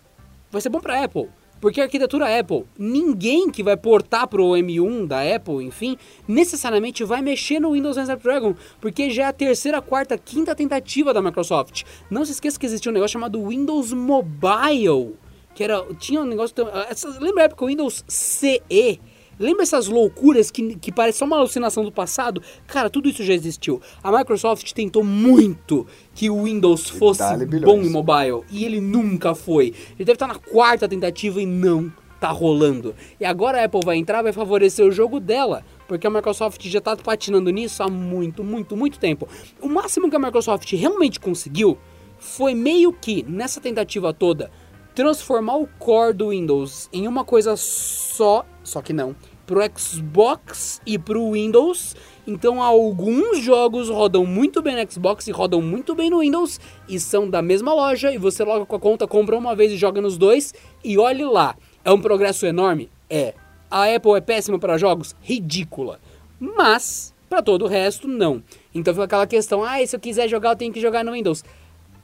Vai 0.50 0.60
ser 0.60 0.68
bom 0.68 0.80
para 0.80 1.02
Apple. 1.02 1.28
Porque 1.60 1.80
a 1.80 1.84
arquitetura 1.84 2.38
Apple, 2.38 2.64
ninguém 2.78 3.50
que 3.50 3.62
vai 3.62 3.76
portar 3.76 4.28
pro 4.28 4.50
M1 4.50 5.06
da 5.06 5.22
Apple, 5.22 5.64
enfim, 5.64 5.96
necessariamente 6.28 7.02
vai 7.04 7.22
mexer 7.22 7.58
no 7.60 7.72
Windows 7.72 7.96
11 7.96 8.02
Snapdragon, 8.02 8.54
porque 8.80 9.10
já 9.10 9.24
é 9.24 9.26
a 9.26 9.32
terceira, 9.32 9.80
quarta, 9.80 10.18
quinta 10.18 10.54
tentativa 10.54 11.14
da 11.14 11.22
Microsoft. 11.22 11.84
Não 12.10 12.24
se 12.24 12.32
esqueça 12.32 12.58
que 12.58 12.66
existia 12.66 12.90
um 12.90 12.94
negócio 12.94 13.14
chamado 13.14 13.48
Windows 13.48 13.92
Mobile, 13.92 15.14
que 15.54 15.64
era 15.64 15.82
tinha 15.98 16.20
um 16.20 16.26
negócio, 16.26 16.54
essa, 16.90 17.08
lembra 17.18 17.42
a 17.42 17.46
época 17.46 17.64
o 17.64 17.68
Windows 17.68 18.04
CE? 18.06 19.00
Lembra 19.38 19.62
essas 19.62 19.86
loucuras 19.86 20.50
que, 20.50 20.76
que 20.76 20.90
parece 20.90 21.18
só 21.18 21.24
uma 21.24 21.36
alucinação 21.36 21.84
do 21.84 21.92
passado? 21.92 22.42
Cara, 22.66 22.88
tudo 22.88 23.08
isso 23.08 23.22
já 23.22 23.34
existiu. 23.34 23.80
A 24.02 24.10
Microsoft 24.10 24.72
tentou 24.72 25.04
muito 25.04 25.86
que 26.14 26.30
o 26.30 26.44
Windows 26.44 26.88
fosse 26.88 27.22
bom 27.62 27.82
em 27.82 27.90
mobile. 27.90 28.42
E 28.50 28.64
ele 28.64 28.80
nunca 28.80 29.34
foi. 29.34 29.66
Ele 29.66 30.04
deve 30.04 30.12
estar 30.12 30.26
na 30.26 30.36
quarta 30.36 30.88
tentativa 30.88 31.40
e 31.40 31.46
não 31.46 31.92
tá 32.18 32.30
rolando. 32.30 32.94
E 33.20 33.24
agora 33.24 33.60
a 33.60 33.64
Apple 33.64 33.80
vai 33.84 33.96
entrar, 33.96 34.22
vai 34.22 34.32
favorecer 34.32 34.86
o 34.86 34.90
jogo 34.90 35.20
dela. 35.20 35.64
Porque 35.86 36.06
a 36.06 36.10
Microsoft 36.10 36.64
já 36.66 36.80
tá 36.80 36.96
patinando 36.96 37.50
nisso 37.50 37.82
há 37.82 37.88
muito, 37.88 38.42
muito, 38.42 38.76
muito 38.76 38.98
tempo. 38.98 39.28
O 39.60 39.68
máximo 39.68 40.08
que 40.08 40.16
a 40.16 40.18
Microsoft 40.18 40.72
realmente 40.72 41.20
conseguiu 41.20 41.78
foi 42.18 42.54
meio 42.54 42.92
que, 42.92 43.22
nessa 43.28 43.60
tentativa 43.60 44.12
toda, 44.12 44.50
transformar 44.96 45.58
o 45.58 45.68
core 45.78 46.14
do 46.14 46.30
Windows 46.30 46.88
em 46.90 47.06
uma 47.06 47.22
coisa 47.22 47.54
só, 47.54 48.46
só 48.64 48.80
que 48.80 48.94
não, 48.94 49.14
pro 49.46 49.60
Xbox 49.78 50.80
e 50.86 50.98
pro 50.98 51.32
Windows. 51.32 51.94
Então 52.26 52.62
alguns 52.62 53.40
jogos 53.40 53.90
rodam 53.90 54.24
muito 54.24 54.62
bem 54.62 54.74
no 54.74 54.90
Xbox 54.90 55.28
e 55.28 55.30
rodam 55.30 55.60
muito 55.60 55.94
bem 55.94 56.08
no 56.08 56.20
Windows 56.20 56.58
e 56.88 56.98
são 56.98 57.28
da 57.28 57.42
mesma 57.42 57.74
loja 57.74 58.10
e 58.10 58.16
você 58.16 58.42
loga 58.42 58.64
com 58.64 58.74
a 58.74 58.80
conta, 58.80 59.06
compra 59.06 59.36
uma 59.36 59.54
vez 59.54 59.70
e 59.70 59.76
joga 59.76 60.00
nos 60.00 60.16
dois 60.16 60.54
e 60.82 60.96
olhe 60.96 61.24
lá. 61.24 61.54
É 61.84 61.92
um 61.92 62.00
progresso 62.00 62.46
enorme? 62.46 62.90
É. 63.08 63.34
A 63.70 63.94
Apple 63.94 64.16
é 64.16 64.20
péssima 64.22 64.58
para 64.58 64.78
jogos? 64.78 65.14
Ridícula. 65.20 66.00
Mas 66.40 67.14
para 67.28 67.42
todo 67.42 67.66
o 67.66 67.68
resto 67.68 68.08
não. 68.08 68.42
Então 68.74 68.94
fica 68.94 69.04
aquela 69.04 69.26
questão, 69.26 69.62
ah, 69.62 69.84
se 69.86 69.94
eu 69.94 70.00
quiser 70.00 70.26
jogar 70.26 70.52
eu 70.52 70.56
tenho 70.56 70.72
que 70.72 70.80
jogar 70.80 71.04
no 71.04 71.12
Windows. 71.12 71.44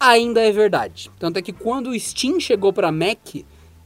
Ainda 0.04 0.40
é 0.40 0.50
verdade. 0.50 1.12
Tanto 1.16 1.38
é 1.38 1.42
que 1.42 1.52
quando 1.52 1.90
o 1.90 2.00
Steam 2.00 2.40
chegou 2.40 2.72
para 2.72 2.90
Mac, 2.90 3.36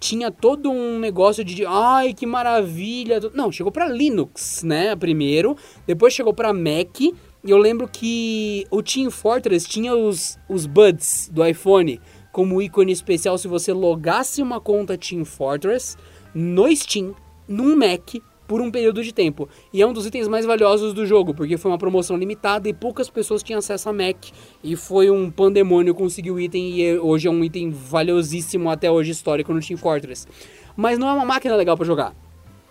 tinha 0.00 0.31
todo 0.31 0.70
um 0.70 0.98
negócio 0.98 1.44
de, 1.44 1.66
ai, 1.66 2.14
que 2.14 2.24
maravilha. 2.24 3.20
Não, 3.35 3.52
chegou 3.52 3.70
para 3.70 3.87
Linux, 3.87 4.62
né, 4.62 4.96
primeiro, 4.96 5.59
depois 5.87 6.14
chegou 6.14 6.33
para 6.33 6.55
Mac, 6.55 7.00
e 7.02 7.14
eu 7.44 7.59
lembro 7.59 7.87
que 7.87 8.66
o 8.70 8.83
Team 8.83 9.11
Fortress 9.11 9.68
tinha 9.68 9.94
os, 9.94 10.38
os 10.48 10.64
buds 10.64 11.29
do 11.31 11.44
iPhone 11.44 12.00
como 12.33 12.62
ícone 12.62 12.92
especial 12.92 13.37
se 13.37 13.46
você 13.46 13.74
logasse 13.74 14.40
uma 14.40 14.59
conta 14.59 14.96
Team 14.96 15.22
Fortress 15.22 15.98
no 16.35 16.74
Steam, 16.74 17.14
num 17.46 17.76
Mac, 17.76 18.14
por 18.47 18.61
um 18.61 18.71
período 18.71 19.03
de 19.03 19.13
tempo. 19.13 19.49
E 19.73 19.83
é 19.83 19.87
um 19.87 19.93
dos 19.93 20.07
itens 20.07 20.29
mais 20.29 20.47
valiosos 20.47 20.93
do 20.93 21.07
jogo, 21.07 21.35
porque 21.35 21.57
foi 21.57 21.71
uma 21.71 21.79
promoção 21.79 22.17
limitada 22.17 22.69
e 22.69 22.75
poucas 22.75 23.11
pessoas 23.11 23.43
tinham 23.43 23.59
acesso 23.59 23.89
a 23.89 23.93
Mac. 23.93 24.17
E 24.63 24.77
foi 24.77 25.11
um 25.11 25.31
pandemônio 25.31 25.95
conseguir 25.95 26.31
o 26.31 26.41
item 26.41 26.81
e 26.81 26.99
hoje 26.99 27.29
é 27.29 27.31
um 27.31 27.43
item 27.43 27.71
valiosíssimo 27.71 28.71
até 28.71 28.91
hoje 28.91 29.11
histórico 29.11 29.53
no 29.53 29.61
Team 29.61 29.77
Fortress. 29.77 30.27
Mas 30.77 30.99
não 30.99 31.09
é 31.09 31.13
uma 31.13 31.25
máquina 31.25 31.57
legal 31.57 31.77
para 31.77 31.87
jogar. 31.87 32.15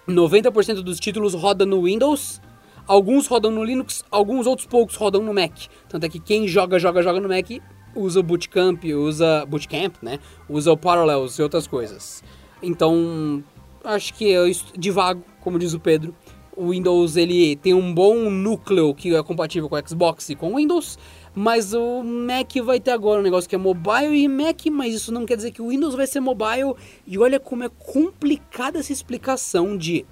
90% 0.07 0.81
dos 0.81 0.99
títulos 0.99 1.33
roda 1.33 1.65
no 1.65 1.83
Windows, 1.83 2.39
alguns 2.87 3.27
rodam 3.27 3.49
no 3.49 3.63
Linux, 3.63 4.03
alguns 4.11 4.45
outros 4.45 4.67
poucos 4.67 4.95
rodam 4.95 5.23
no 5.23 5.33
Mac. 5.33 5.53
Tanto 5.89 6.05
é 6.05 6.09
que 6.09 6.19
quem 6.19 6.47
joga, 6.47 6.77
joga, 6.77 7.01
joga 7.01 7.19
no 7.19 7.29
Mac 7.29 7.49
usa 7.95 8.19
o 8.19 8.23
Bootcamp, 8.23 8.83
usa 8.83 9.45
Bootcamp, 9.45 9.95
né? 10.01 10.19
Usa 10.49 10.71
o 10.71 10.77
Parallels 10.77 11.39
e 11.39 11.41
outras 11.41 11.65
coisas. 11.65 12.21
Então, 12.61 13.43
acho 13.83 14.13
que 14.13 14.29
eu 14.29 14.45
divago, 14.77 15.23
como 15.45 15.59
diz 15.59 15.75
o 15.75 15.79
Pedro. 15.79 16.13
O 16.57 16.71
Windows 16.71 17.15
ele 17.15 17.55
tem 17.57 17.73
um 17.73 17.93
bom 17.93 18.29
núcleo 18.31 18.95
que 18.95 19.13
é 19.13 19.21
compatível 19.21 19.69
com 19.69 19.75
o 19.75 19.87
Xbox 19.87 20.29
e 20.29 20.35
com 20.35 20.53
o 20.53 20.55
Windows, 20.55 20.97
mas 21.35 21.73
o 21.73 22.01
Mac 22.01 22.51
vai 22.63 22.79
ter 22.79 22.91
agora 22.91 23.19
um 23.19 23.23
negócio 23.23 23.47
que 23.47 23.55
é 23.55 23.57
mobile 23.57 24.17
e 24.17 24.27
Mac, 24.27 24.65
mas 24.71 24.95
isso 24.95 25.11
não 25.11 25.25
quer 25.25 25.35
dizer 25.35 25.51
que 25.51 25.61
o 25.61 25.67
Windows 25.67 25.93
vai 25.93 26.07
ser 26.07 26.19
mobile. 26.19 26.73
E 27.05 27.19
olha 27.19 27.39
como 27.39 27.63
é 27.63 27.69
complicada 27.69 28.79
essa 28.79 28.91
explicação 28.91 29.77
de 29.77 30.03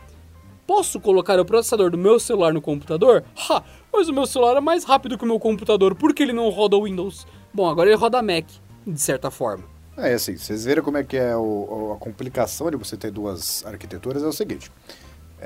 posso 0.68 1.00
colocar 1.00 1.40
o 1.40 1.46
processador 1.46 1.90
do 1.90 1.98
meu 1.98 2.20
celular 2.20 2.54
no 2.54 2.62
computador? 2.62 3.24
Ha, 3.50 3.64
mas 3.92 4.08
o 4.08 4.14
meu 4.14 4.28
celular 4.28 4.58
é 4.58 4.62
mais 4.62 4.84
rápido 4.84 5.18
que 5.18 5.24
o 5.24 5.28
meu 5.28 5.40
computador, 5.40 5.96
por 5.96 6.14
que 6.14 6.22
ele 6.22 6.34
não 6.34 6.50
roda 6.50 6.80
Windows? 6.80 7.26
Bom, 7.52 7.68
agora 7.68 7.90
ele 7.90 7.98
roda 7.98 8.22
Mac, 8.22 8.46
de 8.86 9.02
certa 9.02 9.32
forma. 9.32 9.64
É 9.96 10.14
assim, 10.14 10.36
vocês 10.36 10.66
viram 10.66 10.84
como 10.84 10.98
é 10.98 11.04
que 11.04 11.16
é 11.16 11.36
o, 11.38 11.94
a 11.94 11.98
complicação 11.98 12.70
de 12.70 12.76
você 12.76 12.98
ter 12.98 13.12
duas 13.12 13.64
arquiteturas, 13.66 14.24
é 14.24 14.28
o 14.28 14.34
seguinte. 14.34 14.72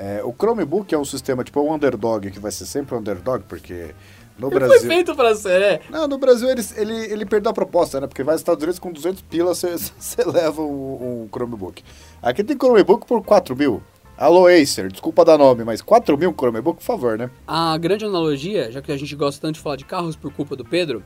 É, 0.00 0.22
o 0.22 0.32
Chromebook 0.32 0.94
é 0.94 0.98
um 0.98 1.04
sistema 1.04 1.42
tipo 1.42 1.60
um 1.60 1.74
underdog, 1.74 2.30
que 2.30 2.38
vai 2.38 2.52
ser 2.52 2.66
sempre 2.66 2.94
um 2.94 2.98
underdog, 2.98 3.42
porque 3.48 3.96
no 4.38 4.46
ele 4.46 4.54
Brasil... 4.54 4.78
foi 4.78 4.88
feito 4.88 5.12
pra 5.16 5.34
ser, 5.34 5.60
é. 5.60 5.80
Não, 5.90 6.06
no 6.06 6.18
Brasil 6.18 6.48
ele, 6.48 6.62
ele, 6.76 6.94
ele 7.12 7.26
perdeu 7.26 7.50
a 7.50 7.52
proposta, 7.52 8.00
né? 8.00 8.06
Porque 8.06 8.22
vai 8.22 8.34
nos 8.34 8.40
Estados 8.40 8.62
Unidos 8.62 8.78
com 8.78 8.92
200 8.92 9.22
pilas, 9.22 9.60
você 9.98 10.24
leva 10.24 10.62
um, 10.62 11.24
um, 11.24 11.28
Chromebook. 11.28 11.82
Aqui 12.22 12.44
tem 12.44 12.56
Chromebook 12.56 13.08
por 13.08 13.24
4 13.24 13.56
mil. 13.56 13.82
Alô, 14.16 14.46
Acer, 14.46 14.88
desculpa 14.88 15.24
dar 15.24 15.36
nome, 15.36 15.64
mas 15.64 15.82
4 15.82 16.16
mil 16.16 16.32
Chromebook, 16.32 16.78
por 16.78 16.86
favor, 16.86 17.18
né? 17.18 17.28
A 17.44 17.76
grande 17.76 18.04
analogia, 18.04 18.70
já 18.70 18.80
que 18.80 18.92
a 18.92 18.96
gente 18.96 19.16
gosta 19.16 19.40
tanto 19.40 19.56
de 19.56 19.60
falar 19.60 19.74
de 19.74 19.84
carros 19.84 20.14
por 20.14 20.32
culpa 20.32 20.54
do 20.54 20.64
Pedro, 20.64 21.02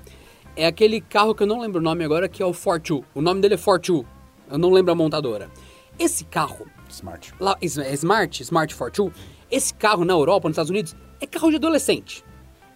é 0.54 0.66
aquele 0.66 1.00
carro 1.00 1.34
que 1.34 1.42
eu 1.42 1.46
não 1.46 1.60
lembro 1.60 1.80
o 1.80 1.82
nome 1.82 2.04
agora, 2.04 2.28
que 2.28 2.42
é 2.42 2.46
o 2.46 2.52
Fortwo. 2.52 3.02
O 3.14 3.22
nome 3.22 3.40
dele 3.40 3.54
é 3.54 3.58
Fortwo. 3.58 4.04
Eu 4.50 4.58
não 4.58 4.70
lembro 4.70 4.92
a 4.92 4.94
montadora. 4.94 5.48
Esse 5.98 6.24
carro... 6.24 6.66
Smart. 6.92 7.32
Lá, 7.40 7.56
é 7.60 7.94
Smart, 7.94 8.42
Smart 8.42 8.74
Fortwo. 8.74 9.12
Esse 9.50 9.74
carro 9.74 10.04
na 10.04 10.12
Europa, 10.12 10.48
nos 10.48 10.54
Estados 10.54 10.70
Unidos, 10.70 10.96
é 11.20 11.26
carro 11.26 11.50
de 11.50 11.56
adolescente. 11.56 12.24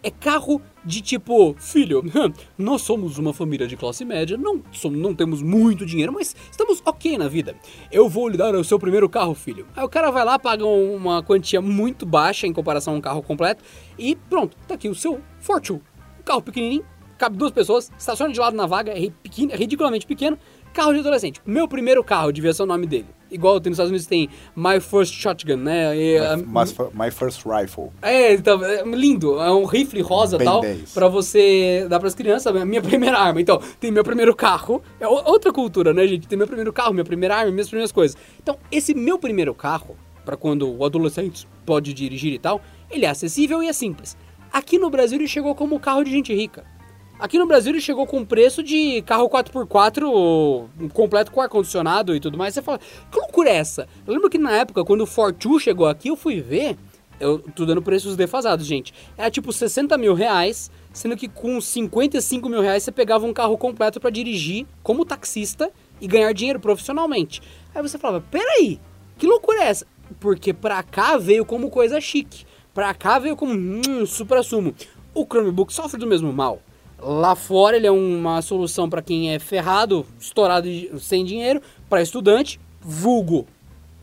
É 0.02 0.10
carro 0.10 0.60
de 0.84 1.00
tipo, 1.00 1.56
filho, 1.58 2.04
nós 2.56 2.82
somos 2.82 3.18
uma 3.18 3.32
família 3.32 3.66
de 3.66 3.76
classe 3.76 4.04
média, 4.04 4.36
não, 4.36 4.62
somos, 4.70 4.98
não 4.98 5.12
temos 5.12 5.42
muito 5.42 5.84
dinheiro, 5.84 6.12
mas 6.12 6.36
estamos 6.48 6.80
ok 6.84 7.18
na 7.18 7.26
vida. 7.26 7.56
Eu 7.90 8.08
vou 8.08 8.28
lhe 8.28 8.36
dar 8.36 8.54
o 8.54 8.62
seu 8.62 8.78
primeiro 8.78 9.08
carro, 9.08 9.34
filho. 9.34 9.66
Aí 9.74 9.84
o 9.84 9.88
cara 9.88 10.10
vai 10.12 10.24
lá, 10.24 10.38
paga 10.38 10.64
uma 10.64 11.22
quantia 11.22 11.60
muito 11.60 12.06
baixa 12.06 12.46
em 12.46 12.52
comparação 12.52 12.94
a 12.94 12.96
um 12.98 13.00
carro 13.00 13.22
completo 13.22 13.64
e 13.98 14.14
pronto, 14.14 14.56
tá 14.68 14.74
aqui 14.74 14.88
o 14.88 14.94
seu 14.94 15.20
Fortwo. 15.40 15.82
Um 16.20 16.22
carro 16.22 16.42
pequenininho, 16.42 16.84
cabe 17.18 17.36
duas 17.36 17.50
pessoas, 17.50 17.90
estaciona 17.98 18.32
de 18.32 18.38
lado 18.38 18.56
na 18.56 18.66
vaga, 18.66 18.92
é, 18.92 19.10
pequeno, 19.10 19.52
é 19.52 19.56
ridiculamente 19.56 20.06
pequeno. 20.06 20.38
Carro 20.76 20.92
de 20.92 21.00
adolescente. 21.00 21.40
Meu 21.46 21.66
primeiro 21.66 22.04
carro 22.04 22.30
devia 22.30 22.52
ser 22.52 22.64
o 22.64 22.66
nome 22.66 22.86
dele. 22.86 23.06
Igual 23.30 23.58
tem 23.58 23.70
nos 23.70 23.78
Estados 23.78 23.88
Unidos 23.88 24.06
tem 24.06 24.28
My 24.54 24.78
First 24.78 25.14
Shotgun, 25.14 25.56
né? 25.56 25.96
E, 25.96 26.20
my, 26.36 26.64
uh, 26.64 26.90
my, 26.92 27.10
First 27.10 27.46
Rifle. 27.46 27.88
É, 28.02 28.34
então, 28.34 28.62
é 28.62 28.82
lindo. 28.84 29.40
É 29.40 29.50
um 29.50 29.64
rifle 29.64 30.02
rosa 30.02 30.36
e 30.36 30.44
tal. 30.44 30.60
para 30.92 31.08
você 31.08 31.86
dar 31.88 31.98
pras 31.98 32.14
crianças. 32.14 32.52
Minha 32.66 32.82
primeira 32.84 33.18
arma. 33.18 33.40
Então, 33.40 33.58
tem 33.80 33.90
meu 33.90 34.04
primeiro 34.04 34.36
carro. 34.36 34.82
É 35.00 35.08
outra 35.08 35.50
cultura, 35.50 35.94
né, 35.94 36.06
gente? 36.06 36.28
Tem 36.28 36.36
meu 36.36 36.46
primeiro 36.46 36.74
carro, 36.74 36.92
minha 36.92 37.06
primeira 37.06 37.34
arma, 37.34 37.50
minhas 37.50 37.68
primeiras 37.68 37.90
coisas. 37.90 38.14
Então, 38.38 38.58
esse 38.70 38.92
meu 38.92 39.18
primeiro 39.18 39.54
carro, 39.54 39.96
para 40.26 40.36
quando 40.36 40.70
o 40.70 40.84
adolescente 40.84 41.48
pode 41.64 41.94
dirigir 41.94 42.34
e 42.34 42.38
tal, 42.38 42.60
ele 42.90 43.06
é 43.06 43.08
acessível 43.08 43.62
e 43.62 43.68
é 43.68 43.72
simples. 43.72 44.14
Aqui 44.52 44.78
no 44.78 44.90
Brasil 44.90 45.16
ele 45.16 45.26
chegou 45.26 45.54
como 45.54 45.80
carro 45.80 46.04
de 46.04 46.10
gente 46.10 46.34
rica. 46.34 46.75
Aqui 47.18 47.38
no 47.38 47.46
Brasil 47.46 47.72
ele 47.72 47.80
chegou 47.80 48.06
com 48.06 48.22
preço 48.26 48.62
de 48.62 49.00
carro 49.02 49.28
4x4 49.30 50.68
completo 50.92 51.32
com 51.32 51.40
ar-condicionado 51.40 52.14
e 52.14 52.20
tudo 52.20 52.36
mais. 52.36 52.52
Você 52.52 52.60
fala, 52.60 52.78
que 52.78 53.18
loucura 53.18 53.48
é 53.48 53.56
essa? 53.56 53.88
Eu 54.06 54.12
lembro 54.12 54.28
que 54.28 54.36
na 54.36 54.52
época, 54.52 54.84
quando 54.84 55.00
o 55.00 55.06
Fortwo 55.06 55.58
chegou 55.58 55.86
aqui, 55.86 56.08
eu 56.08 56.16
fui 56.16 56.42
ver. 56.42 56.76
Eu 57.18 57.38
tô 57.38 57.64
dando 57.64 57.80
preços 57.80 58.16
defasados, 58.16 58.66
gente. 58.66 58.92
Era 59.16 59.30
tipo 59.30 59.50
60 59.50 59.96
mil 59.96 60.12
reais, 60.12 60.70
sendo 60.92 61.16
que 61.16 61.26
com 61.26 61.58
55 61.58 62.50
mil 62.50 62.60
reais 62.60 62.82
você 62.82 62.92
pegava 62.92 63.24
um 63.24 63.32
carro 63.32 63.56
completo 63.56 63.98
para 63.98 64.10
dirigir 64.10 64.66
como 64.82 65.02
taxista 65.02 65.70
e 65.98 66.06
ganhar 66.06 66.34
dinheiro 66.34 66.60
profissionalmente. 66.60 67.40
Aí 67.74 67.80
você 67.80 67.96
falava, 67.96 68.22
peraí, 68.30 68.78
que 69.16 69.26
loucura 69.26 69.62
é 69.62 69.68
essa? 69.68 69.86
Porque 70.20 70.52
pra 70.52 70.82
cá 70.82 71.16
veio 71.16 71.46
como 71.46 71.70
coisa 71.70 71.98
chique. 71.98 72.44
Pra 72.74 72.92
cá 72.92 73.18
veio 73.18 73.34
como 73.34 73.54
hum, 73.54 74.04
supra-sumo. 74.04 74.74
O 75.14 75.24
Chromebook 75.24 75.72
sofre 75.72 75.98
do 75.98 76.06
mesmo 76.06 76.30
mal. 76.30 76.60
Lá 77.08 77.36
fora 77.36 77.76
ele 77.76 77.86
é 77.86 77.90
uma 77.90 78.42
solução 78.42 78.90
para 78.90 79.00
quem 79.00 79.32
é 79.32 79.38
ferrado, 79.38 80.04
estourado 80.18 80.68
sem 80.98 81.24
dinheiro, 81.24 81.62
para 81.88 82.02
estudante, 82.02 82.58
vulgo 82.80 83.46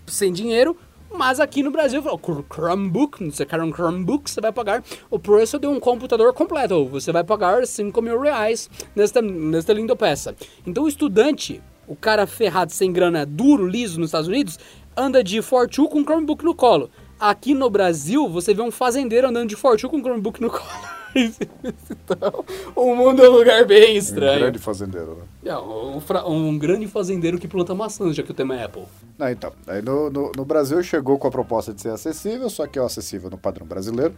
sem 0.08 0.32
dinheiro, 0.32 0.78
mas 1.14 1.42
aqui 1.42 1.62
no 1.62 1.70
Brasil, 1.70 2.02
Chromebook, 2.50 3.26
você 3.26 3.46
quer 3.46 3.62
um 3.62 3.74
Chromebook, 3.74 4.32
você 4.32 4.40
vai 4.40 4.54
pagar 4.54 4.82
o 5.12 5.20
preço 5.20 5.60
de 5.60 5.68
um 5.68 5.82
computador 5.82 6.34
completo. 6.34 6.86
Você 6.86 7.12
vai 7.12 7.26
pagar 7.26 7.68
5 7.68 8.02
mil 8.02 8.22
reais 8.22 8.70
nesta, 8.96 9.22
nesta 9.22 9.74
linda 9.74 9.98
peça. 9.98 10.34
Então 10.66 10.86
o 10.86 10.88
estudante, 10.88 11.62
o 11.86 11.98
cara 11.98 12.26
ferrado 12.26 12.72
sem 12.72 12.90
grana, 12.90 13.26
duro, 13.26 13.68
liso 13.68 14.00
nos 14.00 14.12
Estados 14.12 14.30
Unidos, 14.30 14.58
anda 14.96 15.22
de 15.22 15.42
Fortune 15.42 15.90
com 15.90 16.04
Chromebook 16.04 16.46
no 16.46 16.56
colo. 16.56 16.90
Aqui 17.20 17.54
no 17.54 17.70
Brasil, 17.70 18.30
você 18.30 18.54
vê 18.54 18.62
um 18.62 18.72
fazendeiro 18.72 19.28
andando 19.28 19.50
de 19.50 19.58
Fortune 19.58 19.92
com 19.92 20.00
Chromebook 20.00 20.42
no 20.42 20.50
colo 20.50 20.64
então, 21.16 22.46
o 22.76 22.96
mundo 22.96 23.24
é 23.24 23.30
um 23.30 23.34
lugar 23.34 23.66
bem 23.66 23.96
estranho. 23.96 24.38
Um 24.38 24.42
grande 24.42 24.60
fazendeiro, 24.60 25.16
né? 25.16 25.52
É, 25.52 25.58
um, 25.58 26.02
um, 26.28 26.58
grande 26.58 26.88
fazendeiro 26.88 27.38
que 27.38 27.48
planta 27.48 27.76
maçãs, 27.76 28.16
já 28.16 28.24
que 28.24 28.32
o 28.32 28.34
tema 28.34 28.56
é 28.56 28.64
Apple. 28.64 28.84
Não, 29.18 29.30
então, 29.30 29.54
aí 29.68 29.82
no, 29.82 30.10
no, 30.10 30.32
no, 30.36 30.46
Brasil 30.46 30.82
chegou 30.82 31.18
com 31.18 31.28
a 31.28 31.32
proposta 31.32 31.74
de 31.74 31.82
ser 31.82 31.90
acessível, 31.90 32.50
só 32.50 32.66
que 32.66 32.80
é 32.80 32.82
acessível 32.82 33.30
no 33.30 33.38
padrão 33.38 33.66
brasileiro. 33.66 34.14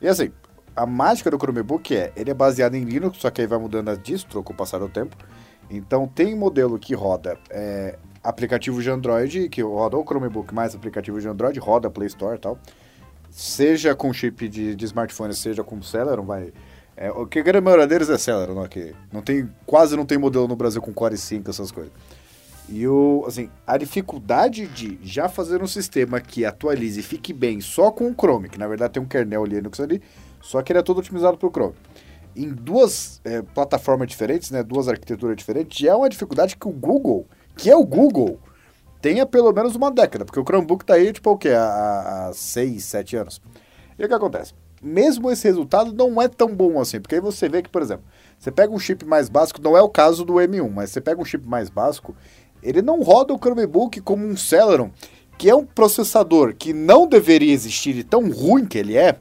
E 0.00 0.08
assim, 0.08 0.30
a 0.74 0.86
mágica 0.86 1.30
do 1.30 1.36
Chromebook 1.36 1.94
é, 1.94 2.12
ele 2.16 2.30
é 2.30 2.34
baseado 2.34 2.74
em 2.74 2.84
Linux, 2.84 3.18
só 3.18 3.30
que 3.30 3.40
aí 3.40 3.46
vai 3.46 3.58
mudando 3.58 3.90
a 3.90 3.94
distro 3.94 4.42
com 4.42 4.52
o 4.52 4.56
passar 4.56 4.78
do 4.78 4.88
tempo. 4.88 5.16
Então 5.70 6.08
tem 6.08 6.34
modelo 6.34 6.78
que 6.78 6.94
roda 6.94 7.38
é, 7.50 7.98
aplicativo 8.24 8.82
de 8.82 8.90
Android, 8.90 9.48
que 9.48 9.62
roda 9.62 9.98
o 9.98 10.04
Chromebook 10.04 10.54
mais 10.54 10.74
aplicativo 10.74 11.20
de 11.20 11.28
Android, 11.28 11.58
roda 11.58 11.90
Play 11.90 12.06
Store 12.06 12.36
e 12.36 12.40
tal 12.40 12.58
seja 13.38 13.94
com 13.94 14.12
chip 14.12 14.48
de, 14.48 14.74
de 14.74 14.84
smartphone, 14.84 15.32
seja 15.32 15.62
com 15.62 15.80
Celeron, 15.80 16.24
vai. 16.24 16.52
É, 16.96 17.08
o 17.12 17.24
que 17.24 17.38
a 17.38 17.42
grande 17.42 17.64
maioria 17.64 17.86
deles 17.86 18.10
é 18.10 18.18
Celeron, 18.18 18.54
não, 18.54 18.66
que 18.66 18.92
não 19.12 19.22
tem, 19.22 19.48
quase 19.64 19.96
não 19.96 20.04
tem 20.04 20.18
modelo 20.18 20.48
no 20.48 20.56
Brasil 20.56 20.82
com 20.82 20.92
Core 20.92 21.16
5, 21.16 21.48
essas 21.48 21.70
coisas. 21.70 21.92
E 22.68 22.84
o, 22.88 23.24
assim, 23.28 23.48
a 23.64 23.78
dificuldade 23.78 24.66
de 24.66 24.98
já 25.04 25.28
fazer 25.28 25.62
um 25.62 25.68
sistema 25.68 26.20
que 26.20 26.44
atualize 26.44 26.98
e 26.98 27.02
fique 27.02 27.32
bem 27.32 27.60
só 27.60 27.92
com 27.92 28.10
o 28.10 28.12
Chrome, 28.12 28.48
que 28.48 28.58
na 28.58 28.66
verdade 28.66 28.94
tem 28.94 29.02
um 29.02 29.06
kernel 29.06 29.44
Linux 29.44 29.78
ali, 29.78 30.02
só 30.42 30.60
que 30.60 30.72
ele 30.72 30.80
é 30.80 30.82
todo 30.82 30.98
otimizado 30.98 31.38
para 31.38 31.46
o 31.46 31.50
Chrome. 31.50 31.74
Em 32.34 32.48
duas 32.48 33.20
é, 33.24 33.40
plataformas 33.40 34.08
diferentes, 34.08 34.50
né, 34.50 34.64
duas 34.64 34.88
arquiteturas 34.88 35.36
diferentes, 35.36 35.78
já 35.78 35.92
é 35.92 35.94
uma 35.94 36.08
dificuldade 36.08 36.56
que 36.56 36.66
o 36.66 36.72
Google, 36.72 37.24
que 37.56 37.70
é 37.70 37.76
o 37.76 37.84
Google, 37.84 38.40
tenha 39.00 39.26
pelo 39.26 39.52
menos 39.52 39.74
uma 39.74 39.90
década, 39.90 40.24
porque 40.24 40.40
o 40.40 40.44
Chromebook 40.44 40.84
tá 40.84 40.94
aí, 40.94 41.12
tipo, 41.12 41.30
o 41.30 41.38
quê? 41.38 41.50
Há, 41.50 42.28
há 42.28 42.32
seis, 42.32 42.84
sete 42.84 43.16
anos. 43.16 43.40
E 43.98 44.04
o 44.04 44.08
que 44.08 44.14
acontece? 44.14 44.52
Mesmo 44.82 45.30
esse 45.30 45.46
resultado 45.46 45.92
não 45.92 46.20
é 46.22 46.28
tão 46.28 46.54
bom 46.54 46.80
assim, 46.80 47.00
porque 47.00 47.16
aí 47.16 47.20
você 47.20 47.48
vê 47.48 47.62
que, 47.62 47.68
por 47.68 47.82
exemplo, 47.82 48.04
você 48.38 48.50
pega 48.50 48.72
um 48.72 48.78
chip 48.78 49.04
mais 49.04 49.28
básico, 49.28 49.60
não 49.60 49.76
é 49.76 49.82
o 49.82 49.88
caso 49.88 50.24
do 50.24 50.34
M1, 50.34 50.70
mas 50.70 50.90
você 50.90 51.00
pega 51.00 51.20
um 51.20 51.24
chip 51.24 51.46
mais 51.46 51.68
básico, 51.68 52.14
ele 52.62 52.80
não 52.80 53.02
roda 53.02 53.34
o 53.34 53.38
Chromebook 53.38 54.00
como 54.00 54.24
um 54.24 54.36
Celeron, 54.36 54.90
que 55.36 55.50
é 55.50 55.54
um 55.54 55.64
processador 55.64 56.54
que 56.54 56.72
não 56.72 57.06
deveria 57.06 57.52
existir 57.52 57.96
e 57.96 58.04
tão 58.04 58.30
ruim 58.30 58.66
que 58.66 58.78
ele 58.78 58.96
é, 58.96 59.16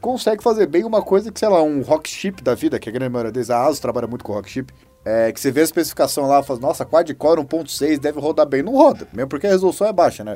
consegue 0.00 0.42
fazer 0.42 0.66
bem 0.66 0.84
uma 0.84 1.00
coisa 1.00 1.30
que, 1.30 1.38
sei 1.38 1.48
lá, 1.48 1.62
um 1.62 1.80
rock 1.80 2.10
chip 2.10 2.42
da 2.42 2.54
vida, 2.54 2.78
que 2.78 2.88
a 2.88 2.92
grande 2.92 3.12
maioria 3.12 3.32
deles, 3.32 3.50
a 3.50 3.64
ASUS 3.64 3.80
trabalha 3.80 4.06
muito 4.06 4.24
com 4.24 4.32
rock 4.32 4.50
chip, 4.50 4.72
é, 5.04 5.32
que 5.32 5.40
você 5.40 5.50
vê 5.50 5.60
a 5.60 5.64
especificação 5.64 6.26
lá 6.28 6.40
e 6.40 6.42
fala, 6.44 6.60
nossa, 6.60 6.84
quad-core 6.84 7.40
1.6 7.40 7.98
deve 7.98 8.20
rodar 8.20 8.46
bem. 8.46 8.62
Não 8.62 8.72
roda, 8.72 9.06
mesmo 9.12 9.28
porque 9.28 9.46
a 9.46 9.50
resolução 9.50 9.86
é 9.86 9.92
baixa, 9.92 10.22
né? 10.22 10.34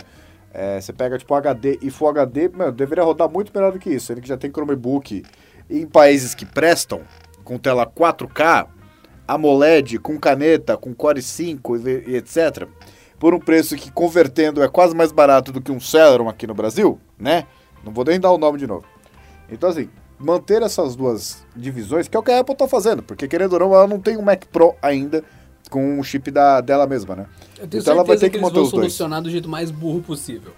É, 0.53 0.81
você 0.81 0.93
pega 0.93 1.19
tipo 1.19 1.35
HD 1.35 1.79
e 1.83 1.91
Full 1.91 2.09
HD, 2.09 2.49
meu, 2.49 2.73
deveria 2.73 3.05
rodar 3.05 3.29
muito 3.29 3.53
melhor 3.55 3.73
do 3.73 3.79
que 3.79 3.91
isso. 3.91 4.13
Ele 4.13 4.21
que 4.21 4.29
já 4.29 4.37
tem 4.37 4.51
Chromebook 4.51 5.23
em 5.69 5.87
países 5.87 6.35
que 6.35 6.47
prestam, 6.47 7.03
com 7.45 7.59
tela 7.59 7.87
4K, 7.87 8.67
AMOLED, 9.29 9.99
com 9.99 10.19
caneta, 10.19 10.77
com 10.77 10.95
Core 10.95 11.21
5 11.21 11.77
e, 11.77 12.05
e 12.09 12.17
etc. 12.17 12.67
Por 13.19 13.35
um 13.35 13.39
preço 13.39 13.77
que 13.77 13.91
convertendo 13.91 14.63
é 14.63 14.69
quase 14.69 14.95
mais 14.95 15.13
barato 15.13 15.53
do 15.53 15.61
que 15.61 15.71
um 15.71 15.81
Celeron 15.81 16.29
aqui 16.29 16.47
no 16.47 16.55
Brasil, 16.55 16.99
né? 17.19 17.47
Não 17.85 17.93
vou 17.93 18.05
nem 18.05 18.19
dar 18.19 18.33
o 18.33 18.39
nome 18.39 18.59
de 18.59 18.67
novo. 18.67 18.85
Então 19.49 19.71
assim, 19.71 19.89
manter 20.19 20.63
essas 20.63 20.97
duas 20.97 21.45
divisões, 21.55 22.09
que 22.09 22.17
é 22.17 22.21
o 22.21 22.23
que 22.23 22.31
a 22.31 22.41
Apple 22.41 22.55
tá 22.55 22.67
fazendo, 22.67 23.03
porque 23.03 23.29
querendo 23.29 23.53
ou 23.55 23.59
não, 23.61 23.75
ela 23.75 23.87
não 23.87 24.01
tem 24.01 24.17
um 24.17 24.23
Mac 24.23 24.45
Pro 24.47 24.75
ainda 24.81 25.23
com 25.71 25.99
o 25.99 26.05
chip 26.05 26.31
da, 26.31 26.61
dela 26.61 26.87
mesma, 26.87 27.17
né? 27.17 27.27
Eu 27.59 27.67
tenho 27.67 27.81
então 27.81 27.95
ela 27.95 28.05
vai 28.05 28.17
ter 28.17 28.21
certeza 28.21 28.31
que 28.31 28.37
eles 28.37 28.43
manter 28.43 28.55
vão 28.55 28.65
os 28.65 28.71
dois. 28.71 28.93
solucionar 28.93 29.23
do 29.23 29.31
jeito 29.31 29.49
mais 29.49 29.71
burro 29.71 30.01
possível. 30.01 30.53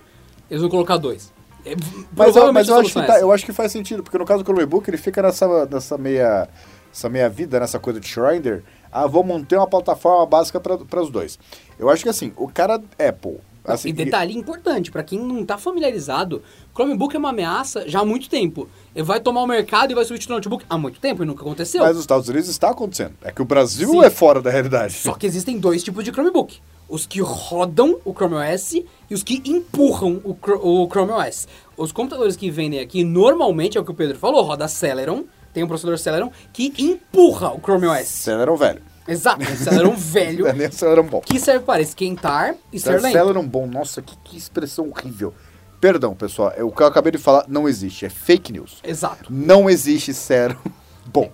Eles 0.51 0.61
vão 0.61 0.71
colocar 0.71 0.97
dois. 0.97 1.33
É, 1.65 1.75
Mas, 2.17 2.37
eu, 2.37 2.53
mas 2.53 2.69
eu, 2.69 2.77
acho 2.77 2.93
que 2.93 2.99
é 2.99 3.03
tá- 3.03 3.15
essa. 3.15 3.23
eu 3.23 3.33
acho 3.33 3.45
que 3.45 3.53
faz 3.53 3.73
sentido, 3.73 4.03
porque 4.03 4.17
no 4.17 4.25
caso 4.25 4.43
do 4.43 4.47
Chromebook, 4.47 4.89
ele 4.89 4.97
fica 4.97 5.21
nessa, 5.23 5.67
nessa 5.67 5.99
meia 5.99 6.49
essa 6.93 7.09
meia 7.09 7.29
vida, 7.29 7.61
nessa 7.61 7.79
coisa 7.79 8.01
de 8.01 8.07
Shriner. 8.09 8.63
Ah, 8.91 9.07
vou 9.07 9.23
manter 9.23 9.57
uma 9.57 9.67
plataforma 9.67 10.25
básica 10.25 10.59
para 10.61 11.01
os 11.03 11.11
dois. 11.11 11.39
Eu 11.79 11.91
acho 11.91 12.03
que 12.03 12.09
assim, 12.09 12.33
o 12.37 12.49
cara 12.49 12.81
Apple. 12.99 13.39
Assim, 13.75 13.89
e 13.89 13.93
detalhe 13.93 14.37
importante, 14.37 14.91
pra 14.91 15.03
quem 15.03 15.19
não 15.19 15.45
tá 15.45 15.59
familiarizado, 15.59 16.43
Chromebook 16.75 17.15
é 17.15 17.19
uma 17.19 17.31
ameaça 17.31 17.89
já 17.89 18.01
há 18.01 18.05
muito 18.05 18.29
tempo. 18.29 18.69
Ele 18.95 19.05
vai 19.05 19.21
tomar 19.21 19.43
o 19.43 19.47
mercado 19.47 19.91
e 19.91 19.95
vai 19.95 20.05
substituir 20.05 20.35
o 20.35 20.37
notebook 20.37 20.65
há 20.69 20.79
muito 20.79 21.01
tempo 21.01 21.23
e 21.23 21.27
nunca 21.27 21.43
aconteceu. 21.43 21.83
mas 21.83 21.95
nos 21.95 22.01
Estados 22.01 22.29
Unidos 22.29 22.49
está 22.49 22.71
acontecendo. 22.71 23.15
É 23.23 23.33
que 23.33 23.43
o 23.43 23.45
Brasil 23.45 23.91
Sim. 23.91 24.05
é 24.05 24.11
fora 24.11 24.41
da 24.41 24.51
realidade. 24.51 24.95
Só 24.95 25.15
que 25.15 25.27
existem 25.27 25.59
dois 25.59 25.83
tipos 25.83 26.05
de 26.05 26.11
Chromebook. 26.11 26.61
Os 26.89 27.07
que 27.07 27.21
rodam 27.21 27.99
o 28.05 28.15
Chrome 28.15 28.37
OS 28.37 28.73
e 28.75 29.15
os 29.15 29.23
que 29.23 29.43
empurram 29.45 30.23
o, 30.25 30.37
o 30.63 30.89
Chrome 30.89 31.13
OS. 31.13 31.47
Os 31.77 31.93
computadores 31.93 32.37
que 32.37 32.51
vendem 32.51 32.81
aqui, 32.81 33.05
normalmente, 33.05 33.77
é 33.77 33.81
o 33.81 33.85
que 33.85 33.91
o 33.91 33.95
Pedro 33.95 34.19
falou, 34.19 34.43
roda 34.43 34.67
Celeron, 34.69 35.25
tem 35.53 35.63
um 35.63 35.69
processador 35.69 35.99
Celeron, 35.99 36.31
que 36.53 36.73
empurra 36.79 37.53
o 37.53 37.61
Chrome 37.61 37.87
OS. 37.87 38.07
Celeron 38.07 38.57
velho. 38.57 38.81
Exato, 39.09 39.43
um 39.43 39.57
Celeron 39.57 39.95
velho, 39.97 40.47
é 40.47 40.71
Celeron 40.71 41.05
bom. 41.05 41.21
que 41.21 41.41
serve 41.41 41.65
para 41.65 41.81
esquentar 41.83 42.55
e 42.73 42.79
ser 42.79 43.01
lento. 43.01 43.13
Celeron 43.13 43.47
bom, 43.47 43.67
nossa, 43.67 44.03
que, 44.03 44.17
que 44.25 44.37
expressão 44.37 44.91
horrível. 44.91 45.35
Perdão, 45.81 46.15
pessoal, 46.15 46.53
é, 46.57 46.63
o 46.63 46.71
que 46.71 46.83
eu 46.83 46.87
acabei 46.87 47.13
de 47.13 47.19
falar 47.19 47.45
não 47.49 47.69
existe, 47.69 48.05
é 48.05 48.09
fake 48.09 48.53
news. 48.53 48.79
Exato. 48.85 49.33
Não 49.33 49.71
existe 49.71 50.13
Celeron 50.13 50.59
bom. 51.07 51.31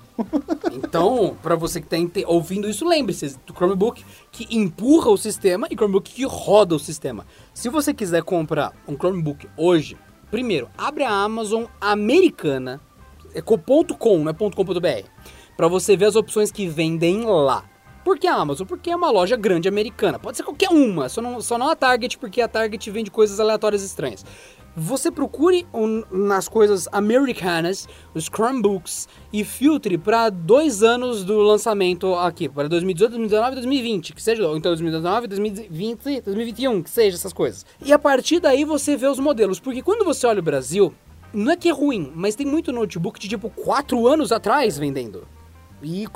Então, 0.72 1.36
pra 1.42 1.56
você 1.56 1.80
que 1.80 1.86
tá 1.88 1.96
ente- 1.96 2.24
ouvindo 2.26 2.68
isso, 2.68 2.86
lembre-se 2.86 3.36
do 3.46 3.52
Chromebook 3.54 4.04
que 4.30 4.46
empurra 4.56 5.10
o 5.10 5.16
sistema 5.16 5.66
e 5.70 5.74
Chromebook 5.74 6.12
que 6.12 6.24
roda 6.24 6.74
o 6.74 6.78
sistema. 6.78 7.26
Se 7.52 7.68
você 7.68 7.92
quiser 7.92 8.22
comprar 8.22 8.72
um 8.86 8.94
Chromebook 8.96 9.48
hoje, 9.56 9.96
primeiro, 10.30 10.68
abre 10.76 11.04
a 11.04 11.10
Amazon 11.10 11.64
americana, 11.80 12.80
é 13.34 13.40
.com, 13.42 14.18
não 14.18 14.30
é 14.30 14.34
.com.br, 14.34 15.08
pra 15.56 15.68
você 15.68 15.96
ver 15.96 16.06
as 16.06 16.16
opções 16.16 16.50
que 16.50 16.66
vendem 16.66 17.24
lá. 17.24 17.64
Por 18.04 18.18
que 18.18 18.26
a 18.26 18.34
Amazon? 18.34 18.66
Porque 18.66 18.90
é 18.90 18.96
uma 18.96 19.10
loja 19.10 19.34
grande 19.36 19.66
americana. 19.66 20.18
Pode 20.18 20.36
ser 20.36 20.42
qualquer 20.42 20.68
uma, 20.68 21.08
só 21.08 21.22
não, 21.22 21.40
só 21.40 21.56
não 21.56 21.68
a 21.70 21.74
Target, 21.76 22.18
porque 22.18 22.42
a 22.42 22.48
Target 22.48 22.90
vende 22.90 23.10
coisas 23.10 23.40
aleatórias 23.40 23.82
estranhas. 23.82 24.24
Você 24.76 25.08
procure 25.10 25.64
um- 25.72 26.02
nas 26.10 26.48
coisas 26.48 26.88
americanas, 26.90 27.88
os 28.12 28.24
Chromebooks, 28.24 29.08
e 29.32 29.44
filtre 29.44 29.96
para 29.96 30.28
dois 30.28 30.82
anos 30.82 31.24
do 31.24 31.38
lançamento 31.38 32.12
aqui, 32.16 32.48
para 32.48 32.68
2018, 32.68 33.10
2019 33.12 33.54
2020, 33.54 34.12
que 34.12 34.22
seja, 34.22 34.46
ou 34.48 34.56
então 34.56 34.70
2019, 34.72 35.28
2020, 35.28 36.20
2021, 36.22 36.82
que 36.82 36.90
seja 36.90 37.16
essas 37.16 37.32
coisas. 37.32 37.64
E 37.82 37.92
a 37.92 37.98
partir 37.98 38.40
daí 38.40 38.64
você 38.64 38.96
vê 38.96 39.06
os 39.06 39.20
modelos, 39.20 39.60
porque 39.60 39.80
quando 39.80 40.04
você 40.04 40.26
olha 40.26 40.40
o 40.40 40.42
Brasil, 40.42 40.92
não 41.32 41.52
é 41.52 41.56
que 41.56 41.68
é 41.68 41.72
ruim, 41.72 42.12
mas 42.14 42.34
tem 42.34 42.44
muito 42.46 42.72
notebook 42.72 43.18
de 43.20 43.28
tipo 43.28 43.48
4 43.48 44.06
anos 44.08 44.32
atrás 44.32 44.76
vendendo. 44.76 45.26
E, 45.84 46.06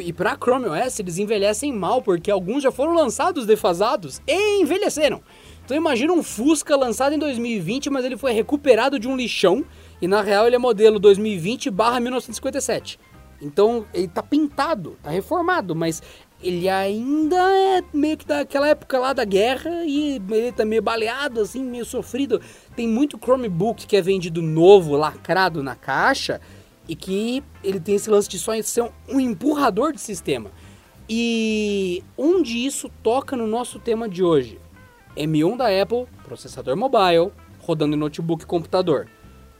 e, 0.00 0.12
pra 0.12 0.36
Chrome 0.36 0.66
OS 0.66 0.98
eles 0.98 1.18
envelhecem 1.18 1.72
mal, 1.72 2.00
porque 2.00 2.30
alguns 2.30 2.62
já 2.62 2.72
foram 2.72 2.94
lançados 2.94 3.46
defasados 3.46 4.22
e 4.26 4.62
envelheceram. 4.62 5.20
Então 5.64 5.76
imagina 5.76 6.12
um 6.12 6.22
Fusca 6.22 6.74
lançado 6.76 7.14
em 7.14 7.18
2020, 7.18 7.90
mas 7.90 8.04
ele 8.04 8.16
foi 8.16 8.32
recuperado 8.32 8.98
de 8.98 9.06
um 9.06 9.14
lixão, 9.14 9.64
e 10.00 10.08
na 10.08 10.22
real 10.22 10.46
ele 10.46 10.56
é 10.56 10.58
modelo 10.58 10.98
2020 10.98 11.70
barra 11.70 12.00
1957. 12.00 12.98
Então 13.40 13.84
ele 13.92 14.08
tá 14.08 14.22
pintado, 14.22 14.96
tá 15.02 15.10
reformado, 15.10 15.74
mas 15.74 16.02
ele 16.42 16.68
ainda 16.68 17.36
é 17.36 17.82
meio 17.92 18.16
que 18.16 18.26
daquela 18.26 18.68
época 18.68 18.98
lá 18.98 19.12
da 19.12 19.24
guerra 19.24 19.84
e 19.84 20.22
ele 20.30 20.52
tá 20.52 20.64
meio 20.64 20.80
baleado, 20.80 21.40
assim, 21.40 21.62
meio 21.62 21.84
sofrido. 21.84 22.40
Tem 22.76 22.86
muito 22.86 23.18
Chromebook 23.18 23.86
que 23.86 23.96
é 23.96 24.00
vendido 24.00 24.40
novo, 24.40 24.96
lacrado 24.96 25.62
na 25.62 25.74
caixa, 25.74 26.40
e 26.88 26.96
que 26.96 27.42
ele 27.62 27.78
tem 27.78 27.94
esse 27.96 28.08
lance 28.08 28.28
de 28.28 28.38
só 28.38 28.60
ser 28.62 28.90
um- 29.08 29.20
empurrador 29.20 29.92
de 29.92 30.00
sistema. 30.00 30.50
E 31.08 32.02
onde 32.16 32.64
isso 32.66 32.90
toca 33.02 33.36
no 33.36 33.46
nosso 33.46 33.78
tema 33.78 34.08
de 34.08 34.22
hoje? 34.22 34.58
M1 35.16 35.56
da 35.56 35.66
Apple, 35.82 36.06
processador 36.24 36.76
mobile, 36.76 37.32
rodando 37.60 37.94
em 37.94 37.98
notebook 37.98 38.44
e 38.44 38.46
computador. 38.46 39.08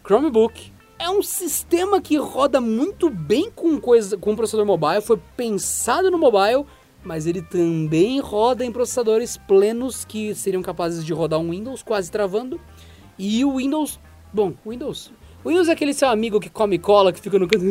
Chromebook 0.04 0.72
é 0.98 1.10
um 1.10 1.22
sistema 1.22 2.00
que 2.00 2.16
roda 2.16 2.60
muito 2.60 3.10
bem 3.10 3.50
com 3.50 3.80
coisa 3.80 4.16
com 4.16 4.34
processador 4.36 4.66
mobile, 4.66 5.00
foi 5.00 5.18
pensado 5.36 6.10
no 6.10 6.18
mobile, 6.18 6.64
mas 7.02 7.26
ele 7.26 7.42
também 7.42 8.20
roda 8.20 8.64
em 8.64 8.72
processadores 8.72 9.36
plenos 9.36 10.04
que 10.04 10.34
seriam 10.34 10.62
capazes 10.62 11.04
de 11.04 11.12
rodar 11.12 11.38
um 11.38 11.50
Windows 11.50 11.82
quase 11.82 12.10
travando. 12.10 12.60
E 13.18 13.44
o 13.44 13.56
Windows, 13.56 13.98
bom, 14.32 14.52
Windows 14.66 15.10
o 15.44 15.48
Windows 15.48 15.68
é 15.68 15.72
aquele 15.72 15.94
seu 15.94 16.08
amigo 16.08 16.40
que 16.40 16.50
come 16.50 16.78
cola, 16.78 17.12
que 17.12 17.20
fica 17.20 17.38
no 17.38 17.46
canto. 17.48 17.64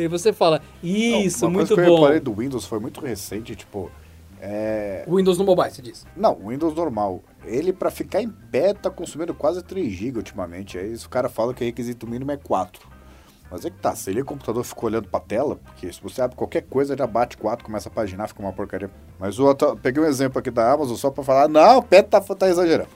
E 0.00 0.08
você 0.08 0.32
fala, 0.32 0.60
isso, 0.82 1.44
Uma 1.46 1.52
muito 1.52 1.68
coisa 1.68 1.82
que 1.82 1.88
eu 1.88 1.94
bom. 1.94 2.00
reparei 2.02 2.20
do 2.20 2.32
Windows 2.34 2.64
foi 2.66 2.78
muito 2.80 3.00
recente, 3.00 3.54
tipo. 3.54 3.90
É... 4.40 5.04
O 5.06 5.16
Windows 5.16 5.36
no 5.36 5.44
mobile, 5.44 5.70
você 5.70 5.82
diz. 5.82 6.06
Não, 6.16 6.32
o 6.34 6.48
Windows 6.48 6.74
normal. 6.74 7.22
Ele, 7.44 7.72
pra 7.72 7.90
ficar 7.90 8.22
em 8.22 8.28
pé, 8.28 8.72
tá 8.72 8.90
consumindo 8.90 9.34
quase 9.34 9.62
3 9.62 9.92
GB 9.92 10.18
ultimamente. 10.18 10.78
Aí 10.78 10.94
o 10.94 11.08
cara 11.08 11.28
fala 11.28 11.52
que 11.52 11.62
o 11.62 11.66
requisito 11.66 12.06
mínimo 12.06 12.30
é 12.30 12.36
4. 12.38 12.88
Mas 13.50 13.64
é 13.64 13.70
que 13.70 13.76
tá, 13.78 13.94
se 13.96 14.08
ele 14.10 14.22
o 14.22 14.24
computador 14.24 14.62
ficou 14.62 14.88
olhando 14.88 15.08
pra 15.08 15.18
tela, 15.18 15.56
porque 15.56 15.92
se 15.92 16.00
você 16.00 16.22
abre 16.22 16.36
qualquer 16.36 16.62
coisa, 16.62 16.96
já 16.96 17.06
bate 17.06 17.36
4, 17.36 17.64
começa 17.64 17.88
a 17.88 17.92
paginar, 17.92 18.28
fica 18.28 18.40
uma 18.40 18.52
porcaria. 18.52 18.88
Mas 19.18 19.40
o 19.40 19.44
outro, 19.44 19.76
peguei 19.76 20.00
um 20.00 20.06
exemplo 20.06 20.38
aqui 20.38 20.52
da 20.52 20.72
Amazon 20.72 20.96
só 20.96 21.10
pra 21.10 21.24
falar, 21.24 21.48
não, 21.48 21.78
o 21.78 21.82
pé 21.82 22.00
tá, 22.00 22.20
tá 22.20 22.48
exagerando. 22.48 22.88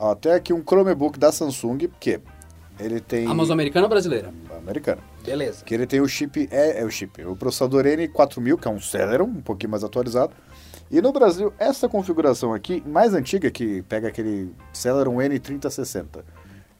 Ó, 0.00 0.16
tem 0.16 0.32
aqui 0.32 0.52
um 0.52 0.60
Chromebook 0.60 1.16
da 1.20 1.30
Samsung, 1.30 1.86
porque 1.86 2.20
ele 2.78 3.00
tem... 3.00 3.26
Amazon 3.26 3.54
americana 3.54 3.86
ou 3.86 3.90
brasileira? 3.90 4.32
Americano. 4.56 5.02
Beleza. 5.24 5.64
Que 5.64 5.74
ele 5.74 5.86
tem 5.86 6.00
o 6.00 6.08
chip, 6.08 6.48
é, 6.50 6.80
é 6.80 6.84
o 6.84 6.90
chip, 6.90 7.24
o 7.24 7.36
processador 7.36 7.84
N4000, 7.84 8.58
que 8.58 8.68
é 8.68 8.70
um 8.70 8.80
Celeron, 8.80 9.24
um 9.24 9.42
pouquinho 9.42 9.70
mais 9.70 9.84
atualizado. 9.84 10.32
E 10.90 11.00
no 11.00 11.12
Brasil, 11.12 11.52
essa 11.58 11.88
configuração 11.88 12.52
aqui, 12.52 12.82
mais 12.86 13.14
antiga, 13.14 13.50
que 13.50 13.82
pega 13.82 14.08
aquele 14.08 14.52
Celeron 14.72 15.16
N3060, 15.16 16.22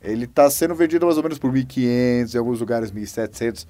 ele 0.03 0.25
está 0.25 0.51
sendo 0.51 0.75
vendido 0.75 1.07
mais 1.07 1.17
ou 1.17 1.23
menos 1.23 1.39
por 1.39 1.53
1.500, 1.53 2.35
em 2.35 2.39
alguns 2.39 2.61
lugares 2.61 2.91
1.700. 2.91 3.67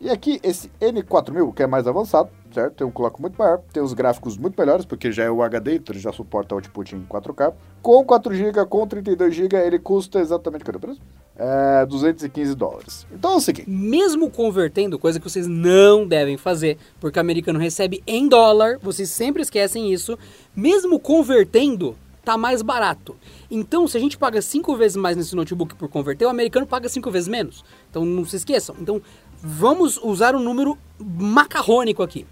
E 0.00 0.10
aqui, 0.10 0.40
esse 0.42 0.70
N4000, 0.80 1.54
que 1.54 1.62
é 1.62 1.66
mais 1.66 1.86
avançado, 1.86 2.28
certo? 2.52 2.74
Tem 2.74 2.86
um 2.86 2.90
clock 2.90 3.20
muito 3.20 3.36
maior, 3.38 3.62
tem 3.72 3.82
os 3.82 3.94
gráficos 3.94 4.36
muito 4.36 4.58
melhores, 4.58 4.84
porque 4.84 5.10
já 5.10 5.24
é 5.24 5.30
o 5.30 5.42
HD, 5.42 5.76
então 5.76 5.94
ele 5.94 6.02
já 6.02 6.12
suporta 6.12 6.54
output 6.54 6.94
em 6.94 7.06
4K. 7.06 7.54
Com 7.80 8.04
4GB, 8.04 8.66
com 8.66 8.86
32GB, 8.86 9.54
ele 9.54 9.78
custa 9.78 10.20
exatamente, 10.20 10.64
cadê 10.64 10.76
o 10.76 10.80
preço? 10.80 11.00
É, 11.38 11.84
215 11.84 12.54
dólares. 12.54 13.06
Então 13.12 13.32
é 13.32 13.36
o 13.36 13.40
seguinte, 13.40 13.68
Mesmo 13.68 14.30
convertendo, 14.30 14.98
coisa 14.98 15.20
que 15.20 15.28
vocês 15.28 15.46
não 15.46 16.06
devem 16.06 16.38
fazer, 16.38 16.78
porque 16.98 17.18
o 17.18 17.20
americano 17.20 17.58
recebe 17.58 18.02
em 18.06 18.26
dólar, 18.26 18.78
vocês 18.80 19.10
sempre 19.10 19.42
esquecem 19.42 19.92
isso. 19.92 20.18
Mesmo 20.54 20.98
convertendo, 20.98 21.94
tá 22.24 22.38
mais 22.38 22.62
barato. 22.62 23.14
Então, 23.50 23.86
se 23.86 23.96
a 23.96 24.00
gente 24.00 24.16
paga 24.16 24.40
cinco 24.40 24.74
vezes 24.76 24.96
mais 24.96 25.16
nesse 25.16 25.36
notebook 25.36 25.74
por 25.74 25.88
converter, 25.88 26.24
o 26.24 26.30
americano 26.30 26.66
paga 26.66 26.88
cinco 26.88 27.10
vezes 27.10 27.28
menos. 27.28 27.64
Então, 27.90 28.04
não 28.04 28.24
se 28.24 28.36
esqueçam. 28.36 28.74
Então, 28.80 29.00
vamos 29.40 29.96
usar 30.02 30.34
um 30.34 30.42
número 30.42 30.76
macarrônico 30.98 32.02
aqui. 32.02 32.26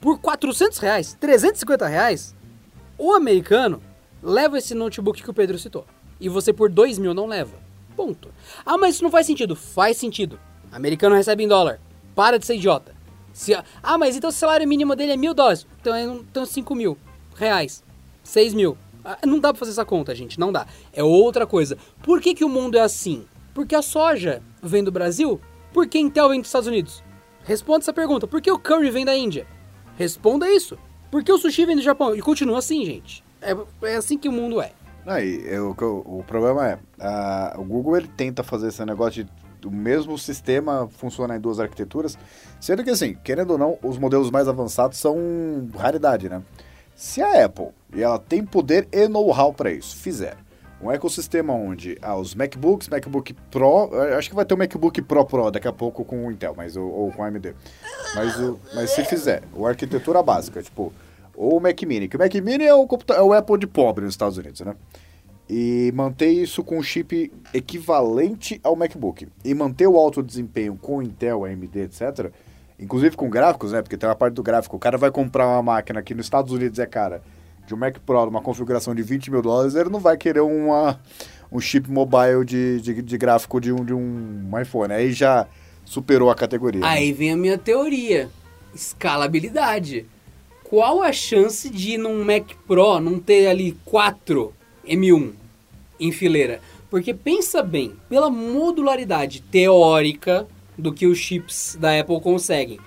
Por 0.00 0.18
400 0.18 0.78
reais, 0.78 1.16
350 1.20 1.86
reais, 1.86 2.34
o 2.96 3.12
americano 3.12 3.82
leva 4.22 4.58
esse 4.58 4.74
notebook 4.74 5.22
que 5.22 5.30
o 5.30 5.34
Pedro 5.34 5.58
citou. 5.58 5.86
E 6.20 6.28
você 6.28 6.52
por 6.52 6.70
2 6.70 6.98
mil 6.98 7.14
não 7.14 7.26
leva. 7.26 7.67
Ponto. 7.98 8.32
Ah, 8.64 8.78
mas 8.78 8.94
isso 8.94 9.02
não 9.02 9.10
faz 9.10 9.26
sentido. 9.26 9.56
Faz 9.56 9.96
sentido. 9.96 10.38
Americano 10.70 11.16
recebe 11.16 11.42
em 11.42 11.48
dólar. 11.48 11.80
Para 12.14 12.38
de 12.38 12.46
ser 12.46 12.54
idiota. 12.54 12.94
Se, 13.32 13.52
ah, 13.82 13.98
mas 13.98 14.14
então 14.16 14.30
o 14.30 14.32
salário 14.32 14.68
mínimo 14.68 14.94
dele 14.94 15.10
é 15.10 15.16
mil 15.16 15.34
dólares. 15.34 15.66
Então 15.80 15.92
é 15.92 16.04
então 16.04 16.46
5 16.46 16.76
mil 16.76 16.96
reais. 17.34 17.82
6 18.22 18.54
mil. 18.54 18.78
Ah, 19.04 19.18
Não 19.26 19.40
dá 19.40 19.52
pra 19.52 19.58
fazer 19.58 19.72
essa 19.72 19.84
conta, 19.84 20.14
gente. 20.14 20.38
Não 20.38 20.52
dá. 20.52 20.68
É 20.92 21.02
outra 21.02 21.44
coisa. 21.44 21.76
Por 22.00 22.20
que, 22.20 22.36
que 22.36 22.44
o 22.44 22.48
mundo 22.48 22.78
é 22.78 22.82
assim? 22.82 23.26
Porque 23.52 23.74
a 23.74 23.82
soja 23.82 24.40
vem 24.62 24.84
do 24.84 24.92
Brasil 24.92 25.40
Por 25.72 25.88
que 25.88 25.98
Intel 25.98 26.28
vem 26.28 26.40
dos 26.40 26.50
Estados 26.50 26.68
Unidos? 26.68 27.02
Responda 27.42 27.80
essa 27.80 27.92
pergunta. 27.92 28.28
Por 28.28 28.40
que 28.40 28.48
o 28.52 28.60
curry 28.60 28.90
vem 28.92 29.04
da 29.04 29.16
Índia? 29.16 29.44
Responda 29.96 30.48
isso. 30.48 30.78
Por 31.10 31.24
que 31.24 31.32
o 31.32 31.38
sushi 31.38 31.66
vem 31.66 31.74
do 31.74 31.82
Japão? 31.82 32.14
E 32.14 32.22
continua 32.22 32.58
assim, 32.58 32.84
gente. 32.84 33.24
É, 33.42 33.56
é 33.82 33.96
assim 33.96 34.16
que 34.16 34.28
o 34.28 34.32
mundo 34.32 34.60
é. 34.60 34.72
Aí, 35.06 35.42
eu, 35.46 35.74
o, 35.80 36.18
o 36.18 36.24
problema 36.26 36.68
é, 36.68 36.78
a, 37.00 37.54
o 37.58 37.64
Google 37.64 37.96
ele 37.96 38.08
tenta 38.08 38.42
fazer 38.42 38.68
esse 38.68 38.84
negócio 38.84 39.24
de 39.24 39.30
o 39.66 39.70
mesmo 39.70 40.16
sistema 40.16 40.88
funciona 40.88 41.36
em 41.36 41.40
duas 41.40 41.58
arquiteturas, 41.58 42.16
sendo 42.60 42.84
que 42.84 42.90
assim, 42.90 43.14
querendo 43.24 43.50
ou 43.50 43.58
não, 43.58 43.78
os 43.82 43.98
modelos 43.98 44.30
mais 44.30 44.46
avançados 44.46 44.98
são 44.98 45.16
raridade, 45.76 46.28
né? 46.28 46.42
Se 46.94 47.20
a 47.20 47.44
Apple, 47.44 47.68
e 47.92 48.02
ela 48.02 48.18
tem 48.18 48.44
poder 48.44 48.88
e 48.92 49.08
know-how 49.08 49.52
para 49.52 49.70
isso, 49.70 49.96
fizer 49.96 50.36
um 50.80 50.92
ecossistema 50.92 51.52
onde 51.52 51.98
ah, 52.00 52.16
os 52.16 52.34
MacBooks, 52.34 52.88
MacBook 52.88 53.34
Pro, 53.50 53.90
acho 54.16 54.28
que 54.28 54.34
vai 54.34 54.44
ter 54.44 54.54
um 54.54 54.58
MacBook 54.58 55.02
Pro 55.02 55.24
Pro 55.24 55.50
daqui 55.50 55.66
a 55.66 55.72
pouco 55.72 56.04
com 56.04 56.26
o 56.26 56.30
Intel, 56.30 56.54
mas, 56.56 56.76
ou, 56.76 56.88
ou 56.88 57.12
com 57.12 57.24
AMD. 57.24 57.54
Mas, 58.14 58.38
o, 58.38 58.58
mas 58.74 58.90
se 58.90 59.04
fizer, 59.04 59.42
a 59.60 59.68
arquitetura 59.68 60.22
básica, 60.22 60.62
tipo, 60.62 60.92
ou 61.38 61.58
o 61.58 61.60
Mac 61.60 61.80
Mini, 61.84 62.08
que 62.08 62.16
o 62.16 62.18
Mac 62.18 62.34
Mini 62.34 62.64
é 62.64 62.74
o, 62.74 62.88
é 63.14 63.22
o 63.22 63.32
Apple 63.32 63.58
de 63.58 63.66
pobre 63.68 64.04
nos 64.04 64.14
Estados 64.14 64.36
Unidos, 64.36 64.60
né? 64.60 64.74
E 65.48 65.92
manter 65.94 66.30
isso 66.30 66.64
com 66.64 66.78
um 66.78 66.82
chip 66.82 67.32
equivalente 67.54 68.60
ao 68.62 68.74
MacBook. 68.74 69.28
E 69.44 69.54
manter 69.54 69.86
o 69.86 69.96
alto 69.96 70.22
desempenho 70.22 70.76
com 70.76 71.00
Intel, 71.00 71.44
AMD, 71.44 71.78
etc. 71.78 72.32
Inclusive 72.78 73.16
com 73.16 73.30
gráficos, 73.30 73.72
né? 73.72 73.80
Porque 73.80 73.96
tem 73.96 74.08
uma 74.08 74.16
parte 74.16 74.34
do 74.34 74.42
gráfico. 74.42 74.76
O 74.76 74.78
cara 74.80 74.98
vai 74.98 75.10
comprar 75.10 75.46
uma 75.46 75.62
máquina 75.62 76.02
que 76.02 76.12
nos 76.12 76.26
Estados 76.26 76.52
Unidos 76.52 76.78
é 76.78 76.86
cara 76.86 77.22
de 77.68 77.74
um 77.74 77.78
Mac 77.78 77.98
Pro 77.98 78.24
uma 78.24 78.40
configuração 78.40 78.94
de 78.94 79.02
20 79.02 79.30
mil 79.30 79.42
dólares, 79.42 79.74
ele 79.74 79.90
não 79.90 80.00
vai 80.00 80.16
querer 80.16 80.40
uma, 80.40 80.98
um 81.52 81.60
chip 81.60 81.88
mobile 81.90 82.44
de, 82.44 82.80
de, 82.80 83.02
de 83.02 83.18
gráfico 83.18 83.60
de 83.60 83.70
um, 83.70 83.84
de 83.84 83.92
um 83.94 84.50
iPhone. 84.60 84.92
Aí 84.92 85.12
já 85.12 85.46
superou 85.84 86.30
a 86.30 86.34
categoria. 86.34 86.80
Né? 86.80 86.86
Aí 86.86 87.10
né? 87.10 87.16
vem 87.16 87.32
a 87.32 87.36
minha 87.36 87.58
teoria: 87.58 88.28
escalabilidade. 88.74 90.06
Qual 90.68 91.02
a 91.02 91.12
chance 91.12 91.70
de 91.70 91.96
num 91.96 92.22
Mac 92.22 92.52
Pro 92.66 93.00
não 93.00 93.18
ter 93.18 93.46
ali 93.46 93.76
4 93.86 94.52
M1 94.86 95.32
em 95.98 96.12
fileira? 96.12 96.60
Porque 96.90 97.14
pensa 97.14 97.62
bem, 97.62 97.94
pela 98.08 98.30
modularidade 98.30 99.40
teórica 99.40 100.46
do 100.76 100.92
que 100.92 101.06
os 101.06 101.18
chips 101.18 101.76
da 101.80 101.98
Apple 101.98 102.20
conseguem 102.20 102.78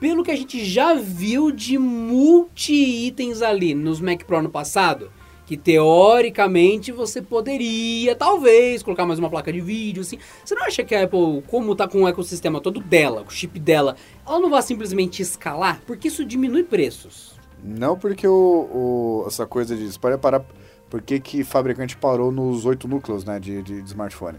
pelo 0.00 0.22
que 0.22 0.30
a 0.30 0.36
gente 0.36 0.64
já 0.64 0.94
viu 0.94 1.50
de 1.50 1.76
multi-itens 1.76 3.42
ali 3.42 3.74
nos 3.74 4.00
Mac 4.00 4.22
Pro 4.24 4.42
no 4.42 4.48
passado, 4.48 5.10
que 5.48 5.56
teoricamente 5.56 6.92
você 6.92 7.22
poderia, 7.22 8.14
talvez, 8.14 8.82
colocar 8.82 9.06
mais 9.06 9.18
uma 9.18 9.30
placa 9.30 9.50
de 9.50 9.62
vídeo, 9.62 10.02
assim. 10.02 10.18
Você 10.44 10.54
não 10.54 10.62
acha 10.62 10.84
que 10.84 10.94
a 10.94 11.04
Apple, 11.04 11.42
como 11.46 11.74
tá 11.74 11.88
com 11.88 12.02
o 12.02 12.08
ecossistema 12.08 12.60
todo 12.60 12.80
dela, 12.80 13.24
o 13.26 13.30
chip 13.30 13.58
dela, 13.58 13.96
ela 14.26 14.38
não 14.38 14.50
vai 14.50 14.60
simplesmente 14.60 15.22
escalar? 15.22 15.80
Porque 15.86 16.08
isso 16.08 16.22
diminui 16.22 16.64
preços. 16.64 17.32
Não, 17.64 17.98
porque 17.98 18.28
o, 18.28 18.34
o 18.34 19.24
essa 19.26 19.46
coisa 19.46 19.74
de... 19.74 19.98
Para 19.98 20.18
parar... 20.18 20.44
Por 20.90 21.00
que, 21.00 21.18
que 21.18 21.42
fabricante 21.42 21.96
parou 21.96 22.30
nos 22.30 22.66
oito 22.66 22.86
núcleos 22.86 23.24
né, 23.24 23.40
de, 23.40 23.62
de, 23.62 23.80
de 23.80 23.88
smartphone? 23.88 24.36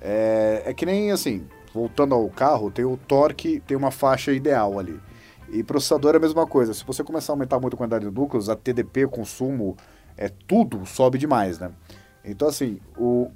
É, 0.00 0.62
é 0.64 0.72
que 0.72 0.86
nem 0.86 1.10
assim, 1.10 1.44
voltando 1.74 2.14
ao 2.14 2.28
carro, 2.28 2.70
tem 2.70 2.84
o 2.84 2.96
torque, 2.96 3.58
tem 3.66 3.76
uma 3.76 3.90
faixa 3.90 4.30
ideal 4.30 4.78
ali. 4.78 5.00
E 5.50 5.64
processador 5.64 6.14
é 6.14 6.18
a 6.18 6.20
mesma 6.20 6.46
coisa. 6.46 6.72
Se 6.72 6.84
você 6.84 7.02
começar 7.02 7.32
a 7.32 7.34
aumentar 7.34 7.58
muito 7.58 7.74
a 7.74 7.76
quantidade 7.76 8.08
de 8.08 8.14
núcleos, 8.14 8.48
a 8.48 8.54
TDP, 8.54 9.08
consumo, 9.08 9.76
é 10.16 10.28
tudo 10.28 10.84
sobe 10.86 11.18
demais, 11.18 11.58
né? 11.58 11.70
Então, 12.24 12.48
assim, 12.48 12.78
o, 12.96 13.30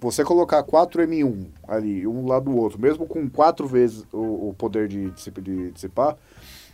você 0.00 0.24
colocar 0.24 0.62
4 0.62 1.02
M1 1.02 1.46
ali, 1.66 2.06
um 2.06 2.26
lado 2.26 2.50
do 2.50 2.56
outro, 2.56 2.80
mesmo 2.80 3.06
com 3.06 3.28
quatro 3.28 3.66
vezes 3.66 4.04
o, 4.12 4.50
o 4.50 4.54
poder 4.56 4.88
de, 4.88 5.10
de 5.10 5.70
dissipar, 5.72 6.16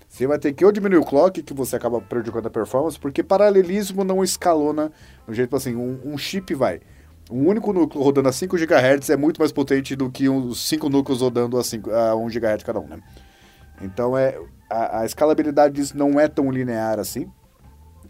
você 0.09 0.27
vai 0.27 0.39
ter 0.39 0.53
que 0.53 0.65
ou 0.65 0.73
diminuir 0.73 0.99
o 0.99 1.05
clock, 1.05 1.43
que 1.43 1.55
você 1.55 1.77
acaba 1.77 2.01
prejudicando 2.01 2.47
a 2.47 2.51
performance, 2.51 2.99
porque 2.99 3.23
paralelismo 3.23 4.05
não 4.05 4.23
escalona 4.23 4.93
no 5.27 5.35
jeito 5.35 5.55
assim, 5.57 5.75
um, 5.75 5.99
um 6.05 6.17
chip 6.17 6.55
vai 6.55 6.81
um 7.31 7.49
único 7.49 7.73
núcleo 7.73 8.03
rodando 8.03 8.29
a 8.29 8.33
5 8.33 8.57
GHz 8.57 9.11
é 9.11 9.17
muito 9.17 9.39
mais 9.39 9.53
potente 9.53 9.97
do 9.97 10.11
que 10.11 10.29
os 10.29 10.69
5 10.69 10.89
núcleos 10.89 11.21
rodando 11.21 11.59
a, 11.59 11.65
5, 11.65 11.91
a 11.91 12.15
1 12.15 12.27
GHz 12.29 12.63
cada 12.65 12.81
um, 12.81 12.87
né? 12.87 13.01
Então, 13.81 14.17
é, 14.17 14.39
a, 14.71 15.01
a, 15.01 15.05
escalabilidade 15.07 15.75
disso 15.75 15.97
não 15.97 16.21
é 16.21 16.29
tão 16.29 16.51
linear 16.51 16.99
assim. 16.99 17.31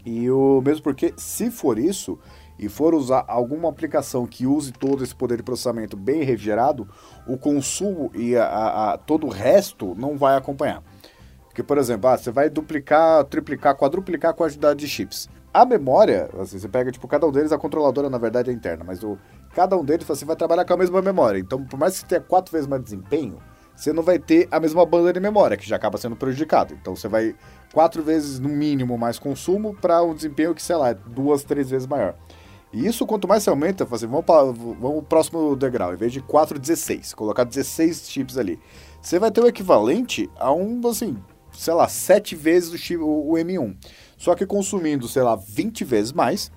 E 0.05 0.29
o 0.29 0.61
mesmo 0.61 0.83
porque, 0.83 1.13
se 1.17 1.49
for 1.49 1.79
isso, 1.79 2.19
e 2.57 2.69
for 2.69 2.93
usar 2.93 3.25
alguma 3.27 3.69
aplicação 3.69 4.25
que 4.25 4.45
use 4.45 4.71
todo 4.71 5.03
esse 5.03 5.15
poder 5.15 5.37
de 5.37 5.43
processamento 5.43 5.97
bem 5.97 6.23
refrigerado, 6.23 6.87
o 7.27 7.37
consumo 7.37 8.11
e 8.13 8.35
a, 8.35 8.93
a, 8.93 8.97
todo 8.97 9.27
o 9.27 9.29
resto 9.29 9.93
não 9.97 10.17
vai 10.17 10.37
acompanhar. 10.37 10.81
Porque, 11.45 11.63
por 11.63 11.77
exemplo, 11.77 12.09
ah, 12.09 12.17
você 12.17 12.31
vai 12.31 12.49
duplicar, 12.49 13.23
triplicar, 13.25 13.75
quadruplicar 13.75 14.31
a 14.31 14.33
quantidade 14.33 14.79
de 14.79 14.87
chips. 14.87 15.29
A 15.53 15.65
memória, 15.65 16.29
assim, 16.37 16.59
você 16.59 16.67
pega, 16.67 16.91
tipo, 16.91 17.07
cada 17.07 17.25
um 17.25 17.31
deles, 17.31 17.51
a 17.53 17.57
controladora, 17.57 18.09
na 18.09 18.17
verdade, 18.17 18.51
é 18.51 18.53
interna, 18.53 18.83
mas 18.83 19.01
o, 19.03 19.17
cada 19.53 19.77
um 19.77 19.83
deles, 19.83 20.05
você 20.05 20.25
vai 20.25 20.35
trabalhar 20.35 20.65
com 20.65 20.73
a 20.73 20.77
mesma 20.77 21.01
memória. 21.01 21.39
Então, 21.39 21.63
por 21.63 21.79
mais 21.79 21.93
que 21.93 21.99
você 21.99 22.07
tenha 22.07 22.21
quatro 22.21 22.51
vezes 22.51 22.67
mais 22.67 22.83
desempenho, 22.83 23.39
você 23.73 23.93
não 23.93 24.03
vai 24.03 24.19
ter 24.19 24.47
a 24.51 24.59
mesma 24.59 24.85
banda 24.85 25.13
de 25.13 25.19
memória, 25.19 25.55
que 25.55 25.67
já 25.67 25.77
acaba 25.77 25.97
sendo 25.97 26.15
prejudicado. 26.15 26.73
Então, 26.73 26.93
você 26.93 27.07
vai 27.07 27.33
quatro 27.75 28.01
vezes, 28.01 28.39
no 28.39 28.47
mínimo, 28.47 28.97
mais 28.97 29.19
consumo 29.19 29.75
para 29.75 30.01
um 30.01 30.15
desempenho 30.15 30.55
que, 30.55 30.63
sei 30.63 30.77
lá, 30.77 30.91
é 30.91 30.93
duas, 30.93 31.43
três 31.43 31.69
vezes 31.69 31.85
maior. 31.85 32.15
E 32.71 32.87
isso, 32.87 33.05
quanto 33.05 33.27
mais 33.27 33.43
você 33.43 33.49
aumenta, 33.49 33.85
assim, 33.91 34.07
vamos 34.07 34.23
para 34.23 34.43
vamos 34.45 34.99
o 34.99 35.01
próximo 35.01 35.57
degrau. 35.57 35.93
Em 35.93 35.97
vez 35.97 36.13
de 36.13 36.21
4, 36.21 36.57
16. 36.57 37.13
Colocar 37.13 37.43
16 37.43 38.09
chips 38.09 38.37
ali. 38.37 38.57
Você 39.01 39.19
vai 39.19 39.29
ter 39.29 39.41
o 39.41 39.47
equivalente 39.47 40.29
a 40.37 40.53
um, 40.53 40.79
assim, 40.87 41.17
sei 41.51 41.73
lá, 41.73 41.85
sete 41.89 42.33
vezes 42.33 42.71
o, 42.71 42.77
chip, 42.77 43.01
o, 43.01 43.31
o 43.31 43.33
M1. 43.33 43.75
Só 44.17 44.35
que 44.35 44.45
consumindo, 44.45 45.09
sei 45.09 45.23
lá, 45.23 45.35
20 45.35 45.83
vezes 45.83 46.13
mais 46.13 46.49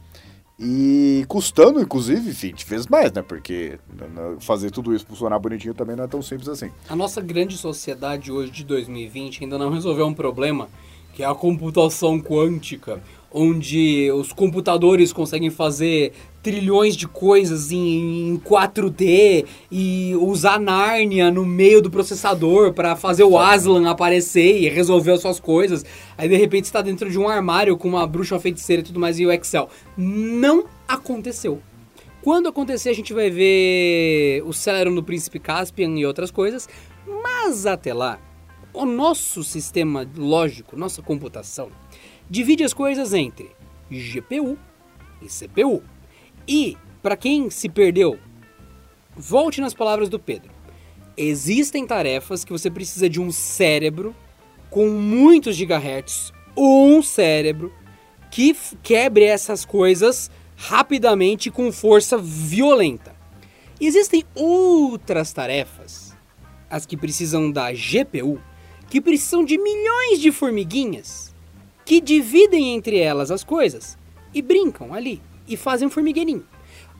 e 0.56 1.24
custando, 1.26 1.80
inclusive, 1.80 2.30
20 2.30 2.64
vezes 2.64 2.86
mais, 2.86 3.10
né? 3.12 3.22
Porque 3.22 3.80
fazer 4.38 4.70
tudo 4.70 4.94
isso 4.94 5.04
funcionar 5.04 5.40
bonitinho 5.40 5.74
também 5.74 5.96
não 5.96 6.04
é 6.04 6.08
tão 6.08 6.22
simples 6.22 6.48
assim. 6.48 6.70
A 6.88 6.94
nossa 6.94 7.20
grande 7.20 7.56
sociedade 7.56 8.30
hoje 8.30 8.52
de 8.52 8.64
2020 8.64 9.42
ainda 9.42 9.58
não 9.58 9.72
resolveu 9.72 10.06
um 10.06 10.14
problema 10.14 10.68
que 11.18 11.24
é 11.24 11.26
a 11.26 11.34
computação 11.34 12.20
quântica, 12.20 13.02
onde 13.32 14.08
os 14.12 14.32
computadores 14.32 15.12
conseguem 15.12 15.50
fazer 15.50 16.12
trilhões 16.40 16.94
de 16.94 17.08
coisas 17.08 17.72
em, 17.72 18.28
em 18.28 18.38
4D 18.38 19.44
e 19.68 20.14
usar 20.14 20.60
Nárnia 20.60 21.28
no 21.28 21.44
meio 21.44 21.82
do 21.82 21.90
processador 21.90 22.72
para 22.72 22.94
fazer 22.94 23.24
o 23.24 23.36
Aslan 23.36 23.90
aparecer 23.90 24.62
e 24.62 24.68
resolver 24.68 25.10
as 25.10 25.20
suas 25.20 25.40
coisas. 25.40 25.84
Aí 26.16 26.28
de 26.28 26.36
repente 26.36 26.66
está 26.66 26.80
dentro 26.82 27.10
de 27.10 27.18
um 27.18 27.26
armário 27.26 27.76
com 27.76 27.88
uma 27.88 28.06
bruxa 28.06 28.38
feiticeira 28.38 28.82
e 28.82 28.84
tudo 28.84 29.00
mais 29.00 29.18
e 29.18 29.26
o 29.26 29.32
Excel. 29.32 29.68
Não 29.96 30.66
aconteceu. 30.86 31.60
Quando 32.22 32.48
acontecer, 32.48 32.90
a 32.90 32.94
gente 32.94 33.12
vai 33.12 33.28
ver 33.28 34.44
o 34.46 34.52
Celeron 34.52 34.94
do 34.94 35.02
Príncipe 35.02 35.40
Caspian 35.40 35.98
e 35.98 36.06
outras 36.06 36.30
coisas, 36.30 36.68
mas 37.04 37.66
até 37.66 37.92
lá, 37.92 38.20
o 38.78 38.86
nosso 38.86 39.42
sistema 39.42 40.08
lógico, 40.16 40.76
nossa 40.76 41.02
computação, 41.02 41.68
divide 42.30 42.62
as 42.62 42.72
coisas 42.72 43.12
entre 43.12 43.50
GPU 43.90 44.56
e 45.20 45.26
CPU. 45.26 45.82
E, 46.46 46.76
para 47.02 47.16
quem 47.16 47.50
se 47.50 47.68
perdeu, 47.68 48.20
volte 49.16 49.60
nas 49.60 49.74
palavras 49.74 50.08
do 50.08 50.18
Pedro. 50.18 50.52
Existem 51.16 51.84
tarefas 51.84 52.44
que 52.44 52.52
você 52.52 52.70
precisa 52.70 53.08
de 53.08 53.20
um 53.20 53.32
cérebro 53.32 54.14
com 54.70 54.88
muitos 54.88 55.56
gigahertz, 55.56 56.32
um 56.56 57.02
cérebro 57.02 57.72
que 58.30 58.56
quebre 58.80 59.24
essas 59.24 59.64
coisas 59.64 60.30
rapidamente 60.56 61.50
com 61.50 61.72
força 61.72 62.16
violenta. 62.16 63.16
Existem 63.80 64.24
outras 64.36 65.32
tarefas, 65.32 66.16
as 66.70 66.86
que 66.86 66.96
precisam 66.96 67.50
da 67.50 67.72
GPU, 67.72 68.40
que 68.88 69.00
precisam 69.00 69.44
de 69.44 69.58
milhões 69.58 70.20
de 70.20 70.32
formiguinhas 70.32 71.34
que 71.84 72.00
dividem 72.00 72.74
entre 72.74 72.98
elas 72.98 73.30
as 73.30 73.42
coisas 73.42 73.96
e 74.34 74.42
brincam 74.42 74.92
ali 74.92 75.22
e 75.46 75.56
fazem 75.56 75.88
um 75.88 75.90
formigueirinho. 75.90 76.44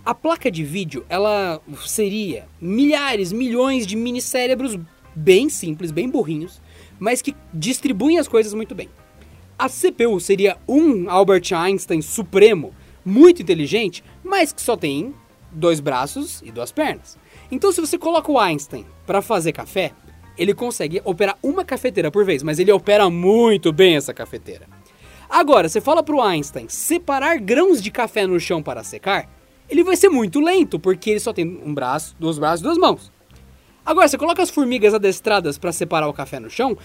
A 0.05 0.15
placa 0.15 0.51
de 0.51 0.65
vídeo, 0.65 1.05
ela 1.09 1.61
seria 1.87 2.49
milhares, 2.61 3.33
milhões 3.33 3.87
de 3.87 3.97
mini 3.97 4.23
cérebros 4.23 4.79
bem 5.15 5.49
simples, 5.51 5.91
bem 5.91 6.09
burrinhos, 6.09 6.63
mas 6.99 7.21
que 7.21 7.37
distribuem 7.53 8.19
as 8.19 8.29
coisas 8.29 8.55
muito 8.55 8.75
bem. 8.75 8.89
A 9.59 9.69
CPU 9.69 10.21
seria 10.21 10.57
um 10.67 11.11
Albert 11.11 11.53
Einstein 11.53 12.01
supremo, 12.01 12.73
muito 13.05 13.43
inteligente, 13.43 14.03
mas 14.25 14.53
que 14.53 14.63
só 14.63 14.77
tem 14.77 15.15
dois 15.51 15.81
braços 15.81 16.41
e 16.45 16.51
duas 16.51 16.73
pernas. 16.73 17.19
Então, 17.51 17.73
se 17.73 17.81
você 17.81 17.99
coloca 17.99 18.31
o 18.31 18.39
Einstein 18.39 18.87
para 19.07 19.21
fazer 19.21 19.53
café, 19.53 19.93
ele 20.39 20.55
consegue 20.55 21.03
operar 21.05 21.37
uma 21.43 21.65
cafeteira 21.65 22.11
por 22.11 22.25
vez, 22.25 22.43
mas 22.43 22.59
ele 22.59 22.73
opera 22.73 23.11
muito 23.11 23.73
bem 23.73 23.97
essa 23.97 24.15
cafeteira. 24.15 24.67
Agora, 25.29 25.69
você 25.69 25.81
fala 25.81 26.03
pro 26.03 26.23
Einstein 26.23 26.69
separar 26.69 27.39
grãos 27.39 27.83
de 27.83 27.91
café 27.91 28.27
no 28.27 28.41
chão 28.41 28.63
para 28.63 28.83
secar, 28.83 29.29
ele 29.69 29.85
vai 29.85 29.97
ser 29.97 30.09
muito 30.09 30.41
lento, 30.41 30.79
porque 30.79 31.11
ele 31.11 31.21
só 31.21 31.33
tem 31.33 31.61
um 31.65 31.75
braço, 31.75 32.17
dois 32.19 32.39
braços 32.39 32.63
duas 32.63 32.79
mãos. 32.79 33.13
Agora, 33.85 34.09
você 34.09 34.17
coloca 34.17 34.43
as 34.43 34.51
formigas 34.51 34.95
adestradas 34.95 35.59
para 35.59 35.73
separar 35.73 36.09
o 36.09 36.13
café 36.15 36.41
no 36.41 36.49
chão, 36.49 36.77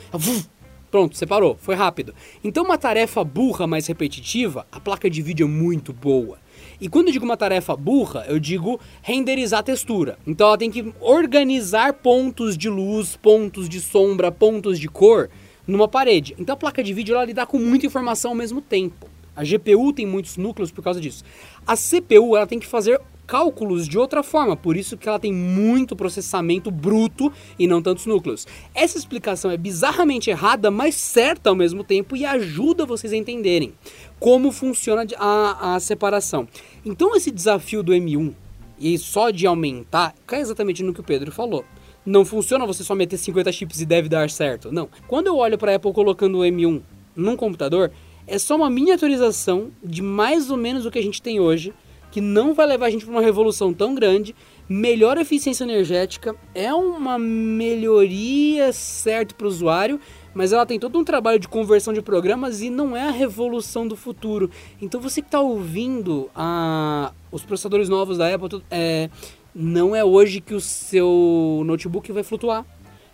pronto, 0.91 1.17
separou, 1.17 1.57
foi 1.59 1.75
rápido. 1.75 2.13
Então, 2.43 2.63
uma 2.63 2.77
tarefa 2.77 3.23
burra, 3.23 3.65
mais 3.65 3.87
repetitiva, 3.87 4.67
a 4.71 4.79
placa 4.79 5.09
de 5.09 5.21
vídeo 5.21 5.45
é 5.45 5.49
muito 5.49 5.93
boa. 5.93 6.37
E 6.79 6.89
quando 6.89 7.07
eu 7.07 7.13
digo 7.13 7.25
uma 7.25 7.37
tarefa 7.37 7.75
burra, 7.75 8.25
eu 8.27 8.39
digo 8.39 8.79
renderizar 9.01 9.61
a 9.61 9.63
textura. 9.63 10.17
Então 10.25 10.47
ela 10.47 10.57
tem 10.57 10.71
que 10.71 10.93
organizar 10.99 11.93
pontos 11.93 12.57
de 12.57 12.69
luz, 12.69 13.15
pontos 13.15 13.69
de 13.69 13.79
sombra, 13.79 14.31
pontos 14.31 14.79
de 14.79 14.87
cor 14.87 15.29
numa 15.67 15.87
parede. 15.87 16.35
Então 16.37 16.53
a 16.53 16.57
placa 16.57 16.83
de 16.83 16.93
vídeo 16.93 17.15
ela 17.15 17.25
lidar 17.25 17.45
com 17.45 17.57
muita 17.57 17.85
informação 17.85 18.31
ao 18.31 18.35
mesmo 18.35 18.61
tempo. 18.61 19.07
A 19.35 19.43
GPU 19.43 19.91
tem 19.93 20.05
muitos 20.05 20.37
núcleos 20.37 20.71
por 20.71 20.83
causa 20.83 21.01
disso. 21.01 21.23
A 21.65 21.75
CPU 21.75 22.35
ela 22.35 22.45
tem 22.45 22.59
que 22.59 22.67
fazer 22.67 22.99
cálculos 23.33 23.87
de 23.87 23.97
outra 23.97 24.21
forma, 24.21 24.55
por 24.55 24.77
isso 24.77 24.95
que 24.95 25.09
ela 25.09 25.17
tem 25.17 25.33
muito 25.33 25.95
processamento 25.95 26.69
bruto 26.69 27.33
e 27.57 27.65
não 27.65 27.81
tantos 27.81 28.05
núcleos. 28.05 28.45
Essa 28.75 28.95
explicação 28.95 29.49
é 29.49 29.57
bizarramente 29.57 30.29
errada, 30.29 30.69
mas 30.69 30.93
certa 30.93 31.49
ao 31.49 31.55
mesmo 31.55 31.83
tempo 31.83 32.15
e 32.15 32.25
ajuda 32.25 32.85
vocês 32.85 33.11
a 33.11 33.17
entenderem 33.17 33.73
como 34.19 34.51
funciona 34.51 35.03
a, 35.17 35.73
a 35.73 35.79
separação. 35.79 36.47
Então 36.85 37.15
esse 37.15 37.31
desafio 37.31 37.81
do 37.81 37.91
M1 37.91 38.35
e 38.79 38.99
só 38.99 39.31
de 39.31 39.47
aumentar, 39.47 40.13
cai 40.27 40.41
exatamente 40.41 40.83
no 40.83 40.93
que 40.93 40.99
o 40.99 41.03
Pedro 41.03 41.31
falou. 41.31 41.65
Não 42.05 42.23
funciona 42.23 42.67
você 42.67 42.83
só 42.83 42.93
meter 42.93 43.17
50 43.17 43.51
chips 43.51 43.81
e 43.81 43.85
deve 43.87 44.09
dar 44.09 44.29
certo. 44.29 44.71
Não. 44.71 44.87
Quando 45.07 45.25
eu 45.25 45.37
olho 45.37 45.57
para 45.57 45.71
a 45.71 45.75
Apple 45.77 45.91
colocando 45.91 46.37
o 46.37 46.41
M1 46.41 46.83
num 47.15 47.35
computador, 47.35 47.91
é 48.27 48.37
só 48.37 48.55
uma 48.55 48.69
miniaturização 48.69 49.71
de 49.83 50.03
mais 50.03 50.51
ou 50.51 50.57
menos 50.57 50.85
o 50.85 50.91
que 50.91 50.99
a 50.99 51.03
gente 51.03 51.19
tem 51.19 51.39
hoje, 51.39 51.73
que 52.13 52.21
não 52.21 52.53
vai 52.53 52.67
levar 52.67 52.85
a 52.85 52.89
gente 52.91 53.05
para 53.05 53.11
uma 53.11 53.23
revolução 53.23 53.73
tão 53.73 53.95
grande. 53.95 54.35
Melhor 54.69 55.17
eficiência 55.17 55.63
energética 55.63 56.35
é 56.53 56.71
uma 56.71 57.17
melhoria 57.17 58.71
certo 58.71 59.33
para 59.33 59.45
o 59.45 59.49
usuário, 59.49 59.99
mas 60.31 60.53
ela 60.53 60.63
tem 60.63 60.79
todo 60.79 60.99
um 60.99 61.03
trabalho 61.03 61.39
de 61.39 61.47
conversão 61.47 61.91
de 61.91 62.03
programas 62.03 62.61
e 62.61 62.69
não 62.69 62.95
é 62.95 63.01
a 63.01 63.09
revolução 63.09 63.87
do 63.87 63.95
futuro. 63.95 64.51
Então 64.79 65.01
você 65.01 65.23
que 65.23 65.27
está 65.27 65.41
ouvindo 65.41 66.29
a, 66.35 67.11
os 67.31 67.43
processadores 67.43 67.89
novos 67.89 68.19
da 68.19 68.31
Apple, 68.31 68.61
é, 68.69 69.09
não 69.55 69.95
é 69.95 70.05
hoje 70.05 70.39
que 70.39 70.53
o 70.53 70.61
seu 70.61 71.63
notebook 71.65 72.11
vai 72.11 72.21
flutuar. 72.21 72.63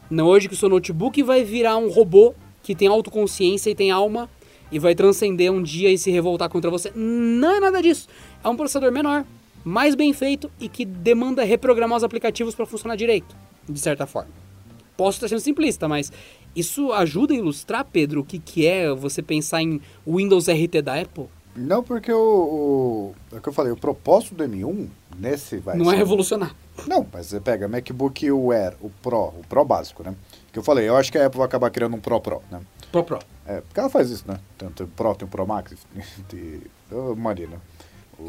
Não 0.10 0.26
é 0.26 0.30
hoje 0.30 0.50
que 0.50 0.56
o 0.56 0.58
seu 0.58 0.68
notebook 0.68 1.24
vai 1.24 1.41
virar 1.45 1.78
um 1.78 1.89
robô 1.89 2.34
que 2.62 2.76
tem 2.76 2.89
autoconsciência 2.89 3.70
e 3.70 3.76
tem 3.76 3.91
alma 3.91 4.30
e 4.72 4.80
vai 4.80 4.93
transcender 4.93 5.52
um 5.52 5.62
dia 5.62 5.89
e 5.89 5.97
se 5.97 6.12
revoltar 6.12 6.50
contra 6.50 6.70
você. 6.70 6.91
Não 6.95 7.56
é 7.56 7.60
nada 7.60 7.82
disso. 7.82 8.08
É 8.43 8.49
um 8.49 8.55
processador 8.55 8.91
menor, 8.91 9.25
mais 9.63 9.95
bem 9.95 10.13
feito 10.13 10.49
e 10.59 10.69
que 10.69 10.85
demanda 10.85 11.43
reprogramar 11.43 11.97
os 11.97 12.03
aplicativos 12.03 12.55
para 12.55 12.65
funcionar 12.65 12.95
direito, 12.95 13.35
de 13.67 13.79
certa 13.79 14.05
forma. 14.05 14.31
Posso 14.95 15.17
estar 15.17 15.27
sendo 15.29 15.39
simplista, 15.39 15.87
mas 15.87 16.11
isso 16.55 16.91
ajuda 16.91 17.33
a 17.33 17.37
ilustrar, 17.37 17.85
Pedro, 17.85 18.21
o 18.21 18.23
que, 18.23 18.39
que 18.39 18.65
é 18.65 18.93
você 18.93 19.21
pensar 19.21 19.61
em 19.61 19.81
Windows 20.05 20.47
RT 20.47 20.81
da 20.81 20.99
Apple? 20.99 21.27
Não, 21.55 21.83
porque 21.83 22.11
o, 22.11 22.17
o. 22.17 23.15
É 23.33 23.37
o 23.37 23.41
que 23.41 23.49
eu 23.49 23.53
falei, 23.53 23.71
o 23.71 23.77
propósito 23.77 24.35
do 24.35 24.43
M1 24.43 24.87
nesse 25.17 25.57
vai. 25.57 25.77
Não 25.77 25.85
é 25.85 25.89
ser... 25.89 25.95
é 25.95 25.97
revolucionar. 25.97 26.55
Não, 26.87 27.05
mas 27.11 27.27
você 27.27 27.39
pega 27.39 27.67
MacBook 27.67 28.25
Air, 28.25 28.75
o 28.81 28.89
Pro, 29.01 29.25
o 29.25 29.41
Pro 29.47 29.65
básico, 29.65 30.03
né? 30.03 30.15
Que 30.53 30.59
eu 30.59 30.63
falei, 30.63 30.87
eu 30.87 30.95
acho 30.95 31.11
que 31.11 31.17
a 31.17 31.25
Apple 31.25 31.37
vai 31.37 31.47
acabar 31.47 31.69
criando 31.69 31.95
um 31.95 31.99
Pro 31.99 32.21
Pro, 32.21 32.41
né? 32.49 32.61
Pro 32.91 33.03
Pro. 33.03 33.19
É, 33.45 33.61
porque 33.61 33.79
ela 33.79 33.89
faz 33.89 34.09
isso, 34.09 34.23
né? 34.27 34.39
Tem, 34.57 34.69
tem 34.69 34.85
o 34.85 34.89
Pro, 34.89 35.15
tem 35.15 35.27
o 35.27 35.31
Pro 35.31 35.45
Max, 35.45 35.73
de. 36.29 36.61
Maria, 37.17 37.47
né? 37.47 37.57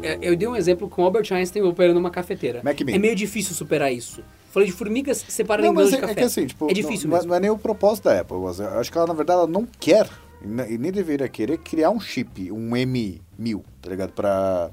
É, 0.01 0.17
eu 0.21 0.35
dei 0.35 0.47
um 0.47 0.55
exemplo 0.55 0.89
com 0.89 1.01
o 1.01 1.05
Albert 1.05 1.31
Einstein 1.31 1.63
operando 1.63 1.99
uma 1.99 2.09
cafeteira. 2.09 2.61
Mac 2.63 2.79
é 2.81 2.97
meio 2.97 3.15
difícil 3.15 3.53
superar 3.53 3.91
isso. 3.91 4.23
Falei 4.51 4.67
de 4.67 4.73
formigas 4.73 5.23
separando 5.27 5.69
em 5.69 5.73
grãos 5.73 5.91
de 5.91 5.97
café. 5.97 6.11
É 6.11 6.15
que 6.15 6.23
assim, 6.23 6.45
tipo, 6.45 6.69
é 6.69 6.73
difícil 6.73 7.09
não, 7.09 7.15
mesmo. 7.15 7.29
Não 7.29 7.35
é 7.35 7.39
nem 7.39 7.49
o 7.49 7.57
propósito 7.57 8.05
da 8.05 8.19
Apple. 8.19 8.35
Eu 8.35 8.79
acho 8.79 8.91
que 8.91 8.97
ela, 8.97 9.07
na 9.07 9.13
verdade, 9.13 9.39
ela 9.39 9.47
não 9.47 9.65
quer, 9.65 10.09
e 10.69 10.77
nem 10.77 10.91
deveria 10.91 11.27
querer, 11.29 11.57
criar 11.57 11.89
um 11.89 11.99
chip, 11.99 12.51
um 12.51 12.71
M1000, 12.71 13.63
tá 13.81 13.89
ligado? 13.89 14.11
Pra 14.11 14.69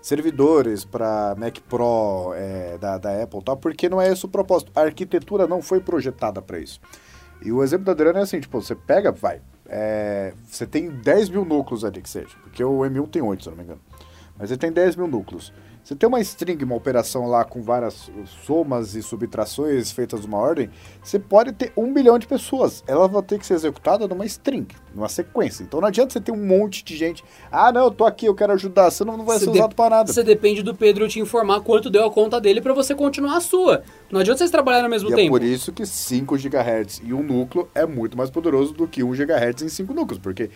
servidores, 0.00 0.84
pra 0.84 1.34
Mac 1.36 1.58
Pro 1.68 2.32
é, 2.34 2.78
da, 2.78 2.96
da 2.96 3.22
Apple 3.22 3.40
e 3.40 3.44
tal, 3.44 3.56
porque 3.56 3.88
não 3.88 4.00
é 4.00 4.10
esse 4.10 4.24
o 4.24 4.28
propósito. 4.28 4.72
A 4.74 4.82
arquitetura 4.82 5.46
não 5.46 5.60
foi 5.60 5.80
projetada 5.80 6.40
para 6.40 6.58
isso. 6.58 6.80
E 7.44 7.52
o 7.52 7.62
exemplo 7.62 7.84
da 7.84 7.92
Adriana 7.92 8.20
é 8.20 8.22
assim, 8.22 8.40
tipo, 8.40 8.60
você 8.60 8.74
pega, 8.74 9.12
vai, 9.12 9.40
é, 9.68 10.32
você 10.48 10.66
tem 10.66 10.88
10 10.88 11.28
mil 11.28 11.44
núcleos 11.44 11.84
ali 11.84 12.00
que 12.00 12.08
seja, 12.08 12.34
porque 12.42 12.64
o 12.64 12.78
M1 12.78 13.10
tem 13.10 13.22
8, 13.22 13.42
se 13.42 13.48
eu 13.48 13.50
não 13.50 13.58
me 13.58 13.64
engano. 13.64 13.80
Mas 14.38 14.50
ele 14.50 14.58
tem 14.58 14.70
10 14.70 14.96
mil 14.96 15.08
núcleos. 15.08 15.52
Você 15.88 15.96
tem 15.96 16.06
uma 16.06 16.20
string, 16.20 16.62
uma 16.64 16.74
operação 16.74 17.26
lá 17.26 17.46
com 17.46 17.62
várias 17.62 18.10
somas 18.44 18.94
e 18.94 19.02
subtrações 19.02 19.90
feitas 19.90 20.20
numa 20.20 20.36
ordem, 20.36 20.68
você 21.02 21.18
pode 21.18 21.50
ter 21.52 21.72
um 21.74 21.94
bilhão 21.94 22.18
de 22.18 22.26
pessoas. 22.26 22.84
Ela 22.86 23.08
vai 23.08 23.22
ter 23.22 23.38
que 23.38 23.46
ser 23.46 23.54
executada 23.54 24.06
numa 24.06 24.26
string, 24.26 24.68
numa 24.94 25.08
sequência. 25.08 25.62
Então 25.62 25.80
não 25.80 25.88
adianta 25.88 26.12
você 26.12 26.20
ter 26.20 26.30
um 26.30 26.46
monte 26.46 26.84
de 26.84 26.94
gente. 26.94 27.24
Ah, 27.50 27.72
não, 27.72 27.84
eu 27.84 27.90
tô 27.90 28.04
aqui, 28.04 28.26
eu 28.26 28.34
quero 28.34 28.52
ajudar. 28.52 28.90
Você 28.90 29.02
não, 29.02 29.16
não 29.16 29.24
vai 29.24 29.38
ser 29.38 29.48
usado 29.48 29.74
para 29.74 29.96
nada. 29.96 30.12
Você 30.12 30.22
depende 30.22 30.62
do 30.62 30.74
Pedro 30.74 31.08
te 31.08 31.20
informar 31.20 31.62
quanto 31.62 31.88
deu 31.88 32.04
a 32.04 32.10
conta 32.10 32.38
dele 32.38 32.60
para 32.60 32.74
você 32.74 32.94
continuar 32.94 33.38
a 33.38 33.40
sua. 33.40 33.82
Não 34.10 34.20
adianta 34.20 34.40
vocês 34.40 34.50
trabalharem 34.50 34.84
ao 34.84 34.90
mesmo 34.90 35.08
e 35.08 35.14
tempo. 35.14 35.36
É 35.36 35.40
por 35.40 35.42
isso 35.42 35.72
que 35.72 35.86
5 35.86 36.36
GHz 36.36 37.00
e 37.02 37.14
um 37.14 37.22
núcleo 37.22 37.66
é 37.74 37.86
muito 37.86 38.14
mais 38.14 38.28
poderoso 38.28 38.74
do 38.74 38.86
que 38.86 39.02
1 39.02 39.10
GHz 39.12 39.62
em 39.62 39.68
5 39.70 39.94
núcleos, 39.94 40.18
porque 40.18 40.50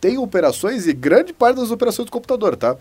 tem 0.00 0.16
operações 0.16 0.86
e 0.86 0.92
grande 0.92 1.32
parte 1.32 1.56
das 1.56 1.72
operações 1.72 2.06
do 2.06 2.12
computador, 2.12 2.54
tá? 2.54 2.76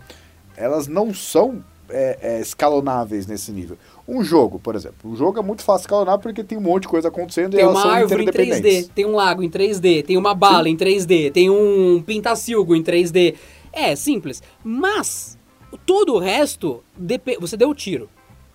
Elas 0.58 0.88
não 0.88 1.14
são 1.14 1.64
é, 1.90 2.18
é, 2.22 2.42
escalonáveis 2.42 3.28
nesse 3.28 3.52
nível. 3.52 3.78
Um 4.08 4.24
jogo, 4.24 4.60
por 4.60 4.76
exemplo. 4.76 5.12
Um 5.12 5.16
jogo 5.16 5.40
é 5.40 5.42
muito 5.42 5.64
fácil 5.64 5.86
escalonar 5.86 6.20
porque 6.20 6.44
tem 6.44 6.58
um 6.58 6.62
monte 6.62 6.84
de 6.84 6.88
coisa 6.90 7.08
acontecendo 7.08 7.52
tem 7.52 7.60
e 7.60 7.64
elas 7.64 7.76
uma 7.76 7.94
árvore 7.94 8.24
em 8.24 8.28
3D, 8.28 8.90
tem 8.94 9.06
um 9.06 9.16
lago 9.16 9.44
em 9.44 9.50
3D, 9.50 10.06
tem 10.06 10.18
uma 10.18 10.34
bala 10.34 10.66
Sim. 10.66 10.72
em 10.72 10.78
3D, 10.78 11.32
tem 11.32 11.50
um 11.50 12.02
pintacilgo 12.06 12.76
em 12.76 12.84
3D. 12.84 13.36
É 13.72 13.96
simples. 13.96 14.42
Mas 14.64 15.38
todo 15.86 16.14
o 16.14 16.20
resto, 16.20 16.84
você 17.40 17.58
deu 17.58 17.70
o 17.70 17.76
tiro. 17.76 18.10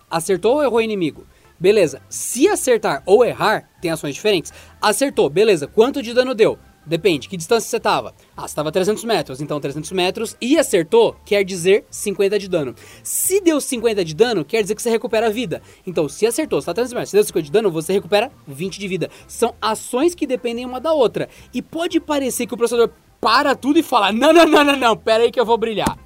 Acertou 0.09 0.55
ou 0.55 0.63
errou 0.63 0.79
o 0.79 0.81
inimigo? 0.81 1.25
Beleza. 1.59 2.01
Se 2.09 2.47
acertar 2.47 3.03
ou 3.05 3.23
errar, 3.23 3.69
tem 3.81 3.91
ações 3.91 4.15
diferentes. 4.15 4.51
Acertou, 4.81 5.29
beleza. 5.29 5.67
Quanto 5.67 6.01
de 6.01 6.13
dano 6.13 6.33
deu? 6.33 6.57
Depende, 6.83 7.29
que 7.29 7.37
distância 7.37 7.69
você 7.69 7.77
estava? 7.77 8.13
Ah, 8.35 8.41
você 8.41 8.47
estava 8.47 8.71
300 8.71 9.03
metros, 9.03 9.39
então 9.39 9.59
300 9.59 9.91
metros 9.91 10.35
e 10.41 10.57
acertou 10.57 11.15
quer 11.23 11.43
dizer 11.43 11.85
50 11.91 12.39
de 12.39 12.49
dano. 12.49 12.73
Se 13.03 13.39
deu 13.39 13.61
50 13.61 14.03
de 14.03 14.15
dano, 14.15 14.43
quer 14.43 14.63
dizer 14.63 14.73
que 14.73 14.81
você 14.81 14.89
recupera 14.89 15.27
a 15.27 15.29
vida. 15.29 15.61
Então, 15.85 16.09
se 16.09 16.25
acertou, 16.25 16.59
você 16.59 16.63
está 16.63 16.73
300 16.73 16.93
metros, 16.93 17.09
se 17.09 17.15
deu 17.15 17.23
50 17.23 17.45
de 17.45 17.51
dano, 17.51 17.71
você 17.71 17.93
recupera 17.93 18.31
20 18.47 18.79
de 18.79 18.87
vida. 18.87 19.09
São 19.27 19.53
ações 19.61 20.15
que 20.15 20.25
dependem 20.25 20.65
uma 20.65 20.79
da 20.79 20.91
outra. 20.91 21.29
E 21.53 21.61
pode 21.61 21.99
parecer 21.99 22.47
que 22.47 22.53
o 22.53 22.57
processador 22.57 22.89
para 23.19 23.55
tudo 23.55 23.77
e 23.77 23.83
fala: 23.83 24.11
não, 24.11 24.33
não, 24.33 24.47
não, 24.47 24.63
não, 24.63 24.75
não, 24.75 24.97
pera 24.97 25.23
aí 25.23 25.31
que 25.31 25.39
eu 25.39 25.45
vou 25.45 25.57
brilhar. 25.57 25.97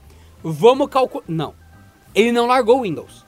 Vamos 0.43 0.89
calcular. 0.89 1.23
Não. 1.27 1.55
Ele 2.13 2.31
não 2.31 2.47
largou 2.47 2.79
o 2.79 2.81
Windows 2.83 3.24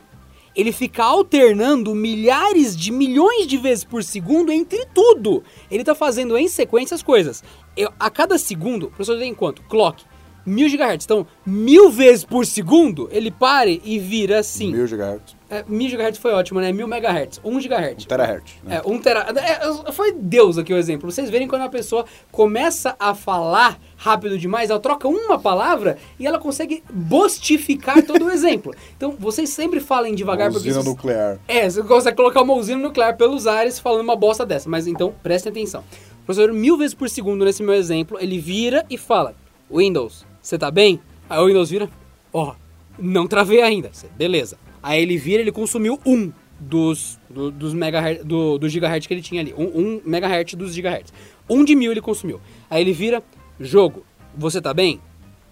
ele 0.58 0.72
fica 0.72 1.04
alternando 1.04 1.94
milhares 1.94 2.76
de 2.76 2.92
milhões 2.92 3.46
de 3.46 3.58
vezes 3.58 3.84
por 3.84 4.04
segundo 4.04 4.52
entre 4.52 4.88
tudo. 4.88 5.44
Ele 5.70 5.84
está 5.84 5.94
fazendo 5.94 6.36
em 6.36 6.48
sequência 6.48 6.96
as 6.96 7.04
coisas. 7.04 7.44
Eu, 7.78 7.94
a 8.00 8.10
cada 8.10 8.40
segundo, 8.40 8.88
o 8.88 8.90
professor 8.90 9.20
tem 9.20 9.36
quanto? 9.36 9.62
Clock. 9.64 10.04
Mil 10.48 10.70
gigahertz. 10.70 11.04
Então, 11.04 11.28
mil 11.46 11.92
vezes 11.92 12.24
por 12.24 12.46
segundo, 12.46 13.10
ele 13.12 13.30
pare 13.30 13.82
e 13.84 14.00
vira 14.00 14.40
assim. 14.40 14.72
Mil 14.72 14.88
gigahertz. 14.88 15.36
É, 15.50 15.62
mil 15.68 15.90
gigahertz 15.90 16.18
foi 16.18 16.32
ótimo, 16.32 16.62
né? 16.62 16.72
Mil 16.72 16.88
megahertz. 16.88 17.42
Um 17.44 17.60
gigahertz. 17.60 18.06
Um 18.06 18.08
terahertz. 18.08 18.54
Né? 18.64 18.78
É, 18.78 18.90
um 18.90 18.98
tera... 18.98 19.28
É, 19.36 19.92
foi 19.92 20.14
Deus 20.14 20.58
aqui 20.58 20.74
o 20.74 20.78
exemplo. 20.78 21.12
Vocês 21.12 21.30
verem 21.30 21.50
quando 21.50 21.64
a 21.64 21.70
pessoa 21.70 22.06
começa 22.32 22.96
a 22.98 23.14
falar 23.14 23.78
rápido 23.98 24.38
demais, 24.38 24.70
ela 24.70 24.80
troca 24.80 25.06
uma 25.10 25.38
palavra 25.38 25.98
e 26.18 26.26
ela 26.26 26.40
consegue 26.40 26.82
bostificar 26.90 28.02
todo 28.06 28.26
o 28.26 28.32
exemplo. 28.32 28.74
Então, 28.96 29.16
vocês 29.20 29.50
sempre 29.50 29.80
falem 29.80 30.16
devagar. 30.16 30.50
Uma 30.50 30.58
usina 30.58 30.76
vocês... 30.76 30.86
nuclear. 30.86 31.38
É, 31.48 31.70
você 31.70 31.84
consegue 31.84 32.16
colocar 32.16 32.42
uma 32.42 32.54
usina 32.54 32.82
nuclear 32.82 33.16
pelos 33.16 33.46
ares 33.46 33.78
falando 33.78 34.02
uma 34.02 34.16
bosta 34.16 34.46
dessa. 34.46 34.68
Mas 34.68 34.88
então, 34.88 35.14
prestem 35.22 35.52
atenção. 35.52 35.84
O 36.22 36.26
professor, 36.26 36.52
mil 36.52 36.78
vezes 36.78 36.96
por 36.96 37.10
segundo 37.10 37.46
nesse 37.46 37.62
meu 37.62 37.76
exemplo, 37.76 38.18
ele 38.20 38.40
vira 38.40 38.86
e 38.90 38.98
fala, 38.98 39.36
Windows, 39.70 40.26
você 40.48 40.58
tá 40.58 40.72
bem? 40.72 41.02
Aí 41.30 41.40
o 41.40 41.48
Windows 41.48 41.70
vira, 41.70 41.90
ó, 42.32 42.52
oh, 42.52 42.56
não 42.98 43.28
travei 43.28 43.62
ainda. 43.62 43.92
Beleza. 44.16 44.58
Aí 44.82 45.02
ele 45.02 45.18
vira, 45.18 45.42
ele 45.42 45.52
consumiu 45.52 46.00
um 46.06 46.32
dos, 46.58 47.20
do, 47.30 47.52
dos 47.52 47.74
megahertz, 47.74 48.24
do, 48.24 48.58
do 48.58 48.70
gigahertz 48.70 49.08
que 49.08 49.14
ele 49.14 49.22
tinha 49.22 49.42
ali. 49.42 49.54
Um, 49.58 49.66
um 49.66 50.02
megahertz 50.06 50.54
dos 50.54 50.74
gigahertz. 50.74 51.12
Um 51.50 51.66
de 51.66 51.76
mil 51.76 51.92
ele 51.92 52.00
consumiu. 52.00 52.40
Aí 52.70 52.82
ele 52.82 52.94
vira, 52.94 53.22
jogo, 53.60 54.06
você 54.38 54.62
tá 54.62 54.74
bem? 54.74 55.02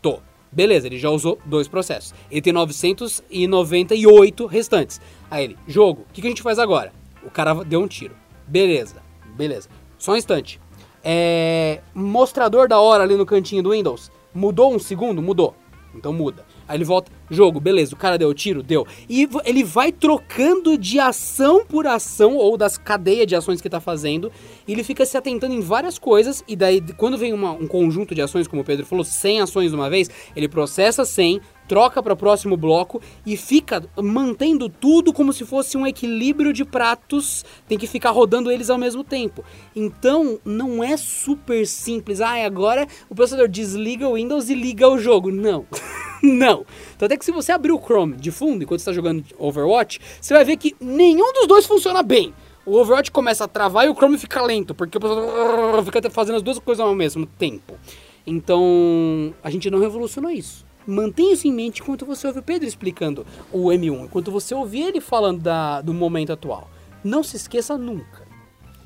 Tô. 0.02 0.20
Beleza, 0.50 0.88
ele 0.88 0.98
já 0.98 1.10
usou 1.10 1.40
dois 1.44 1.68
processos. 1.68 2.16
Ele 2.32 2.42
tem 2.42 2.54
998 2.54 4.46
restantes. 4.46 5.02
Aí 5.30 5.44
ele, 5.44 5.58
jogo, 5.68 6.06
o 6.10 6.14
que, 6.14 6.22
que 6.22 6.28
a 6.28 6.30
gente 6.30 6.42
faz 6.42 6.58
agora? 6.58 6.94
O 7.22 7.30
cara 7.30 7.54
deu 7.66 7.82
um 7.82 7.88
tiro. 7.88 8.16
Beleza, 8.48 8.96
beleza. 9.36 9.68
Só 9.98 10.14
um 10.14 10.16
instante. 10.16 10.58
É, 11.04 11.82
mostrador 11.94 12.70
da 12.70 12.80
hora 12.80 13.04
ali 13.04 13.16
no 13.16 13.26
cantinho 13.26 13.62
do 13.62 13.72
Windows. 13.72 14.10
Mudou 14.36 14.76
um 14.76 14.78
segundo? 14.80 15.22
Mudou. 15.22 15.56
Então 15.98 16.12
muda. 16.12 16.46
Aí 16.68 16.76
ele 16.76 16.84
volta, 16.84 17.10
jogo, 17.30 17.58
beleza, 17.60 17.94
o 17.94 17.98
cara 17.98 18.18
deu 18.18 18.34
tiro, 18.34 18.62
deu. 18.62 18.86
E 19.08 19.30
ele 19.46 19.64
vai 19.64 19.94
trocando 19.94 20.78
de 20.78 21.00
ação 21.00 21.66
por 21.66 21.88
ação, 21.88 22.36
ou 22.36 22.58
das 22.58 22.78
cadeias 22.78 23.26
de 23.26 23.34
ações 23.34 23.62
que 23.62 23.70
tá 23.70 23.80
fazendo, 23.80 24.30
e 24.68 24.74
ele 24.74 24.84
fica 24.84 25.06
se 25.06 25.16
atentando 25.18 25.54
em 25.54 25.62
várias 25.62 25.98
coisas, 25.98 26.44
e 26.48 26.56
daí, 26.56 26.82
quando 26.98 27.18
vem 27.18 27.32
uma- 27.32 27.54
um 27.54 27.66
conjunto 27.66 28.14
de 28.14 28.22
ações, 28.22 28.46
como 28.46 28.62
o 28.62 28.66
Pedro 28.66 28.86
falou, 28.86 29.06
100 29.06 29.40
ações 29.40 29.70
de 29.70 29.76
uma 29.76 29.90
vez, 29.90 30.10
ele 30.36 30.50
processa 30.50 31.06
100, 31.06 31.40
troca 31.68 32.02
para 32.02 32.14
o 32.14 32.18
próximo 32.18 32.56
bloco 32.56 33.02
e 33.26 33.36
fica 33.38 33.84
mantendo 33.98 34.70
tudo 34.70 35.14
como 35.14 35.34
se 35.34 35.46
fosse 35.46 35.78
um 35.78 35.86
equilíbrio 35.86 36.54
de 36.54 36.64
pratos, 36.64 37.44
tem 37.68 37.78
que 37.78 37.88
ficar 37.88 38.12
rodando 38.12 38.52
eles 38.52 38.70
ao 38.70 38.78
mesmo 38.78 39.04
tempo. 39.04 39.44
Então, 39.76 40.40
não 40.46 40.84
é 40.84 40.98
super 40.98 41.66
simples. 41.66 42.22
Ah, 42.22 42.46
agora 42.46 42.88
o 43.10 43.16
processador 43.16 43.48
desliga 43.48 44.08
o 44.08 44.16
Windows 44.16 44.50
e 44.50 44.56
liga 44.56 44.88
o 44.88 44.98
jogo. 44.98 45.32
Não. 45.32 45.66
não. 46.22 46.66
Tanto 46.98 47.12
é 47.14 47.18
que 47.18 47.26
se 47.26 47.32
você 47.32 47.52
abrir 47.52 47.72
o 47.72 47.80
Chrome 47.80 48.16
de 48.16 48.32
fundo 48.32 48.64
enquanto 48.64 48.80
está 48.80 48.94
jogando 48.94 49.24
Overwatch, 49.38 50.00
você 50.20 50.34
vai 50.34 50.44
ver 50.44 50.58
que 50.58 50.76
nenhum 50.80 51.34
dos 51.34 51.48
dois 51.48 51.66
funciona 51.66 52.02
bem. 52.02 52.34
O 52.66 52.78
Overwatch 52.78 53.12
começa 53.12 53.44
a 53.44 53.48
travar 53.48 53.86
e 53.86 53.90
o 53.90 53.94
Chrome 53.94 54.18
fica 54.18 54.42
lento, 54.42 54.74
porque 54.74 54.98
o 54.98 55.02
processador 55.02 55.84
fica 55.84 56.10
fazendo 56.10 56.38
as 56.38 56.42
duas 56.42 56.58
coisas 56.58 56.84
ao 56.84 56.96
mesmo 56.96 57.26
tempo. 57.26 57.78
Então, 58.26 59.36
a 59.44 59.52
gente 59.52 59.70
não 59.70 59.80
revolucionou 59.80 60.32
isso. 60.32 60.65
Mantenha 60.88 61.34
isso 61.34 61.48
em 61.48 61.52
mente 61.52 61.82
enquanto 61.82 62.06
você 62.06 62.28
ouve 62.28 62.40
o 62.40 62.44
Pedro 62.44 62.68
explicando 62.68 63.26
o 63.52 63.66
M1, 63.70 64.06
enquanto 64.06 64.32
você 64.32 64.54
ouvir 64.54 64.84
ele 64.84 65.02
falando 65.02 65.42
da, 65.42 65.82
do 65.82 65.94
momento 65.94 66.32
atual. 66.34 66.70
Não 67.04 67.24
se 67.24 67.36
esqueça 67.38 67.78
nunca. 67.78 68.24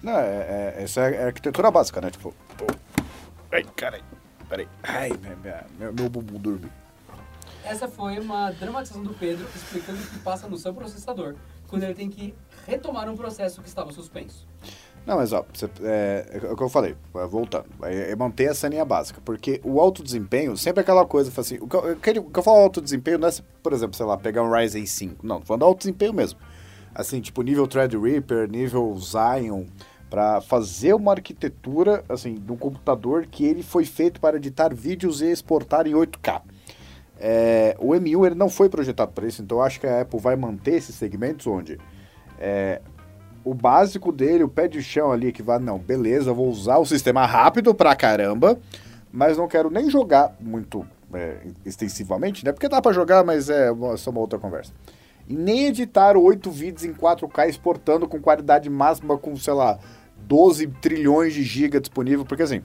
Não, 0.02 0.14
é, 0.18 0.76
é, 0.78 0.84
essa 0.84 1.02
é 1.02 1.24
a 1.24 1.26
arquitetura 1.28 1.70
básica, 1.70 2.00
né? 2.00 2.10
Tipo. 2.10 2.34
pô. 2.58 2.66
Ai, 3.52 3.64
carai. 3.76 4.02
Peraí. 4.48 4.68
Ai, 4.84 5.10
minha, 5.10 5.36
minha- 5.36 5.66
meu, 5.78 5.94
meu 5.94 6.10
bumbum 6.10 6.40
dormiu. 6.40 6.70
Essa 7.64 7.88
foi 7.88 8.18
uma 8.20 8.52
dramatização 8.52 9.04
do 9.04 9.14
Pedro 9.14 9.46
explicando 9.56 10.00
o 10.02 10.08
que 10.08 10.20
passa 10.20 10.48
no 10.48 10.58
seu 10.58 10.74
processador 10.74 11.36
quando 11.68 11.84
ele 11.84 11.94
tem 11.94 12.10
que 12.10 12.34
retomar 12.66 13.08
um 13.10 13.16
processo 13.18 13.62
que 13.62 13.68
estava 13.68 13.92
suspenso. 13.92 14.48
Não, 15.06 15.16
mas 15.18 15.34
ó, 15.34 15.44
você- 15.52 15.70
é, 15.84 16.40
é 16.44 16.52
o 16.52 16.56
que 16.56 16.64
eu 16.64 16.70
falei, 16.70 16.96
voltando, 17.30 17.66
é, 17.84 18.12
é 18.12 18.16
manter 18.16 18.52
essa 18.52 18.68
linha 18.68 18.86
básica, 18.86 19.20
porque 19.26 19.60
o 19.64 19.80
alto 19.80 20.04
desempenho, 20.04 20.56
sempre 20.56 20.82
aquela 20.82 21.06
coisa, 21.06 21.32
assim, 21.40 21.58
o 21.60 21.68
que, 21.68 21.76
eu, 21.76 21.94
o 22.22 22.30
que 22.32 22.40
eu- 22.40 22.44
falo 22.44 22.58
alto 22.58 22.80
desempenho 22.80 23.18
não 23.18 23.28
é, 23.28 23.32
por 23.64 23.74
exemplo, 23.74 23.96
sei 23.96 24.06
lá, 24.06 24.18
pegar 24.18 24.44
um 24.44 24.52
Ryzen 24.52 24.86
5, 24.86 25.26
não, 25.26 25.40
tô 25.40 25.48
falando 25.48 25.64
alto 25.66 25.80
desempenho 25.80 26.14
mesmo, 26.14 26.40
assim, 26.94 27.22
tipo 27.22 27.42
nível 27.42 27.66
Threadripper, 27.68 28.48
nível 28.50 28.96
Zion, 29.00 29.66
para 30.12 30.42
fazer 30.42 30.94
uma 30.94 31.12
arquitetura, 31.14 32.04
assim, 32.08 32.36
de 32.36 32.52
um 32.52 32.58
computador 32.58 33.26
que 33.26 33.46
ele 33.46 33.64
foi 33.64 33.86
feito 33.86 34.20
para 34.20 34.38
editar 34.38 34.74
vídeos 34.74 35.22
e 35.22 35.26
exportar 35.32 35.88
em 35.88 35.94
8K. 35.94 36.42
É, 37.20 37.76
o 37.80 37.94
M1 37.94 38.26
ele 38.28 38.36
não 38.36 38.50
foi 38.50 38.70
projetado 38.70 39.12
para 39.12 39.28
isso, 39.28 39.42
então 39.42 39.62
acho 39.62 39.80
que 39.80 39.86
a 39.88 40.02
Apple 40.02 40.20
vai 40.20 40.36
manter 40.36 40.76
esses 40.76 40.96
segmentos 40.96 41.46
onde 41.48 41.78
é, 42.40 42.82
o 43.44 43.54
básico 43.54 44.12
dele, 44.12 44.44
o 44.44 44.50
pé 44.50 44.68
de 44.68 44.82
chão 44.82 45.12
ali, 45.12 45.32
que 45.32 45.42
vai, 45.42 45.60
não, 45.60 45.78
beleza, 45.78 46.34
vou 46.34 46.50
usar 46.50 46.78
o 46.78 46.86
sistema 46.86 47.26
rápido 47.26 47.74
pra 47.74 47.96
caramba, 47.96 48.60
mas 49.12 49.38
não 49.38 49.48
quero 49.48 49.70
nem 49.70 49.90
jogar 49.90 50.36
muito 50.40 50.86
é, 51.14 51.38
extensivamente, 51.66 52.46
né? 52.46 52.52
Porque 52.52 52.70
dá 52.70 52.82
pra 52.82 52.92
jogar, 52.92 53.24
mas 53.24 53.50
é 53.50 53.70
só 53.98 54.12
uma 54.12 54.20
outra 54.20 54.38
conversa. 54.38 54.74
E 55.28 55.36
nem 55.36 55.68
editar 55.68 56.18
oito 56.18 56.50
vídeos 56.52 56.84
em 56.84 56.94
4K 56.94 57.50
exportando 57.50 58.08
com 58.08 58.20
qualidade 58.20 58.70
máxima 58.70 59.18
com, 59.18 59.36
sei 59.36 59.54
lá, 59.54 59.80
12 60.28 60.68
trilhões 60.82 61.34
de 61.34 61.44
giga 61.44 61.80
disponível, 61.80 62.26
porque 62.26 62.44
assim, 62.44 62.62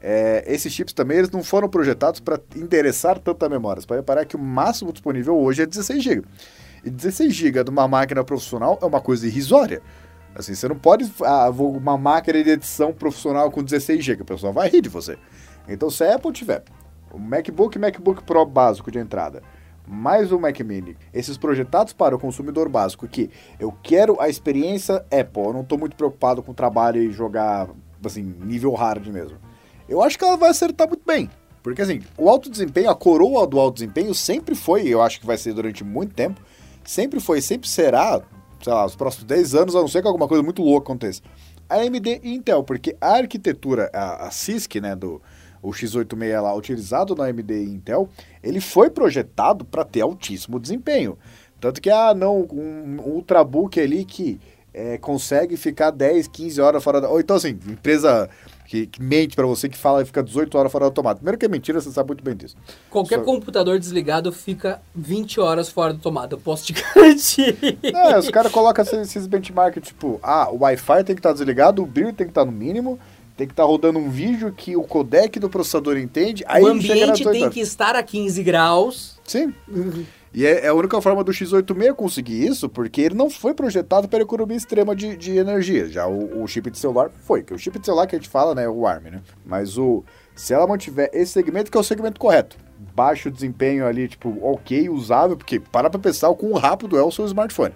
é, 0.00 0.44
esses 0.46 0.72
chips 0.72 0.92
também 0.92 1.18
eles 1.18 1.30
não 1.30 1.42
foram 1.42 1.68
projetados 1.68 2.20
para 2.20 2.40
endereçar 2.56 3.18
tanta 3.18 3.48
memória. 3.48 3.80
Você 3.80 3.86
pode 3.86 4.00
reparar 4.00 4.24
que 4.24 4.36
o 4.36 4.38
máximo 4.38 4.92
disponível 4.92 5.36
hoje 5.36 5.62
é 5.62 5.66
16 5.66 6.02
GB. 6.02 6.24
E 6.84 6.90
16 6.90 7.32
GB 7.32 7.64
de 7.64 7.70
uma 7.70 7.86
máquina 7.86 8.24
profissional 8.24 8.78
é 8.80 8.86
uma 8.86 9.00
coisa 9.00 9.26
irrisória. 9.26 9.82
Assim, 10.34 10.54
você 10.54 10.68
não 10.68 10.76
pode. 10.76 11.10
Ah, 11.22 11.50
uma 11.50 11.98
máquina 11.98 12.42
de 12.42 12.50
edição 12.50 12.92
profissional 12.92 13.50
com 13.50 13.62
16 13.62 14.02
GB, 14.04 14.22
o 14.22 14.24
pessoal 14.24 14.52
vai 14.52 14.68
rir 14.68 14.80
de 14.80 14.88
você. 14.88 15.18
Então, 15.68 15.90
se 15.90 16.04
a 16.04 16.14
Apple 16.14 16.32
tiver 16.32 16.62
o 17.12 17.18
MacBook 17.18 17.76
e 17.76 17.80
MacBook 17.80 18.22
Pro 18.22 18.46
básico 18.46 18.90
de 18.90 18.98
entrada, 18.98 19.42
mais 19.86 20.30
o 20.30 20.38
Mac 20.38 20.58
Mini, 20.60 20.96
esses 21.12 21.36
projetados 21.36 21.92
para 21.92 22.14
o 22.14 22.18
consumidor 22.18 22.68
básico, 22.68 23.08
que 23.08 23.28
eu 23.58 23.74
quero 23.82 24.20
a 24.20 24.28
experiência 24.28 25.04
Apple, 25.10 25.44
eu 25.44 25.52
não 25.52 25.62
estou 25.62 25.78
muito 25.78 25.96
preocupado 25.96 26.42
com 26.42 26.52
o 26.52 26.54
trabalho 26.54 27.02
e 27.02 27.10
jogar, 27.10 27.68
assim, 28.04 28.22
nível 28.22 28.72
hard 28.74 29.06
mesmo. 29.08 29.38
Eu 29.88 30.00
acho 30.00 30.16
que 30.16 30.24
ela 30.24 30.36
vai 30.36 30.50
acertar 30.50 30.86
muito 30.86 31.02
bem. 31.04 31.28
Porque, 31.62 31.82
assim, 31.82 32.00
o 32.16 32.28
alto 32.28 32.48
desempenho, 32.48 32.88
a 32.88 32.94
coroa 32.94 33.46
do 33.46 33.58
alto 33.58 33.74
desempenho 33.74 34.14
sempre 34.14 34.54
foi, 34.54 34.88
eu 34.88 35.02
acho 35.02 35.20
que 35.20 35.26
vai 35.26 35.36
ser 35.36 35.52
durante 35.52 35.84
muito 35.84 36.14
tempo, 36.14 36.40
sempre 36.84 37.20
foi, 37.20 37.42
sempre 37.42 37.68
será, 37.68 38.22
sei 38.62 38.72
lá, 38.72 38.84
os 38.84 38.96
próximos 38.96 39.24
10 39.24 39.54
anos, 39.54 39.76
a 39.76 39.80
não 39.80 39.88
ser 39.88 40.02
que 40.02 40.08
alguma 40.08 40.28
coisa 40.28 40.42
muito 40.42 40.62
louca 40.62 40.86
aconteça. 40.86 41.22
A 41.68 41.76
AMD 41.76 42.20
e 42.22 42.34
Intel, 42.34 42.62
porque 42.62 42.96
a 43.00 43.12
arquitetura, 43.12 43.90
a, 43.92 44.26
a 44.26 44.30
CISC, 44.30 44.80
né, 44.80 44.96
do 44.96 45.20
o 45.62 45.70
x86 45.70 46.40
lá, 46.40 46.54
utilizado 46.54 47.14
na 47.14 47.24
AMD 47.26 47.52
e 47.52 47.74
Intel, 47.74 48.08
ele 48.42 48.60
foi 48.60 48.88
projetado 48.90 49.64
para 49.64 49.84
ter 49.84 50.00
altíssimo 50.00 50.58
desempenho. 50.58 51.18
Tanto 51.60 51.80
que, 51.80 51.90
ah, 51.90 52.14
não, 52.14 52.48
um, 52.50 53.00
um 53.00 53.12
ultrabook 53.14 53.78
ali 53.78 54.04
que 54.04 54.40
é, 54.72 54.96
consegue 54.96 55.56
ficar 55.56 55.90
10, 55.90 56.28
15 56.28 56.60
horas 56.60 56.82
fora 56.82 57.00
da... 57.00 57.08
Ou 57.08 57.20
então, 57.20 57.36
assim, 57.36 57.58
empresa 57.68 58.30
que, 58.70 58.86
que 58.86 59.02
mente 59.02 59.34
para 59.34 59.44
você, 59.46 59.68
que 59.68 59.76
fala 59.76 59.98
que 59.98 60.04
fica 60.06 60.22
18 60.22 60.56
horas 60.56 60.70
fora 60.70 60.84
da 60.84 60.90
tomada. 60.92 61.16
Primeiro 61.16 61.36
que 61.36 61.44
é 61.44 61.48
mentira, 61.48 61.80
você 61.80 61.90
sabe 61.90 62.10
muito 62.10 62.22
bem 62.22 62.36
disso. 62.36 62.54
Qualquer 62.88 63.18
Só- 63.18 63.24
computador 63.24 63.76
desligado 63.80 64.30
fica 64.30 64.80
20 64.94 65.40
horas 65.40 65.68
fora 65.68 65.92
da 65.92 65.98
tomada, 65.98 66.36
eu 66.36 66.38
posso 66.38 66.66
te 66.66 66.72
garantir. 66.94 67.58
É, 67.82 68.16
os 68.16 68.30
caras 68.30 68.52
colocam 68.52 68.84
esses, 68.84 69.26
benchmarks, 69.26 69.82
tipo, 69.88 70.20
ah, 70.22 70.48
o 70.52 70.58
Wi-Fi 70.62 71.02
tem 71.04 71.16
que 71.16 71.18
estar 71.18 71.32
desligado, 71.32 71.82
o 71.82 71.86
brilho 71.86 72.12
tem 72.12 72.28
que 72.28 72.30
estar 72.30 72.44
no 72.44 72.52
mínimo, 72.52 72.96
tem 73.36 73.44
que 73.44 73.52
estar 73.52 73.64
rodando 73.64 73.98
um 73.98 74.08
vídeo 74.08 74.52
que 74.56 74.76
o 74.76 74.84
codec 74.84 75.40
do 75.40 75.50
processador 75.50 75.98
entende, 75.98 76.44
aí 76.46 76.62
o 76.62 76.68
ambiente 76.68 76.94
18 77.24 77.30
tem 77.32 77.42
horas. 77.42 77.54
que 77.54 77.60
estar 77.60 77.96
a 77.96 78.04
15 78.04 78.40
graus. 78.44 79.18
Sim. 79.24 79.52
E 80.32 80.46
é, 80.46 80.66
é 80.66 80.68
a 80.68 80.74
única 80.74 81.00
forma 81.00 81.24
do 81.24 81.32
X86 81.32 81.94
conseguir 81.94 82.46
isso, 82.46 82.68
porque 82.68 83.00
ele 83.00 83.16
não 83.16 83.28
foi 83.28 83.52
projetado 83.52 84.08
para 84.08 84.22
economia 84.22 84.56
extrema 84.56 84.94
de, 84.94 85.16
de 85.16 85.36
energia. 85.36 85.88
Já 85.88 86.06
o, 86.06 86.42
o 86.42 86.46
chip 86.46 86.70
de 86.70 86.78
celular 86.78 87.10
foi, 87.22 87.42
que 87.42 87.52
o 87.52 87.58
chip 87.58 87.78
de 87.78 87.84
celular 87.84 88.06
que 88.06 88.14
a 88.14 88.18
gente 88.18 88.28
fala, 88.28 88.54
né, 88.54 88.64
é 88.64 88.68
o 88.68 88.86
ARM, 88.86 89.10
né? 89.10 89.22
Mas 89.44 89.76
o 89.76 90.04
se 90.34 90.54
ela 90.54 90.66
mantiver 90.66 91.10
esse 91.12 91.32
segmento, 91.32 91.70
que 91.70 91.76
é 91.76 91.80
o 91.80 91.84
segmento 91.84 92.18
correto, 92.18 92.56
baixo 92.94 93.30
desempenho 93.30 93.86
ali, 93.86 94.08
tipo, 94.08 94.38
ok, 94.40 94.88
usável, 94.88 95.36
porque 95.36 95.60
para 95.60 95.90
pra 95.90 96.00
pensar 96.00 96.30
o 96.30 96.36
quão 96.36 96.52
rápido 96.54 96.96
é 96.96 97.02
o 97.02 97.10
seu 97.10 97.26
smartphone. 97.26 97.74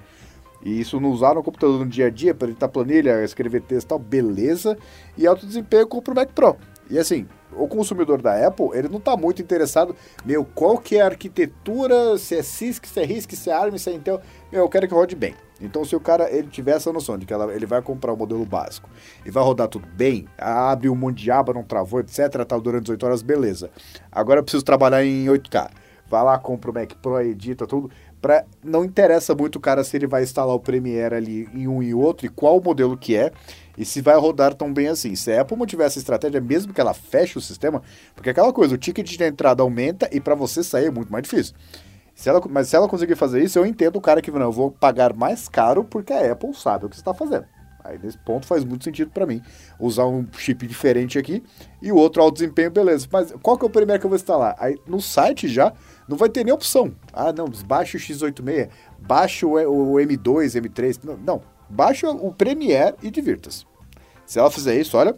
E 0.64 0.80
isso 0.80 0.98
não 0.98 1.10
usar 1.10 1.34
no 1.34 1.42
computador 1.42 1.78
no 1.78 1.86
dia 1.86 2.06
a 2.06 2.10
dia 2.10 2.34
para 2.34 2.48
editar 2.48 2.68
planilha, 2.68 3.22
escrever 3.22 3.60
texto 3.60 3.84
e 3.84 3.88
tal, 3.88 3.98
beleza. 3.98 4.78
E 5.18 5.26
alto 5.26 5.46
desempenho 5.46 5.86
compra 5.86 6.14
o 6.14 6.16
Mac 6.16 6.30
Pro. 6.30 6.56
E 6.88 6.98
assim, 6.98 7.26
o 7.56 7.68
consumidor 7.68 8.20
da 8.20 8.46
Apple, 8.46 8.70
ele 8.72 8.88
não 8.88 9.00
tá 9.00 9.16
muito 9.16 9.40
interessado, 9.42 9.94
meu, 10.24 10.44
qual 10.44 10.78
que 10.78 10.96
é 10.96 11.02
a 11.02 11.06
arquitetura, 11.06 12.16
se 12.18 12.36
é 12.36 12.42
CISC, 12.42 12.86
se 12.86 13.00
é 13.00 13.04
RISC, 13.04 13.32
se 13.32 13.50
é 13.50 13.52
ARM, 13.52 13.76
se 13.76 13.90
é 13.90 13.92
Intel. 13.94 14.20
Meu, 14.50 14.62
eu 14.62 14.68
quero 14.68 14.88
que 14.88 14.94
rode 14.94 15.14
bem. 15.14 15.34
Então, 15.60 15.84
se 15.84 15.94
o 15.94 16.00
cara 16.00 16.30
ele 16.30 16.48
tiver 16.48 16.72
essa 16.72 16.92
noção 16.92 17.16
de 17.16 17.24
que 17.24 17.32
ela- 17.32 17.52
ele 17.54 17.64
vai 17.64 17.80
comprar 17.80 18.12
o 18.12 18.16
modelo 18.16 18.44
básico 18.44 18.88
e 19.24 19.30
vai 19.30 19.42
rodar 19.42 19.68
tudo 19.68 19.86
bem, 19.86 20.26
abre 20.36 20.88
um 20.88 20.94
monte 20.96 21.22
de 21.22 21.30
aba, 21.30 21.54
não 21.54 21.62
travou, 21.62 22.00
etc, 22.00 22.44
tá 22.46 22.58
durante 22.58 22.82
18 22.84 23.06
horas, 23.06 23.22
beleza. 23.22 23.70
Agora 24.10 24.40
eu 24.40 24.44
preciso 24.44 24.64
trabalhar 24.64 25.04
em 25.04 25.28
8K. 25.28 25.70
Vai 26.06 26.22
lá, 26.22 26.38
compra 26.38 26.70
o 26.70 26.74
Mac 26.74 26.92
Pro, 27.00 27.20
edita 27.20 27.66
tudo. 27.66 27.90
Pra, 28.24 28.42
não 28.64 28.86
interessa 28.86 29.34
muito 29.34 29.56
o 29.56 29.60
cara 29.60 29.84
se 29.84 29.94
ele 29.94 30.06
vai 30.06 30.22
instalar 30.22 30.56
o 30.56 30.58
Premiere 30.58 31.14
ali 31.14 31.46
em 31.52 31.68
um 31.68 31.82
e 31.82 31.92
outro 31.92 32.24
e 32.24 32.30
qual 32.30 32.58
modelo 32.58 32.96
que 32.96 33.14
é 33.14 33.30
e 33.76 33.84
se 33.84 34.00
vai 34.00 34.16
rodar 34.16 34.54
tão 34.54 34.72
bem 34.72 34.88
assim. 34.88 35.14
Se 35.14 35.30
a 35.30 35.42
Apple 35.42 35.54
mantiver 35.58 35.86
essa 35.86 35.98
estratégia, 35.98 36.40
mesmo 36.40 36.72
que 36.72 36.80
ela 36.80 36.94
feche 36.94 37.36
o 37.36 37.40
sistema, 37.42 37.82
porque 38.14 38.30
aquela 38.30 38.50
coisa, 38.50 38.76
o 38.76 38.78
ticket 38.78 39.06
de 39.06 39.22
entrada 39.22 39.62
aumenta 39.62 40.08
e 40.10 40.22
para 40.22 40.34
você 40.34 40.64
sair 40.64 40.86
é 40.86 40.90
muito 40.90 41.12
mais 41.12 41.22
difícil. 41.24 41.54
Se 42.14 42.30
ela, 42.30 42.40
mas 42.48 42.68
se 42.68 42.74
ela 42.74 42.88
conseguir 42.88 43.14
fazer 43.14 43.42
isso, 43.42 43.58
eu 43.58 43.66
entendo 43.66 43.96
o 43.96 44.00
cara 44.00 44.22
que 44.22 44.30
não, 44.30 44.40
eu 44.40 44.52
vou 44.52 44.70
pagar 44.70 45.12
mais 45.12 45.46
caro 45.46 45.84
porque 45.84 46.14
a 46.14 46.32
Apple 46.32 46.54
sabe 46.54 46.86
o 46.86 46.88
que 46.88 46.96
está 46.96 47.12
fazendo. 47.12 47.44
Aí 47.84 47.98
nesse 48.02 48.16
ponto 48.16 48.46
faz 48.46 48.64
muito 48.64 48.84
sentido 48.84 49.10
para 49.10 49.26
mim 49.26 49.42
usar 49.78 50.06
um 50.06 50.26
chip 50.32 50.66
diferente 50.66 51.18
aqui 51.18 51.42
e 51.82 51.92
o 51.92 51.96
outro 51.96 52.22
alto 52.22 52.36
desempenho, 52.36 52.70
beleza. 52.70 53.06
Mas 53.12 53.34
qual 53.42 53.58
que 53.58 53.64
é 53.66 53.68
o 53.68 53.70
primeiro 53.70 54.00
que 54.00 54.06
eu 54.06 54.08
vou 54.08 54.16
instalar? 54.16 54.56
Aí 54.58 54.78
no 54.86 55.02
site 55.02 55.46
já 55.46 55.74
não 56.08 56.16
vai 56.16 56.28
ter 56.28 56.44
nem 56.44 56.52
opção. 56.52 56.94
Ah, 57.12 57.32
não, 57.32 57.46
baixa 57.66 57.96
o 57.96 58.00
X86, 58.00 58.68
baixa 58.98 59.46
o, 59.46 59.52
o 59.52 59.94
M2, 59.94 60.60
M3. 60.60 61.00
Não, 61.04 61.16
não, 61.16 61.42
baixa 61.68 62.10
o 62.10 62.32
Premiere 62.32 62.96
e 63.02 63.10
divirta-se. 63.10 63.66
Se 64.26 64.38
ela 64.38 64.50
fizer 64.50 64.78
isso, 64.78 64.96
olha. 64.96 65.16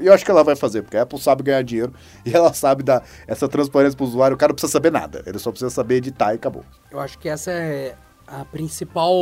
E 0.00 0.06
eu 0.06 0.14
acho 0.14 0.24
que 0.24 0.30
ela 0.30 0.44
vai 0.44 0.54
fazer, 0.54 0.82
porque 0.82 0.96
a 0.96 1.02
Apple 1.02 1.18
sabe 1.18 1.42
ganhar 1.42 1.62
dinheiro 1.62 1.92
e 2.24 2.32
ela 2.32 2.52
sabe 2.54 2.84
dar 2.84 3.04
essa 3.26 3.48
transparência 3.48 3.96
pro 3.96 4.06
usuário. 4.06 4.36
O 4.36 4.38
cara 4.38 4.50
não 4.50 4.54
precisa 4.54 4.72
saber 4.72 4.92
nada, 4.92 5.22
ele 5.26 5.38
só 5.38 5.50
precisa 5.50 5.70
saber 5.70 5.96
editar 5.96 6.32
e 6.32 6.36
acabou. 6.36 6.64
Eu 6.92 7.00
acho 7.00 7.18
que 7.18 7.28
essa 7.28 7.50
é 7.50 7.96
a 8.24 8.44
principal 8.44 9.12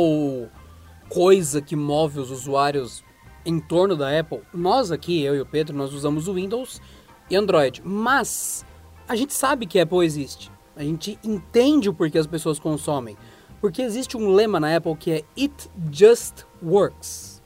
coisa 1.09 1.59
que 1.59 1.75
move 1.75 2.19
os 2.19 2.29
usuários 2.29 3.03
em 3.45 3.59
torno 3.59 3.95
da 3.95 4.19
Apple. 4.19 4.41
Nós 4.53 4.91
aqui, 4.91 5.23
eu 5.23 5.35
e 5.35 5.41
o 5.41 5.45
Pedro, 5.45 5.75
nós 5.75 5.91
usamos 5.91 6.27
o 6.27 6.33
Windows 6.33 6.81
e 7.29 7.35
Android, 7.35 7.81
mas 7.83 8.63
a 9.07 9.15
gente 9.15 9.33
sabe 9.33 9.65
que 9.65 9.79
Apple 9.79 10.05
existe. 10.05 10.51
A 10.75 10.83
gente 10.83 11.17
entende 11.23 11.89
o 11.89 11.93
porquê 11.93 12.17
as 12.17 12.27
pessoas 12.27 12.59
consomem. 12.59 13.17
Porque 13.59 13.81
existe 13.81 14.15
um 14.15 14.29
lema 14.29 14.59
na 14.59 14.75
Apple 14.75 14.95
que 14.95 15.11
é 15.11 15.23
It 15.37 15.69
Just 15.91 16.43
Works. 16.61 17.41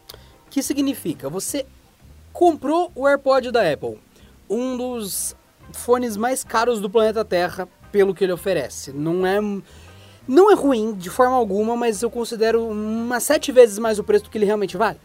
Que 0.49 0.61
significa, 0.61 1.29
você 1.29 1.65
comprou 2.33 2.91
o 2.95 3.07
AirPod 3.07 3.51
da 3.51 3.71
Apple, 3.71 3.99
um 4.49 4.75
dos 4.75 5.35
fones 5.71 6.17
mais 6.17 6.43
caros 6.43 6.81
do 6.81 6.89
planeta 6.89 7.23
Terra 7.23 7.67
pelo 7.91 8.13
que 8.13 8.23
ele 8.23 8.33
oferece. 8.33 8.91
Não 8.91 9.25
é 9.25 9.39
não 10.27 10.51
é 10.51 10.55
ruim 10.55 10.93
de 10.93 11.09
forma 11.09 11.35
alguma, 11.35 11.75
mas 11.75 12.01
eu 12.01 12.09
considero 12.09 12.67
umas 12.67 13.23
sete 13.23 13.51
vezes 13.51 13.79
mais 13.79 13.97
o 13.99 14.03
preço 14.03 14.25
do 14.25 14.29
que 14.29 14.37
ele 14.37 14.45
realmente 14.45 14.77
vale. 14.77 14.99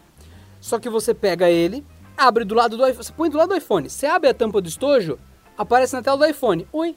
Só 0.59 0.79
que 0.79 0.89
você 0.89 1.13
pega 1.13 1.49
ele, 1.49 1.85
abre 2.15 2.43
do 2.43 2.55
lado 2.55 2.77
do 2.77 2.85
iPhone, 2.85 3.03
você 3.03 3.13
põe 3.13 3.29
do 3.29 3.37
lado 3.37 3.49
do 3.49 3.55
iPhone, 3.55 3.89
você 3.89 4.05
abre 4.05 4.29
a 4.29 4.33
tampa 4.33 4.61
do 4.61 4.67
estojo, 4.67 5.17
aparece 5.57 5.93
na 5.93 6.01
tela 6.01 6.17
do 6.17 6.25
iPhone. 6.25 6.67
Oi, 6.71 6.95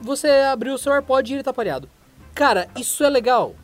você 0.00 0.28
abriu 0.28 0.74
o 0.74 0.78
seu 0.78 0.92
AirPod 0.92 1.30
e 1.30 1.36
ele 1.36 1.42
tá 1.42 1.52
pareado. 1.52 1.88
Cara, 2.34 2.68
isso 2.76 3.04
é 3.04 3.08
legal. 3.08 3.54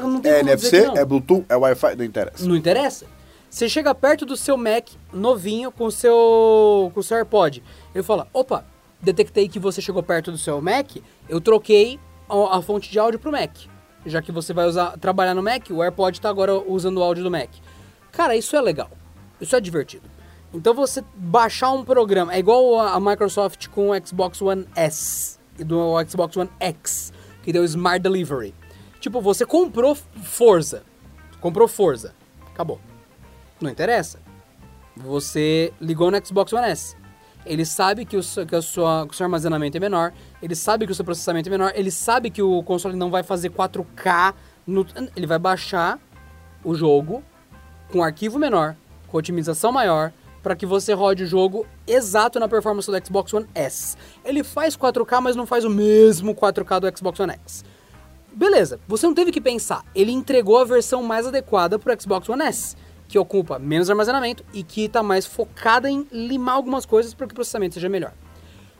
Não 0.00 0.20
É 0.24 0.40
NFC, 0.40 0.76
é 0.96 1.04
Bluetooth, 1.04 1.44
é 1.48 1.56
Wi-Fi, 1.56 1.94
não 1.96 2.04
interessa. 2.04 2.46
Não 2.46 2.56
interessa. 2.56 3.06
Você 3.50 3.68
chega 3.68 3.94
perto 3.94 4.26
do 4.26 4.36
seu 4.36 4.56
Mac 4.56 4.88
novinho 5.12 5.70
com 5.70 5.84
o 5.84 5.92
seu, 5.92 6.90
com 6.92 7.00
o 7.00 7.02
seu 7.02 7.18
AirPod. 7.18 7.62
Ele 7.94 8.02
fala: 8.02 8.26
opa, 8.32 8.64
detectei 9.00 9.48
que 9.48 9.58
você 9.58 9.80
chegou 9.80 10.02
perto 10.02 10.32
do 10.32 10.38
seu 10.38 10.60
Mac, 10.60 10.96
eu 11.28 11.40
troquei 11.40 12.00
a, 12.28 12.58
a 12.58 12.62
fonte 12.62 12.90
de 12.90 12.98
áudio 12.98 13.20
pro 13.20 13.30
Mac. 13.30 13.52
Já 14.06 14.20
que 14.20 14.32
você 14.32 14.52
vai 14.52 14.66
usar, 14.66 14.98
trabalhar 14.98 15.34
no 15.34 15.42
Mac, 15.42 15.70
o 15.70 15.82
AirPod 15.82 16.20
tá 16.20 16.28
agora 16.28 16.54
usando 16.54 16.98
o 16.98 17.02
áudio 17.02 17.22
do 17.22 17.30
Mac. 17.30 17.50
Cara, 18.10 18.36
isso 18.36 18.56
é 18.56 18.60
legal. 18.60 18.90
Isso 19.40 19.54
é 19.54 19.60
divertido. 19.60 20.13
Então 20.54 20.72
você 20.72 21.02
baixar 21.16 21.72
um 21.72 21.84
programa, 21.84 22.32
é 22.32 22.38
igual 22.38 22.78
a 22.78 23.00
Microsoft 23.00 23.66
com 23.68 23.90
o 23.90 24.06
Xbox 24.06 24.40
One 24.40 24.68
S 24.76 25.36
e 25.58 25.64
do 25.64 25.94
Xbox 26.08 26.36
One 26.36 26.48
X, 26.60 27.12
que 27.42 27.52
deu 27.52 27.64
Smart 27.64 27.98
Delivery. 27.98 28.54
Tipo, 29.00 29.20
você 29.20 29.44
comprou 29.44 29.96
Forza. 29.96 30.84
Comprou 31.40 31.66
Forza. 31.66 32.14
Acabou. 32.52 32.80
Não 33.60 33.68
interessa. 33.68 34.20
Você 34.96 35.72
ligou 35.80 36.08
no 36.12 36.24
Xbox 36.24 36.52
One 36.52 36.68
S. 36.68 36.96
Ele 37.44 37.66
sabe 37.66 38.04
que 38.04 38.16
o, 38.16 38.22
seu, 38.22 38.46
que, 38.46 38.58
sua, 38.62 39.06
que 39.08 39.12
o 39.12 39.16
seu 39.16 39.24
armazenamento 39.24 39.76
é 39.76 39.80
menor, 39.80 40.14
ele 40.40 40.54
sabe 40.54 40.86
que 40.86 40.92
o 40.92 40.94
seu 40.94 41.04
processamento 41.04 41.48
é 41.48 41.50
menor, 41.50 41.72
ele 41.74 41.90
sabe 41.90 42.30
que 42.30 42.40
o 42.40 42.62
console 42.62 42.96
não 42.96 43.10
vai 43.10 43.24
fazer 43.24 43.50
4K. 43.50 44.34
No, 44.66 44.86
ele 45.16 45.26
vai 45.26 45.38
baixar 45.38 45.98
o 46.62 46.74
jogo 46.74 47.22
com 47.90 48.02
arquivo 48.02 48.38
menor, 48.38 48.76
com 49.08 49.18
otimização 49.18 49.70
maior, 49.70 50.10
para 50.44 50.54
que 50.54 50.66
você 50.66 50.92
rode 50.92 51.24
o 51.24 51.26
jogo 51.26 51.66
exato 51.86 52.38
na 52.38 52.46
performance 52.46 52.88
do 52.88 53.06
Xbox 53.06 53.32
One 53.32 53.46
S. 53.54 53.96
Ele 54.22 54.44
faz 54.44 54.76
4K, 54.76 55.20
mas 55.22 55.34
não 55.34 55.46
faz 55.46 55.64
o 55.64 55.70
mesmo 55.70 56.34
4K 56.34 56.80
do 56.80 56.98
Xbox 56.98 57.18
One 57.18 57.32
X. 57.32 57.64
Beleza, 58.30 58.78
você 58.86 59.06
não 59.06 59.14
teve 59.14 59.32
que 59.32 59.40
pensar. 59.40 59.82
Ele 59.94 60.12
entregou 60.12 60.58
a 60.58 60.64
versão 60.64 61.02
mais 61.02 61.26
adequada 61.26 61.78
para 61.78 61.96
o 61.96 62.00
Xbox 62.00 62.28
One 62.28 62.42
S, 62.42 62.76
que 63.08 63.18
ocupa 63.18 63.58
menos 63.58 63.88
armazenamento 63.88 64.44
e 64.52 64.62
que 64.62 64.84
está 64.84 65.02
mais 65.02 65.24
focada 65.24 65.90
em 65.90 66.06
limar 66.12 66.56
algumas 66.56 66.84
coisas 66.84 67.14
para 67.14 67.26
que 67.26 67.32
o 67.32 67.36
processamento 67.36 67.74
seja 67.74 67.88
melhor. 67.88 68.12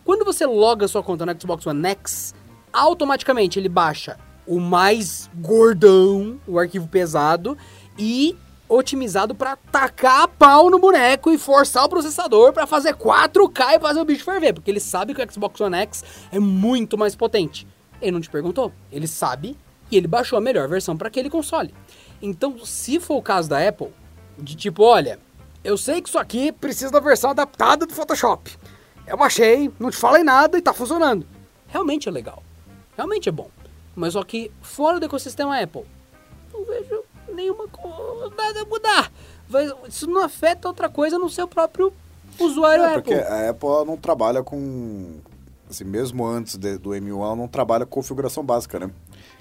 Quando 0.05 0.23
você 0.23 0.45
loga 0.45 0.87
sua 0.87 1.03
conta 1.03 1.25
no 1.25 1.41
Xbox 1.41 1.67
One 1.67 1.89
X, 1.89 2.35
automaticamente 2.71 3.59
ele 3.59 3.71
baixa 3.71 4.19
o 4.47 4.61
mais 4.61 5.31
gordão, 5.37 6.39
o 6.47 6.59
arquivo 6.59 6.87
pesado 6.87 7.57
e 7.99 8.37
otimizado 8.69 9.35
para 9.35 9.57
tacar 9.57 10.29
pau 10.29 10.71
no 10.71 10.79
boneco 10.79 11.31
e 11.31 11.39
forçar 11.39 11.85
o 11.85 11.89
processador 11.89 12.53
para 12.53 12.67
fazer 12.67 12.95
4K 12.95 13.77
e 13.77 13.81
fazer 13.81 14.01
o 14.01 14.05
bicho 14.05 14.25
ferver, 14.25 14.55
porque 14.55 14.71
ele 14.71 14.81
sabe 14.81 15.15
que 15.15 15.23
o 15.23 15.33
Xbox 15.33 15.61
One 15.61 15.77
X 15.77 16.05
é 16.33 16.39
muito 16.39 16.97
mais 16.97 17.15
potente. 17.15 17.67
Ele 18.01 18.13
não 18.13 18.21
te 18.21 18.31
perguntou, 18.31 18.73
ele 18.91 19.07
sabe 19.07 19.57
e 19.91 19.97
ele 19.97 20.09
baixou 20.09 20.37
a 20.39 20.41
melhor 20.41 20.69
versão 20.69 20.97
para 20.97 21.09
aquele 21.09 21.31
console. 21.31 21.75
Então, 22.21 22.59
se 22.65 22.99
for 22.99 23.17
o 23.17 23.23
caso 23.23 23.49
da 23.49 23.67
Apple, 23.67 23.93
de 24.39 24.57
tipo, 24.57 24.83
olha, 24.83 25.19
eu 25.63 25.77
sei 25.77 26.01
que 26.01 26.09
isso 26.09 26.19
aqui 26.19 26.51
precisa 26.51 26.91
da 26.91 27.01
versão 27.01 27.31
adaptada 27.31 27.87
do 27.87 27.95
Photoshop. 27.95 28.51
Eu 29.07 29.17
baixei, 29.17 29.71
não 29.79 29.91
te 29.91 29.97
falei 29.97 30.25
nada 30.25 30.57
e 30.57 30.63
tá 30.63 30.73
funcionando. 30.73 31.27
Realmente 31.69 32.09
é 32.09 32.13
legal. 32.13 32.43
Realmente 32.97 33.29
é 33.29 33.33
bom. 33.33 33.51
Mas 33.95 34.15
só 34.15 34.25
que 34.25 34.51
fora 34.63 34.99
do 34.99 35.07
ecossistema 35.07 35.61
Apple, 35.61 35.85
não 36.53 36.65
vejo 36.65 37.04
nenhuma 37.35 37.65
nada 38.37 38.65
mudar. 38.65 39.13
Isso 39.89 40.07
não 40.07 40.23
afeta 40.25 40.69
outra 40.69 40.89
coisa 40.89 41.19
no 41.19 41.29
seu 41.29 41.47
próprio 41.47 41.93
usuário 42.41 42.85
É, 42.85 42.95
porque 42.95 43.15
Apple. 43.15 43.33
a 43.33 43.51
Apple 43.51 43.69
não 43.87 43.97
trabalha 43.97 44.43
com. 44.43 45.17
Assim, 45.69 45.85
mesmo 45.85 46.27
antes 46.27 46.57
de- 46.57 46.79
do 46.79 46.91
M1, 46.95 47.23
ela 47.25 47.37
não 47.37 47.49
trabalha 47.49 47.85
com 47.87 47.93
configuração 48.01 48.45
básica, 48.45 48.79
né? 48.79 48.91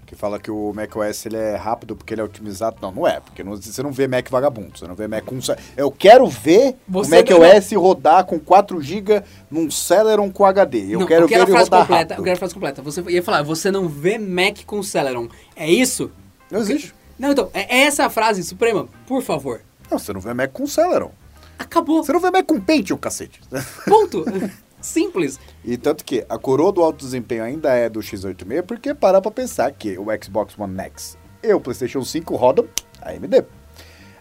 Que 0.05 0.15
fala 0.15 0.37
que 0.39 0.51
o 0.51 0.73
macOS 0.73 1.25
ele 1.25 1.37
é 1.37 1.55
rápido 1.55 1.95
porque 1.95 2.13
ele 2.13 2.21
é 2.21 2.23
otimizado. 2.23 2.77
Não, 2.81 2.91
não 2.91 3.07
é. 3.07 3.19
Porque 3.19 3.43
não- 3.43 3.55
você 3.55 3.81
não 3.81 3.91
vê 3.91 4.07
Mac 4.07 4.29
vagabundo. 4.29 4.77
Você 4.77 4.85
não 4.87 4.95
vê 4.95 5.07
Mac 5.07 5.23
com. 5.25 5.39
Eu 5.77 5.89
quero 5.91 6.27
ver 6.27 6.75
Você 6.87 7.09
o 7.09 7.39
macOS 7.39 7.71
rodar 7.73 8.25
com 8.25 8.37
4 8.39 8.81
GB 8.81 9.23
num 9.49 9.71
Celeron 9.71 10.29
com 10.31 10.45
HD. 10.45 10.93
Eu 10.93 10.99
Não, 10.99 11.07
quero 11.07 11.25
eu 11.25 11.29
quero 11.29 11.45
ver 11.45 11.51
ele 11.53 11.59
rodar 11.63 11.81
completa. 11.81 11.99
rápido. 12.01 12.17
Eu 12.19 12.23
quero 12.23 12.35
a 12.35 12.39
frase 12.39 12.53
completa. 12.53 12.81
Você 12.81 13.01
ia 13.09 13.23
falar, 13.23 13.43
você 13.43 13.71
não 13.71 13.87
vê 13.87 14.17
Mac 14.17 14.63
com 14.65 14.83
Celeron. 14.83 15.27
É 15.55 15.69
isso? 15.69 16.11
Não 16.51 16.59
existe. 16.59 16.93
Não, 17.23 17.31
então, 17.31 17.49
é 17.53 17.83
essa 17.83 18.05
a 18.05 18.09
frase 18.09 18.43
suprema. 18.43 18.85
Por 19.07 19.21
favor. 19.23 19.61
Não, 19.89 19.97
você 19.97 20.11
não 20.11 20.19
vê 20.19 20.33
Mac 20.33 20.51
com 20.51 20.67
Celeron. 20.67 21.09
Acabou. 21.57 22.03
Você 22.03 22.11
não 22.11 22.19
vê 22.19 22.29
Mac 22.29 22.45
com 22.45 22.59
Pentium, 22.59 22.97
cacete. 22.97 23.39
Ponto. 23.87 24.25
Simples. 24.81 25.39
E 25.63 25.77
tanto 25.77 26.03
que 26.03 26.25
a 26.27 26.37
coroa 26.37 26.73
do 26.73 26.83
alto 26.83 26.97
desempenho 27.05 27.45
ainda 27.45 27.73
é 27.73 27.87
do 27.87 28.01
X86, 28.01 28.63
porque 28.63 28.93
parar 28.93 29.21
pra 29.21 29.31
pensar 29.31 29.71
que 29.71 29.97
o 29.97 30.07
Xbox 30.21 30.59
One 30.59 30.77
X 30.77 31.17
e 31.41 31.53
o 31.53 31.61
PlayStation 31.61 32.03
5 32.03 32.35
rodam 32.35 32.67
AMD. 33.01 33.45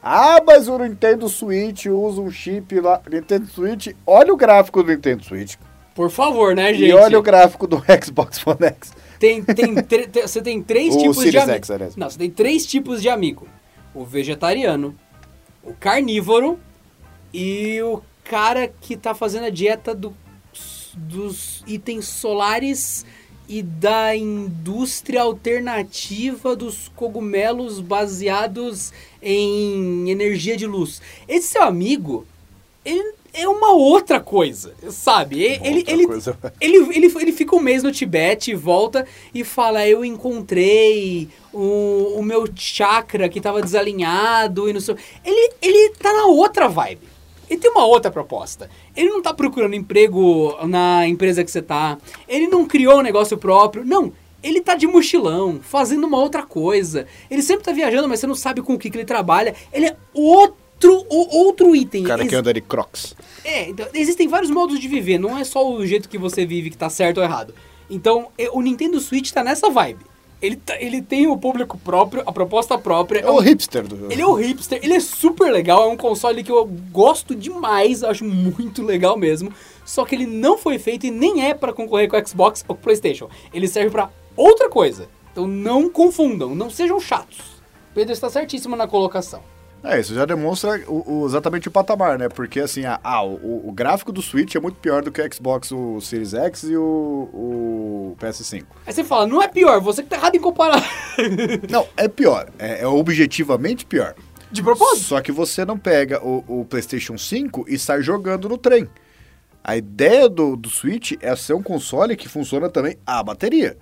Ah, 0.01 0.41
mas 0.47 0.69
o 0.69 0.79
Nintendo 0.79 1.29
Switch 1.29 1.87
usa 1.87 2.21
um 2.21 2.31
chip 2.31 2.79
lá. 2.79 3.03
Nintendo 3.11 3.49
Switch, 3.49 3.89
olha 4.07 4.33
o 4.33 4.37
gráfico 4.37 4.81
do 4.81 4.93
Nintendo 4.93 5.25
Switch. 5.25 5.57
Por 5.93 6.09
favor, 6.09 6.55
né, 6.55 6.73
gente? 6.73 6.85
E 6.85 6.93
olha 6.93 7.19
o 7.19 7.23
gráfico 7.23 7.67
do 7.67 7.83
Xbox 8.01 8.47
One 8.47 8.67
X. 8.67 8.93
Tem, 9.23 9.41
tem, 9.45 9.75
tre- 9.77 10.09
te- 10.09 10.23
você 10.23 10.43
tem 10.43 10.61
três 10.61 10.97
O 10.97 10.99
tipos 10.99 11.17
de 11.19 11.23
Series 11.23 11.43
amigo. 11.45 11.57
X, 11.59 11.71
aliás. 11.71 11.95
Não, 11.97 12.11
você 12.11 12.19
tem 12.19 12.29
três 12.29 12.67
tipos 12.67 13.01
de 13.01 13.09
amigo. 13.09 13.47
O 13.95 14.05
vegetariano, 14.05 14.97
o 15.63 15.73
carnívoro 15.75 16.59
e 17.33 17.81
o 17.83 18.03
cara 18.25 18.67
que 18.81 18.97
tá 18.97 19.15
fazendo 19.15 19.45
a 19.45 19.51
dieta 19.51 19.95
do- 19.95 20.17
dos 20.97 21.63
itens 21.69 22.07
solares 22.09 23.07
e 23.49 23.63
da 23.63 24.17
indústria 24.17 25.23
alternativa 25.23 26.57
dos 26.57 26.89
cogumelos 26.97 27.79
baseados 27.81 28.93
em 29.23 30.11
energia 30.11 30.57
de 30.57 30.67
luz. 30.67 31.01
Esse 31.29 31.49
seu 31.49 31.63
amigo, 31.63 32.27
ele 32.85 33.15
é 33.33 33.49
uma 33.49 33.73
outra 33.73 34.21
coisa, 34.21 34.75
sabe? 34.91 35.47
Uma 35.57 35.67
Ele, 35.67 35.79
outra 35.79 35.93
ele, 35.93 36.07
coisa. 36.07 36.39
ele, 36.61 36.77
ele, 36.95 37.13
ele 37.21 37.33
fica 37.33 37.57
um 37.57 37.61
mês 37.61 37.83
no 37.83 37.91
Tibete, 37.91 38.55
volta 38.55 39.07
e 39.35 39.43
fala: 39.43 39.87
Eu 39.87 40.05
encontrei 40.05 41.29
o, 41.53 42.15
o 42.19 42.23
meu 42.23 42.47
chakra 42.55 43.29
que 43.29 43.41
tava 43.41 43.63
desalinhado 43.63 44.69
e 44.69 44.73
não 44.73 44.81
sei. 44.81 44.97
Ele, 45.25 45.53
ele 45.63 45.95
tá 45.99 46.13
na 46.13 46.27
outra 46.27 46.69
vibe. 46.69 47.13
Ele 47.49 47.61
tem 47.61 47.71
uma 47.71 47.85
outra 47.85 48.11
proposta. 48.11 48.71
Ele 48.97 49.11
não 49.11 49.21
tá 49.21 49.35
procurando 49.35 49.75
emprego 49.75 50.57
na 50.67 51.07
empresa 51.07 51.45
que 51.45 51.51
você 51.51 51.61
tá. 51.61 51.99
Ele 52.27 52.47
não 52.47 52.67
criou 52.67 52.99
um 52.99 53.03
negócio 53.03 53.37
próprio. 53.37 53.85
Não. 53.85 54.13
Ele 54.43 54.61
tá 54.61 54.75
de 54.75 54.87
mochilão, 54.87 55.61
fazendo 55.63 56.07
uma 56.07 56.19
outra 56.19 56.43
coisa. 56.43 57.07
Ele 57.31 57.43
sempre 57.43 57.65
tá 57.65 57.73
viajando, 57.73 58.09
mas 58.09 58.21
você 58.21 58.27
não 58.27 58.35
sabe 58.35 58.61
com 58.61 58.75
o 58.75 58.79
que, 58.79 58.91
que 58.91 58.97
ele 58.97 59.05
trabalha. 59.05 59.55
Ele 59.73 59.87
é 59.87 59.97
outro, 60.15 60.57
o- 60.91 61.37
outro 61.47 61.75
item. 61.77 62.05
O 62.05 62.09
cara 62.09 62.27
que 62.27 62.35
anda 62.35 62.53
de 62.53 62.61
Crocs. 62.61 63.15
é, 63.45 63.69
então, 63.69 63.87
existem 63.95 64.27
vários 64.29 64.51
modos 64.51 64.79
de 64.81 64.89
viver, 64.89 65.19
não 65.19 65.37
é 65.39 65.45
só 65.45 65.69
o 65.71 65.87
jeito 65.87 66.09
que 66.09 66.19
você 66.19 66.45
vive 66.47 66.71
que 66.71 66.77
tá 66.77 66.89
certo 66.91 67.19
ou 67.19 67.25
errado. 67.25 67.55
Então, 67.91 68.29
e- 68.39 68.49
o 68.53 68.61
Nintendo 68.61 68.99
Switch 69.01 69.31
tá 69.31 69.45
nessa 69.45 69.69
vibe. 69.71 70.01
Ele, 70.41 70.57
tá- 70.57 70.77
ele 70.81 71.01
tem 71.01 71.29
o 71.29 71.37
público 71.37 71.79
próprio, 71.79 72.23
a 72.27 72.33
proposta 72.33 72.77
própria. 72.77 73.21
É 73.21 73.31
o 73.31 73.39
hipster 73.39 73.87
do 73.87 74.11
Ele 74.11 74.23
é 74.23 74.27
o 74.27 74.35
hipster, 74.35 74.81
ele 74.83 74.95
é 74.95 74.99
super 75.01 75.53
legal, 75.53 75.85
é 75.85 75.87
um 75.93 75.97
console 75.97 76.43
que 76.43 76.51
eu 76.51 76.65
gosto 76.91 77.33
demais, 77.33 78.03
acho 78.03 78.25
muito 78.25 78.83
legal 78.83 79.17
mesmo. 79.17 79.53
Só 79.85 80.05
que 80.05 80.17
ele 80.17 80.27
não 80.27 80.59
foi 80.59 80.81
feito 80.81 81.07
e 81.07 81.11
nem 81.13 81.45
é 81.47 81.55
pra 81.55 81.73
concorrer 81.73 82.09
com 82.09 82.17
o 82.17 82.27
Xbox 82.29 82.65
ou 82.67 82.75
com 82.75 82.81
o 82.81 82.85
PlayStation. 82.85 83.29
Ele 83.55 83.69
serve 83.69 83.91
pra 83.91 84.11
outra 84.37 84.69
coisa. 84.69 85.09
Então 85.31 85.47
não 85.47 85.89
confundam, 85.89 86.55
não 86.57 86.69
sejam 86.71 86.99
chatos. 86.99 87.39
Pedro 87.95 88.13
está 88.13 88.29
certíssimo 88.29 88.75
na 88.75 88.89
colocação. 88.89 89.43
É, 89.85 89.99
isso 89.99 90.15
já 90.15 90.25
demonstra 90.25 90.81
o- 90.87 91.23
o- 91.23 91.27
exatamente 91.27 91.67
o 91.67 91.71
patamar, 91.71 92.17
né? 92.19 92.29
Porque 92.29 92.61
assim, 92.61 92.85
ah, 92.85 93.01
ah, 93.03 93.25
o, 93.25 93.69
o 93.69 93.73
gráfico 93.73 94.13
do 94.13 94.23
Switch 94.23 94.55
é 94.55 94.61
muito 94.61 94.77
pior 94.77 95.03
do 95.03 95.11
que 95.11 95.21
o 95.21 95.35
Xbox, 95.35 95.73
o 95.73 96.01
Series 96.01 96.35
X 96.35 96.63
e 96.65 96.77
o, 96.77 97.29
o 97.33 98.17
PS5. 98.21 98.65
Aí 98.87 98.93
você 98.93 99.03
fala, 99.03 99.27
não 99.27 99.43
é 99.43 99.49
pior, 99.49 99.81
você 99.81 100.03
que 100.05 100.09
tá 100.09 100.17
errado 100.17 100.37
em 100.37 100.41
comparar. 100.41 100.81
Não, 101.69 101.87
é 101.97 102.07
pior. 102.07 102.49
É, 102.59 102.83
é 102.83 102.87
objetivamente 102.87 103.85
pior. 103.85 104.15
De 104.53 104.63
propósito. 104.63 105.05
Só 105.07 105.21
que 105.21 105.33
você 105.33 105.65
não 105.65 105.79
pega 105.79 106.23
o, 106.25 106.45
o 106.61 106.65
PlayStation 106.67 107.17
5 107.17 107.65
e 107.69 107.79
sai 107.79 108.03
jogando 108.03 108.49
no 108.51 108.59
trem. 108.59 108.87
A 109.65 109.77
ideia 109.77 110.29
do, 110.29 110.57
do 110.57 110.69
Switch 110.69 111.13
é 111.21 111.35
ser 111.35 111.55
um 111.55 111.63
console 111.63 112.17
que 112.17 112.29
funciona 112.29 112.69
também 112.69 112.99
a 113.07 113.23
bateria. 113.23 113.79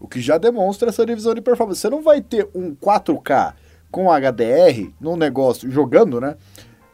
O 0.00 0.08
que 0.08 0.20
já 0.20 0.38
demonstra 0.38 0.88
essa 0.88 1.04
divisão 1.04 1.34
de 1.34 1.40
performance. 1.42 1.80
Você 1.80 1.90
não 1.90 2.02
vai 2.02 2.20
ter 2.22 2.48
um 2.54 2.74
4K 2.74 3.52
com 3.96 4.10
HDR 4.12 4.92
num 5.00 5.16
negócio 5.16 5.70
jogando, 5.70 6.20
né? 6.20 6.36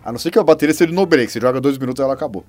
A 0.05 0.13
não 0.13 0.21
ser 0.21 0.31
que 0.31 0.39
a 0.39 0.45
bateria 0.45 0.73
seja 0.73 0.93
no 0.93 1.05
break, 1.05 1.33
você 1.33 1.41
joga 1.41 1.61
dois 1.61 1.77
minutos 1.77 2.01
e 2.01 2.05
ela 2.05 2.15
acabou. 2.15 2.45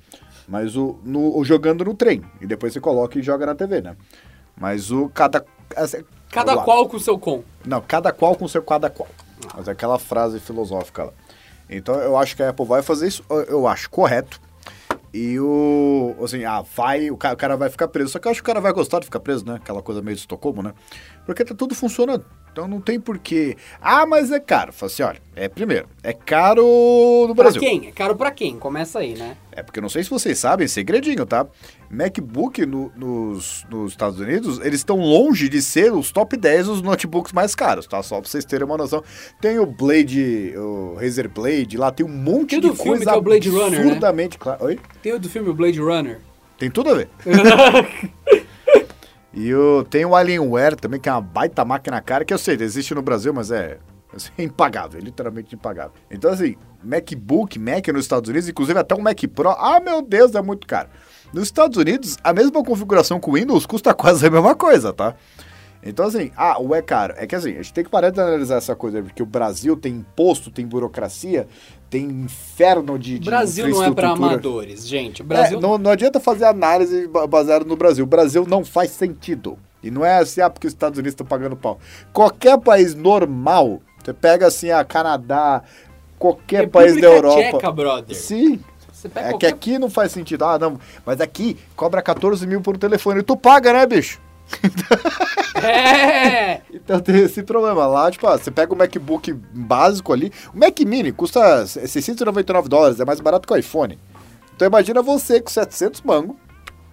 Mas 0.47 0.75
o, 0.75 0.99
no, 1.03 1.35
o 1.35 1.43
jogando 1.43 1.83
no 1.83 1.95
trem. 1.95 2.21
E 2.39 2.45
depois 2.45 2.71
você 2.71 2.79
coloca 2.79 3.17
e 3.17 3.23
joga 3.23 3.47
na 3.47 3.55
TV, 3.55 3.81
né? 3.81 3.95
Mas 4.55 4.91
o 4.91 5.09
cada. 5.09 5.43
assim, 5.75 6.03
Cada 6.29 6.55
qual 6.57 6.87
com 6.87 6.97
o 6.97 6.99
seu 6.99 7.17
com. 7.17 7.41
Não, 7.65 7.81
cada 7.81 8.11
qual 8.11 8.35
com 8.35 8.47
seu 8.47 8.61
cada 8.61 8.89
qual. 8.91 9.09
Mas 9.57 9.67
é 9.67 9.71
aquela 9.71 9.97
frase 9.97 10.39
filosófica 10.39 11.05
lá. 11.05 11.11
Então 11.67 11.95
eu 11.95 12.15
acho 12.15 12.35
que 12.35 12.43
a 12.43 12.49
Apple 12.49 12.65
vai 12.65 12.83
fazer 12.83 13.07
isso, 13.07 13.23
eu- 13.47 13.67
acho 13.67 13.89
correto. 13.89 14.39
E 15.11 15.39
o. 15.39 16.15
Assim, 16.23 16.43
ah, 16.45 16.63
vai, 16.75 17.09
o 17.09 17.17
ca- 17.17 17.33
o 17.33 17.37
cara 17.37 17.55
vai 17.57 17.69
ficar 17.69 17.87
preso. 17.87 18.11
Só 18.11 18.19
que 18.19 18.27
eu 18.27 18.31
acho 18.31 18.41
que 18.41 18.45
o 18.49 18.53
cara 18.53 18.59
vai 18.61 18.71
gostar 18.73 18.99
de 18.99 19.05
ficar 19.05 19.19
preso, 19.19 19.45
né? 19.45 19.55
Aquela 19.55 19.81
coisa 19.81 20.01
meio 20.01 20.15
de 20.15 20.21
Estocolmo, 20.21 20.61
né? 20.63 20.73
Porque 21.25 21.43
tá 21.45 21.55
tudo 21.55 21.73
funcionando. 21.75 22.25
Então 22.53 22.67
não 22.67 22.79
tem 22.79 22.99
porquê. 22.99 23.57
Ah, 23.81 24.05
mas 24.05 24.31
é 24.31 24.39
caro. 24.39 24.71
Fala 24.71 24.91
assim, 24.91 25.01
olha, 25.01 25.19
é 25.35 25.49
primeiro, 25.49 25.87
é 26.03 26.13
caro 26.13 26.63
no 27.27 27.33
Pra 27.33 27.45
Brasil. 27.45 27.59
quem? 27.59 27.87
É 27.87 27.91
caro 27.91 28.15
pra 28.15 28.29
quem? 28.29 28.59
Começa 28.59 28.99
aí, 28.99 29.15
né? 29.15 29.35
É 29.51 29.63
porque 29.63 29.79
eu 29.79 29.81
não 29.81 29.89
sei 29.89 30.03
se 30.03 30.09
vocês 30.11 30.37
sabem, 30.37 30.67
segredinho, 30.67 31.25
tá? 31.25 31.47
MacBook 31.89 32.63
no- 32.65 32.91
nos, 32.95 33.65
nos 33.69 33.91
Estados 33.91 34.19
Unidos, 34.19 34.59
eles 34.59 34.81
estão 34.81 34.97
longe 34.99 35.49
de 35.49 35.61
ser 35.63 35.91
os 35.91 36.11
top 36.11 36.37
10 36.37 36.67
dos 36.67 36.81
notebooks 36.83 37.33
mais 37.33 37.55
caros, 37.55 37.87
tá? 37.87 38.01
Só 38.03 38.21
pra 38.21 38.29
vocês 38.29 38.45
terem 38.45 38.65
uma 38.65 38.77
noção. 38.77 39.03
Tem 39.41 39.57
o 39.57 39.65
Blade, 39.65 40.53
o 40.55 40.95
Razer 40.99 41.27
Blade, 41.29 41.75
lá 41.75 41.91
tem 41.91 42.05
um 42.05 42.09
monte 42.09 42.51
Tem 42.51 42.59
de 42.61 42.67
do 42.67 42.75
filme 42.75 42.89
coisa 42.91 43.03
que 43.05 43.09
é 43.09 43.13
o 43.15 43.21
Blade 43.21 43.49
Runner, 43.49 43.71
né? 43.71 43.77
absurdamente 43.79 44.37
clara. 44.37 44.63
Oi? 44.63 44.79
Tem 45.01 45.13
o 45.13 45.19
do 45.19 45.27
filme 45.27 45.51
Blade 45.53 45.79
Runner. 45.79 46.19
Tem 46.57 46.69
tudo 46.69 46.91
a 46.91 46.93
ver. 46.93 47.09
E 49.33 49.53
o, 49.53 49.83
tem 49.83 50.05
o 50.05 50.15
Alienware 50.15 50.75
também, 50.75 50.99
que 50.99 51.09
é 51.09 51.11
uma 51.11 51.21
baita 51.21 51.65
máquina 51.65 51.99
cara, 52.01 52.23
que 52.23 52.33
eu 52.33 52.37
sei, 52.37 52.55
existe 52.59 52.93
no 52.93 53.01
Brasil, 53.01 53.33
mas 53.33 53.49
é, 53.49 53.79
é 54.37 54.43
impagável, 54.43 54.99
é 54.99 55.03
literalmente 55.03 55.55
impagável. 55.55 55.93
Então, 56.09 56.31
assim, 56.31 56.55
MacBook, 56.83 57.57
Mac 57.57 57.87
nos 57.87 58.05
Estados 58.05 58.29
Unidos, 58.29 58.47
inclusive 58.47 58.77
até 58.77 58.93
um 58.93 59.01
Mac 59.01 59.19
Pro, 59.33 59.49
ah, 59.49 59.79
meu 59.79 60.01
Deus, 60.01 60.35
é 60.35 60.41
muito 60.41 60.67
caro. 60.67 60.89
Nos 61.33 61.45
Estados 61.45 61.77
Unidos, 61.77 62.17
a 62.23 62.31
mesma 62.31 62.63
configuração 62.63 63.19
com 63.19 63.33
Windows 63.33 63.65
custa 63.65 63.93
quase 63.95 64.27
a 64.27 64.29
mesma 64.29 64.53
coisa, 64.55 64.93
tá? 64.93 65.15
Então, 65.85 66.05
assim, 66.05 66.31
ah, 66.37 66.61
o 66.61 66.73
é 66.73 66.81
caro. 66.81 67.13
É 67.17 67.27
que 67.27 67.35
assim, 67.35 67.51
a 67.51 67.55
gente 67.55 67.73
tem 67.73 67.83
que 67.83 67.89
parar 67.89 68.09
de 68.09 68.19
analisar 68.19 68.55
essa 68.55 68.75
coisa, 68.75 69.01
porque 69.01 69.21
o 69.21 69.25
Brasil 69.25 69.75
tem 69.75 69.95
imposto, 69.95 70.49
tem 70.49 70.65
burocracia, 70.65 71.47
tem 71.93 72.05
inferno 72.05 72.97
de. 72.97 73.19
de 73.19 73.29
Brasil 73.29 73.67
não 73.67 73.83
é 73.83 73.91
pra 73.91 74.07
infraestrutura. 74.07 74.31
amadores, 74.31 74.87
gente. 74.87 75.21
Brasil 75.21 75.59
É, 75.59 75.61
não, 75.61 75.77
não 75.77 75.91
adianta 75.91 76.19
fazer 76.19 76.45
análise 76.45 77.07
ba- 77.07 77.27
baseada 77.27 77.63
no 77.63 77.75
Brasil. 77.75 78.03
O 78.03 78.07
Brasil 78.07 78.47
não 78.49 78.65
faz 78.65 78.89
sentido. 78.89 79.59
E 79.83 79.91
não 79.91 80.03
é 80.03 80.17
assim, 80.17 80.41
ah, 80.41 80.49
porque 80.49 80.65
os 80.65 80.73
Estados 80.73 80.97
Unidos 80.97 81.11
estão 81.13 81.27
pagando 81.27 81.55
pau. 81.55 81.77
Qualquer 82.11 82.57
país 82.57 82.95
normal, 82.95 83.79
você 84.03 84.11
pega 84.11 84.47
assim, 84.47 84.71
a 84.71 84.83
Canadá, 84.83 85.61
qualquer 86.17 86.67
país 86.67 86.99
da 86.99 87.07
Europa. 87.07 87.41
Tcheca, 87.41 87.71
brother. 87.71 88.15
Sim. 88.15 88.59
É 89.03 89.09
que 89.09 89.29
qualquer... 89.29 89.47
aqui 89.49 89.77
não 89.77 89.89
faz 89.89 90.11
sentido. 90.11 90.45
Ah, 90.45 90.57
não, 90.57 90.79
mas 91.05 91.21
aqui 91.21 91.59
cobra 91.75 92.01
14 92.01 92.47
mil 92.47 92.61
por 92.61 92.75
um 92.75 92.79
telefone. 92.79 93.19
E 93.19 93.23
tu 93.23 93.37
paga, 93.37 93.71
né, 93.71 93.85
bicho? 93.85 94.19
É! 95.63 96.61
Então 96.73 96.99
tem 96.99 97.19
esse 97.19 97.41
problema. 97.43 97.87
Lá, 97.87 98.11
tipo, 98.11 98.27
ah, 98.27 98.37
você 98.37 98.51
pega 98.51 98.73
o 98.73 98.77
MacBook 98.77 99.31
básico 99.31 100.11
ali. 100.11 100.31
O 100.53 100.57
Mac 100.57 100.77
Mini 100.81 101.11
custa 101.11 101.65
699 101.65 102.67
dólares, 102.67 102.99
é 102.99 103.05
mais 103.05 103.21
barato 103.21 103.47
que 103.47 103.53
o 103.53 103.57
iPhone. 103.57 103.97
Então 104.55 104.67
imagina 104.67 105.01
você 105.01 105.39
com 105.39 105.49
700 105.49 106.01
mango. 106.01 106.37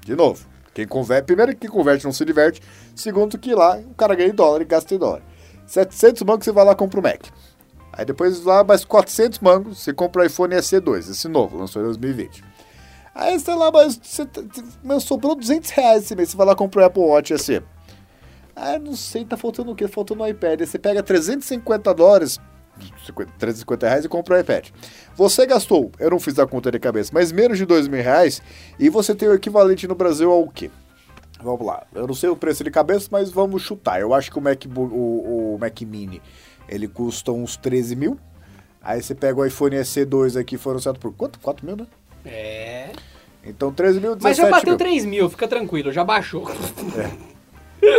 De 0.04 0.14
novo, 0.14 0.46
quem 0.72 0.86
converte, 0.86 1.26
primeiro 1.26 1.56
que 1.56 1.68
converte 1.68 2.04
não 2.04 2.12
se 2.12 2.24
diverte. 2.24 2.62
Segundo 2.94 3.38
que 3.38 3.54
lá 3.54 3.78
o 3.78 3.94
cara 3.94 4.14
ganha 4.14 4.30
em 4.30 4.34
dólar 4.34 4.62
e 4.62 4.64
gasta 4.64 4.94
em 4.94 4.98
dólar. 4.98 5.22
700 5.66 6.22
mangos 6.22 6.44
você 6.44 6.52
vai 6.52 6.64
lá 6.64 6.72
e 6.72 6.76
compra 6.76 7.00
o 7.00 7.02
Mac. 7.02 7.26
Aí 7.92 8.04
depois 8.04 8.44
lá 8.44 8.62
mais 8.62 8.84
400 8.84 9.40
mangos 9.40 9.78
você 9.78 9.92
compra 9.92 10.22
o 10.22 10.26
iPhone 10.26 10.54
SE2, 10.54 11.10
esse 11.10 11.28
novo, 11.28 11.58
lançou 11.58 11.82
em 11.82 11.86
2020. 11.86 12.44
Aí 13.20 13.38
sei 13.38 13.54
lá, 13.54 13.70
mas 13.70 14.00
você, 14.02 14.24
t- 14.24 14.42
t- 14.44 14.64
mas 14.82 15.02
sobrou 15.02 15.34
200 15.34 15.68
reais 15.70 16.04
esse 16.04 16.16
mês, 16.16 16.30
você 16.30 16.36
vai 16.38 16.46
lá 16.46 16.52
e 16.54 16.56
compra 16.56 16.80
o 16.80 16.84
Apple 16.86 17.02
Watch 17.02 17.38
SE. 17.38 17.62
Ah, 18.56 18.78
não 18.78 18.96
sei, 18.96 19.26
tá 19.26 19.36
faltando 19.36 19.70
o 19.72 19.74
quê? 19.74 19.86
Faltando 19.86 20.22
o 20.22 20.26
iPad. 20.26 20.60
Aí 20.62 20.66
você 20.66 20.78
pega 20.78 21.02
350 21.02 21.92
dólares, 21.94 22.38
50, 23.04 23.32
350 23.38 23.86
reais 23.88 24.04
e 24.06 24.08
compra 24.08 24.36
o 24.36 24.40
iPad. 24.40 24.68
Você 25.14 25.44
gastou, 25.44 25.90
eu 25.98 26.08
não 26.10 26.18
fiz 26.18 26.38
a 26.38 26.46
conta 26.46 26.70
de 26.70 26.78
cabeça, 26.78 27.10
mas 27.12 27.30
menos 27.30 27.58
de 27.58 27.66
2 27.66 27.88
mil 27.88 28.02
reais 28.02 28.40
e 28.78 28.88
você 28.88 29.14
tem 29.14 29.28
o 29.28 29.34
equivalente 29.34 29.86
no 29.86 29.94
Brasil 29.94 30.30
ao 30.32 30.48
quê? 30.48 30.70
Vamos 31.42 31.66
lá, 31.66 31.86
eu 31.94 32.06
não 32.06 32.14
sei 32.14 32.30
o 32.30 32.36
preço 32.36 32.64
de 32.64 32.70
cabeça, 32.70 33.08
mas 33.10 33.30
vamos 33.30 33.60
chutar. 33.62 34.00
Eu 34.00 34.14
acho 34.14 34.30
que 34.30 34.38
o 34.38 34.42
MacBook, 34.42 34.92
o, 34.94 35.54
o 35.54 35.58
Mac 35.58 35.78
Mini, 35.82 36.22
ele 36.68 36.88
custa 36.88 37.32
uns 37.32 37.56
13 37.58 37.96
mil. 37.96 38.18
Aí 38.82 39.02
você 39.02 39.14
pega 39.14 39.38
o 39.38 39.44
iPhone 39.44 39.76
SE2 39.76 40.40
aqui, 40.40 40.56
foram 40.56 40.78
certo 40.78 40.98
por 41.00 41.12
quanto? 41.12 41.38
4 41.40 41.66
mil, 41.66 41.76
né? 41.76 41.86
É. 42.24 42.90
Então 43.44 43.72
13 43.72 44.00
mil, 44.00 44.14
17 44.14 44.22
Mas 44.22 44.36
já 44.36 44.50
bateu 44.50 44.70
mil. 44.70 44.78
3 44.78 45.04
mil, 45.06 45.30
fica 45.30 45.48
tranquilo, 45.48 45.92
já 45.92 46.04
baixou. 46.04 46.50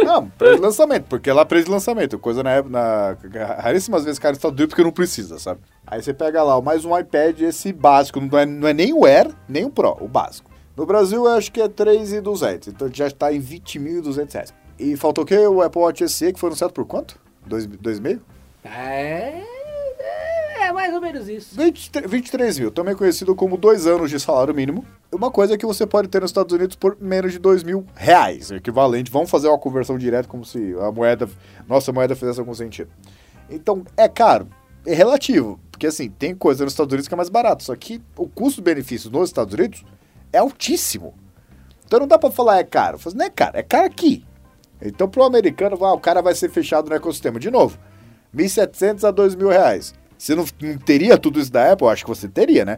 Não, 0.06 0.30
preço 0.30 0.58
de 0.58 0.62
lançamento, 0.62 1.06
porque 1.06 1.32
lá 1.32 1.44
preço 1.44 1.66
de 1.66 1.72
lançamento, 1.72 2.20
coisa 2.20 2.44
na 2.44 2.52
época, 2.52 2.70
na, 2.72 3.46
raríssimas 3.62 4.04
vezes 4.04 4.20
o 4.20 4.22
cara 4.22 4.36
está 4.36 4.50
doido 4.50 4.70
porque 4.70 4.84
não 4.84 4.92
precisa, 4.92 5.40
sabe? 5.40 5.62
Aí 5.88 6.02
você 6.02 6.14
pega 6.14 6.44
lá, 6.44 6.62
mais 6.62 6.86
um 6.86 6.98
iPad, 6.98 7.42
esse 7.42 7.74
básico, 7.74 8.22
não 8.22 8.38
é, 8.38 8.46
não 8.46 8.68
é 8.68 8.74
nem 8.74 8.94
o 8.94 9.06
Air, 9.06 9.32
nem 9.50 9.66
o 9.66 9.72
Pro, 9.72 9.98
o 10.00 10.08
básico. 10.08 10.52
No 10.78 10.86
Brasil 10.86 11.26
eu 11.26 11.34
acho 11.34 11.52
que 11.52 11.60
é 11.62 11.68
3,200, 11.68 12.68
então 12.68 12.90
já 12.94 13.08
está 13.08 13.34
em 13.34 13.42
20.200 13.42 14.34
reais. 14.34 14.54
E 14.78 14.96
faltou 14.96 15.24
o 15.24 15.28
quê? 15.28 15.38
O 15.38 15.62
Apple 15.62 15.82
Watch 15.82 16.08
SE, 16.10 16.32
que 16.32 16.40
foi 16.40 16.50
anunciado 16.50 16.74
por 16.74 16.86
quanto? 16.86 17.20
2,5? 17.50 18.20
É. 18.64 19.61
É 20.72 20.74
mais 20.74 20.94
ou 20.94 21.02
menos 21.02 21.28
isso. 21.28 21.54
23, 21.54 22.10
23 22.10 22.60
mil, 22.60 22.72
também 22.72 22.96
conhecido 22.96 23.36
como 23.36 23.58
dois 23.58 23.86
anos 23.86 24.10
de 24.10 24.18
salário 24.18 24.54
mínimo. 24.56 24.86
Uma 25.12 25.30
coisa 25.30 25.58
que 25.58 25.66
você 25.66 25.86
pode 25.86 26.08
ter 26.08 26.22
nos 26.22 26.30
Estados 26.30 26.54
Unidos 26.56 26.78
por 26.78 26.98
menos 27.02 27.34
de 27.34 27.40
2 27.40 27.62
mil 27.64 27.86
reais, 27.94 28.52
equivalente. 28.52 29.12
Vamos 29.12 29.30
fazer 29.30 29.50
uma 29.50 29.58
conversão 29.58 29.98
direta 29.98 30.30
como 30.30 30.46
se 30.46 30.74
a 30.80 30.90
moeda, 30.90 31.30
nossa 31.68 31.92
moeda 31.92 32.16
fizesse 32.16 32.40
algum 32.40 32.54
sentido. 32.54 32.90
Então, 33.50 33.84
é 33.98 34.08
caro, 34.08 34.48
é 34.86 34.94
relativo, 34.94 35.60
porque 35.70 35.88
assim, 35.88 36.10
tem 36.10 36.34
coisa 36.34 36.64
nos 36.64 36.72
Estados 36.72 36.94
Unidos 36.94 37.10
que 37.10 37.14
é 37.14 37.18
mais 37.18 37.30
barato, 37.30 37.66
só 37.66 37.76
que 37.76 38.02
o 38.16 38.26
custo-benefício 38.30 39.12
nos 39.12 39.28
Estados 39.28 39.54
Unidos 39.54 39.84
é 40.32 40.38
altíssimo. 40.38 41.14
Então 41.86 42.00
não 42.00 42.08
dá 42.08 42.18
pra 42.18 42.32
falar 42.32 42.60
é 42.60 42.64
caro. 42.64 42.98
Fala, 42.98 43.16
Não 43.18 43.26
é 43.26 43.30
caro, 43.30 43.58
é 43.58 43.64
caro 43.64 43.88
aqui. 43.88 44.26
Então 44.82 45.10
pro 45.10 45.26
americano, 45.26 45.78
ah, 45.84 45.94
o 45.94 46.00
cara 46.00 46.22
vai 46.22 46.34
ser 46.34 46.50
fechado 46.50 46.88
no 46.88 46.96
ecossistema. 46.96 47.38
De 47.38 47.52
novo, 47.52 47.78
1.700 48.34 49.06
a 49.06 49.12
2 49.12 49.36
mil 49.36 49.50
reais. 49.50 49.94
Você 50.22 50.36
não, 50.36 50.46
não 50.62 50.78
teria 50.78 51.18
tudo 51.18 51.40
isso 51.40 51.52
da 51.52 51.72
Apple? 51.72 51.88
Acho 51.88 52.04
que 52.04 52.10
você 52.10 52.28
teria, 52.28 52.64
né? 52.64 52.78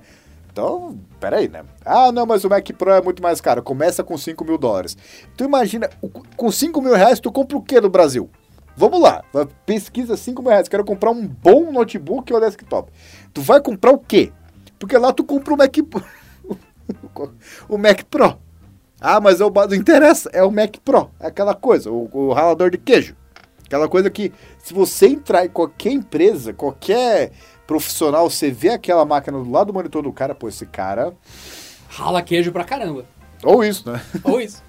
Então, 0.50 0.98
peraí, 1.20 1.50
né? 1.50 1.66
Ah, 1.84 2.10
não, 2.10 2.26
mas 2.26 2.46
o 2.46 2.50
Mac 2.50 2.66
Pro 2.78 2.90
é 2.90 3.02
muito 3.02 3.22
mais 3.22 3.42
caro. 3.42 3.62
Começa 3.62 4.02
com 4.02 4.18
5 4.18 4.46
mil 4.46 4.58
dólares. 4.58 4.96
Tu 5.36 5.44
imagina, 5.44 5.90
com 6.38 6.50
5 6.50 6.82
mil 6.82 6.96
reais, 6.96 7.20
tu 7.20 7.30
compra 7.34 7.58
o 7.58 7.62
que 7.62 7.82
no 7.82 7.90
Brasil? 7.90 8.30
Vamos 8.78 9.02
lá, 9.02 9.26
pesquisa 9.66 10.16
5 10.16 10.42
mil 10.42 10.52
reais. 10.52 10.70
Quero 10.70 10.86
comprar 10.86 11.12
um 11.12 11.28
bom 11.28 11.70
notebook 11.70 12.32
ou 12.34 12.40
desktop. 12.40 12.90
Tu 13.34 13.42
vai 13.42 13.60
comprar 13.60 13.92
o 13.92 14.00
quê? 14.00 14.32
Porque 14.80 14.98
lá 14.98 15.12
tu 15.12 15.26
compra 15.26 15.54
o 15.54 15.58
Mac 15.58 15.76
Pro. 15.90 16.06
o 17.68 17.78
Mac 17.78 18.04
Pro. 18.04 18.40
Ah, 19.02 19.20
mas 19.20 19.42
é 19.42 19.46
o 19.46 19.52
não 19.52 19.76
interessa, 19.76 20.30
é 20.32 20.42
o 20.44 20.50
Mac 20.50 20.78
Pro. 20.78 21.12
É 21.20 21.28
aquela 21.28 21.54
coisa, 21.54 21.92
o, 21.92 22.10
o 22.14 22.32
ralador 22.32 22.70
de 22.70 22.78
queijo. 22.78 23.18
Aquela 23.74 23.90
coisa 23.90 24.08
que, 24.12 24.32
se 24.60 24.72
você 24.72 25.08
entrar 25.08 25.46
em 25.46 25.50
qualquer 25.50 25.92
empresa, 25.94 26.54
qualquer 26.54 27.32
profissional, 27.66 28.30
você 28.30 28.52
vê 28.52 28.70
aquela 28.70 29.04
máquina 29.04 29.40
do 29.40 29.50
lado 29.50 29.68
do 29.68 29.74
monitor 29.74 30.04
do 30.04 30.14
cara, 30.14 30.36
pô, 30.36 30.48
esse 30.48 30.64
cara. 30.68 31.12
Rala 31.90 32.22
queijo 32.22 32.52
pra 32.52 32.64
caramba. 32.64 33.04
Ou 33.44 33.64
isso, 33.64 33.92
né? 33.92 34.00
Ou 34.24 34.40
isso. 34.40 34.62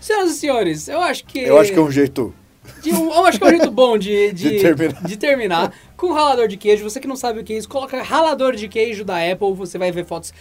Senhoras 0.00 0.30
e 0.30 0.34
senhores, 0.34 0.88
eu 0.88 1.02
acho 1.02 1.24
que. 1.26 1.38
Eu 1.40 1.58
acho 1.58 1.70
que 1.70 1.78
é 1.78 1.82
um 1.82 1.90
jeito. 1.90 2.34
de 2.82 2.94
um- 2.94 3.12
eu 3.12 3.26
acho 3.26 3.36
que 3.38 3.44
é 3.44 3.46
um 3.46 3.50
jeito 3.50 3.70
bom 3.70 3.98
de, 3.98 4.32
de, 4.32 4.50
De 4.52 4.60
terminar. 4.62 5.02
de 5.04 5.16
terminar 5.18 5.72
com 5.94 6.10
ralador 6.14 6.48
de 6.48 6.56
queijo. 6.56 6.82
Você 6.82 6.98
que 6.98 7.06
não 7.06 7.16
sabe 7.16 7.40
o 7.40 7.44
que 7.44 7.52
é 7.52 7.58
isso, 7.58 7.68
coloca 7.68 8.02
ralador 8.02 8.56
de 8.56 8.68
queijo 8.68 9.04
da 9.04 9.16
Apple, 9.18 9.52
você 9.54 9.76
vai 9.76 9.92
ver 9.92 10.06
fotos 10.06 10.32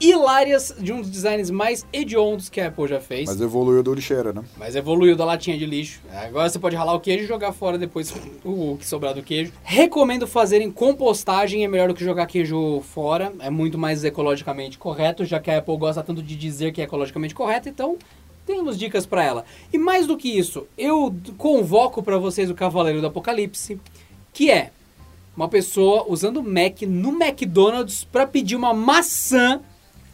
hilárias 0.00 0.74
de 0.78 0.92
um 0.92 1.00
dos 1.00 1.10
designs 1.10 1.50
mais 1.50 1.86
hediondos 1.92 2.48
que 2.48 2.60
a 2.60 2.68
Apple 2.68 2.86
já 2.86 3.00
fez. 3.00 3.28
Mas 3.28 3.40
evoluiu 3.40 3.82
do 3.82 3.94
lixeira, 3.94 4.32
né? 4.32 4.42
Mas 4.56 4.76
evoluiu 4.76 5.16
da 5.16 5.24
latinha 5.24 5.58
de 5.58 5.66
lixo. 5.66 6.00
Agora 6.12 6.48
você 6.48 6.58
pode 6.58 6.76
ralar 6.76 6.94
o 6.94 7.00
queijo 7.00 7.24
e 7.24 7.26
jogar 7.26 7.52
fora 7.52 7.76
depois 7.76 8.12
o, 8.44 8.72
o 8.72 8.76
que 8.78 8.86
sobrar 8.86 9.14
do 9.14 9.22
queijo. 9.22 9.52
Recomendo 9.62 10.26
fazerem 10.26 10.70
compostagem, 10.70 11.64
é 11.64 11.68
melhor 11.68 11.88
do 11.88 11.94
que 11.94 12.04
jogar 12.04 12.26
queijo 12.26 12.80
fora. 12.82 13.32
É 13.40 13.50
muito 13.50 13.76
mais 13.76 14.04
ecologicamente 14.04 14.78
correto, 14.78 15.24
já 15.24 15.40
que 15.40 15.50
a 15.50 15.58
Apple 15.58 15.76
gosta 15.76 16.02
tanto 16.02 16.22
de 16.22 16.36
dizer 16.36 16.72
que 16.72 16.80
é 16.80 16.84
ecologicamente 16.84 17.34
correto, 17.34 17.68
então 17.68 17.96
temos 18.46 18.78
dicas 18.78 19.04
para 19.04 19.22
ela. 19.22 19.44
E 19.72 19.76
mais 19.76 20.06
do 20.06 20.16
que 20.16 20.28
isso, 20.28 20.66
eu 20.76 21.14
convoco 21.36 22.02
para 22.02 22.16
vocês 22.16 22.48
o 22.50 22.54
Cavaleiro 22.54 23.00
do 23.00 23.06
Apocalipse, 23.06 23.78
que 24.32 24.50
é 24.50 24.70
uma 25.36 25.48
pessoa 25.48 26.06
usando 26.08 26.42
Mac 26.42 26.82
no 26.82 27.10
McDonald's 27.10 28.04
para 28.04 28.26
pedir 28.26 28.56
uma 28.56 28.72
maçã 28.72 29.60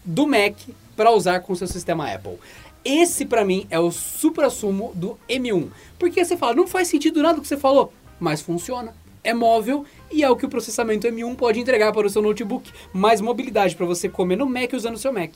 do 0.05 0.27
Mac 0.27 0.57
para 0.97 1.11
usar 1.11 1.41
com 1.41 1.55
seu 1.55 1.67
sistema 1.67 2.13
Apple. 2.13 2.39
Esse 2.85 3.25
pra 3.25 3.45
mim 3.45 3.67
é 3.71 3.81
o 3.81 3.91
supra-sumo 3.91 4.93
do 4.95 5.19
M1. 5.29 5.69
Porque 5.99 6.25
você 6.25 6.37
fala, 6.37 6.55
não 6.55 6.67
faz 6.67 6.89
sentido 6.89 7.23
nada 7.23 7.39
o 7.39 7.43
que 7.43 7.49
você 7.49 7.57
falou, 7.57 7.93
mas 8.21 8.43
funciona. 8.43 8.95
É 9.23 9.33
móvel 9.33 9.87
e 10.13 10.23
é 10.23 10.29
o 10.29 10.37
que 10.37 10.45
o 10.45 10.51
processamento 10.51 11.07
M1 11.07 11.35
pode 11.35 11.59
entregar 11.59 11.93
para 11.93 12.07
o 12.07 12.11
seu 12.11 12.21
notebook. 12.21 12.71
Mais 12.93 13.23
mobilidade 13.23 13.75
para 13.75 13.87
você 13.87 14.09
comer 14.09 14.37
no 14.37 14.47
Mac 14.47 14.73
usando 14.75 14.97
o 14.97 14.99
seu 14.99 15.13
Mac. 15.13 15.33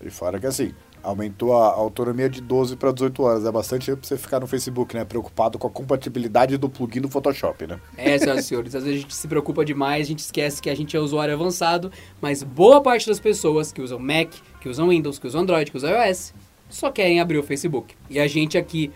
E 0.00 0.10
fora 0.10 0.38
que 0.38 0.46
assim, 0.46 0.72
aumentou 1.02 1.56
a 1.56 1.72
autonomia 1.72 2.28
de 2.28 2.40
12 2.40 2.76
para 2.76 2.92
18 2.92 3.22
horas. 3.22 3.44
É 3.44 3.52
bastante 3.52 3.90
pra 3.92 4.00
você 4.02 4.16
ficar 4.16 4.40
no 4.40 4.46
Facebook, 4.46 4.94
né? 4.94 5.04
Preocupado 5.04 5.58
com 5.58 5.66
a 5.66 5.70
compatibilidade 5.70 6.56
do 6.56 6.68
plugin 6.68 7.00
do 7.00 7.08
Photoshop, 7.08 7.66
né? 7.66 7.80
É, 7.96 8.18
senhoras 8.18 8.44
e 8.44 8.48
senhores, 8.48 8.74
às 8.74 8.84
vezes 8.84 8.98
a 8.98 9.02
gente 9.02 9.14
se 9.14 9.28
preocupa 9.28 9.64
demais, 9.64 10.06
a 10.06 10.08
gente 10.08 10.20
esquece 10.20 10.60
que 10.62 10.70
a 10.70 10.74
gente 10.74 10.96
é 10.96 11.00
usuário 11.00 11.34
avançado, 11.34 11.90
mas 12.20 12.42
boa 12.42 12.80
parte 12.80 13.06
das 13.06 13.20
pessoas 13.20 13.72
que 13.72 13.80
usam 13.80 13.98
Mac, 13.98 14.32
que 14.60 14.68
usam 14.68 14.88
Windows, 14.88 15.18
que 15.18 15.26
usam 15.26 15.42
Android, 15.42 15.70
que 15.70 15.76
usam 15.76 15.90
iOS, 15.90 16.34
só 16.68 16.90
querem 16.90 17.20
abrir 17.20 17.38
o 17.38 17.42
Facebook. 17.42 17.94
E 18.08 18.18
a 18.18 18.26
gente 18.26 18.56
aqui 18.56 18.90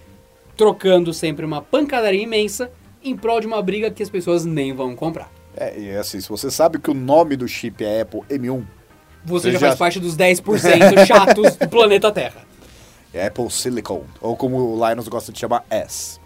trocando 0.56 1.12
sempre 1.12 1.44
uma 1.44 1.60
pancadaria 1.60 2.22
imensa 2.22 2.70
em 3.02 3.16
prol 3.16 3.40
de 3.40 3.46
uma 3.46 3.62
briga 3.62 3.90
que 3.90 4.02
as 4.02 4.10
pessoas 4.10 4.44
nem 4.44 4.74
vão 4.74 4.96
comprar. 4.96 5.30
É, 5.56 5.78
e 5.78 5.90
assim, 5.96 6.20
se 6.20 6.28
você 6.28 6.50
sabe 6.50 6.78
que 6.78 6.90
o 6.90 6.94
nome 6.94 7.36
do 7.36 7.48
chip 7.48 7.82
é 7.84 8.02
Apple 8.02 8.20
M1, 8.28 8.64
Você, 9.26 9.48
Você 9.48 9.52
já, 9.52 9.58
já- 9.58 9.66
faz 9.68 9.78
parte 9.78 10.00
dos 10.00 10.16
10% 10.16 11.04
chatos 11.06 11.56
do 11.56 11.68
planeta 11.68 12.10
Terra. 12.12 12.46
Apple 13.26 13.50
Silicon, 13.50 14.04
ou 14.20 14.36
como 14.36 14.56
o 14.76 14.88
Linus 14.88 15.08
gosta 15.08 15.32
de 15.32 15.38
chamar, 15.38 15.64
S. 15.70 16.20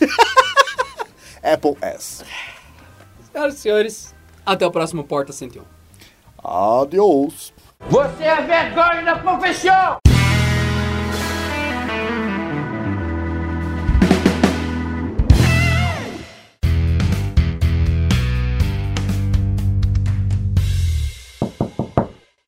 Apple 1.42 1.76
S. 1.82 2.24
Senhoras 3.32 3.54
e 3.54 3.58
senhores, 3.58 4.14
até 4.46 4.66
o 4.66 4.70
próximo 4.70 5.04
Porta 5.04 5.32
101. 5.32 5.62
Adiós. 6.82 7.52
Você 7.88 8.22
é 8.24 8.40
vergonha 8.42 9.02
da 9.02 9.16
profissão! 9.18 9.98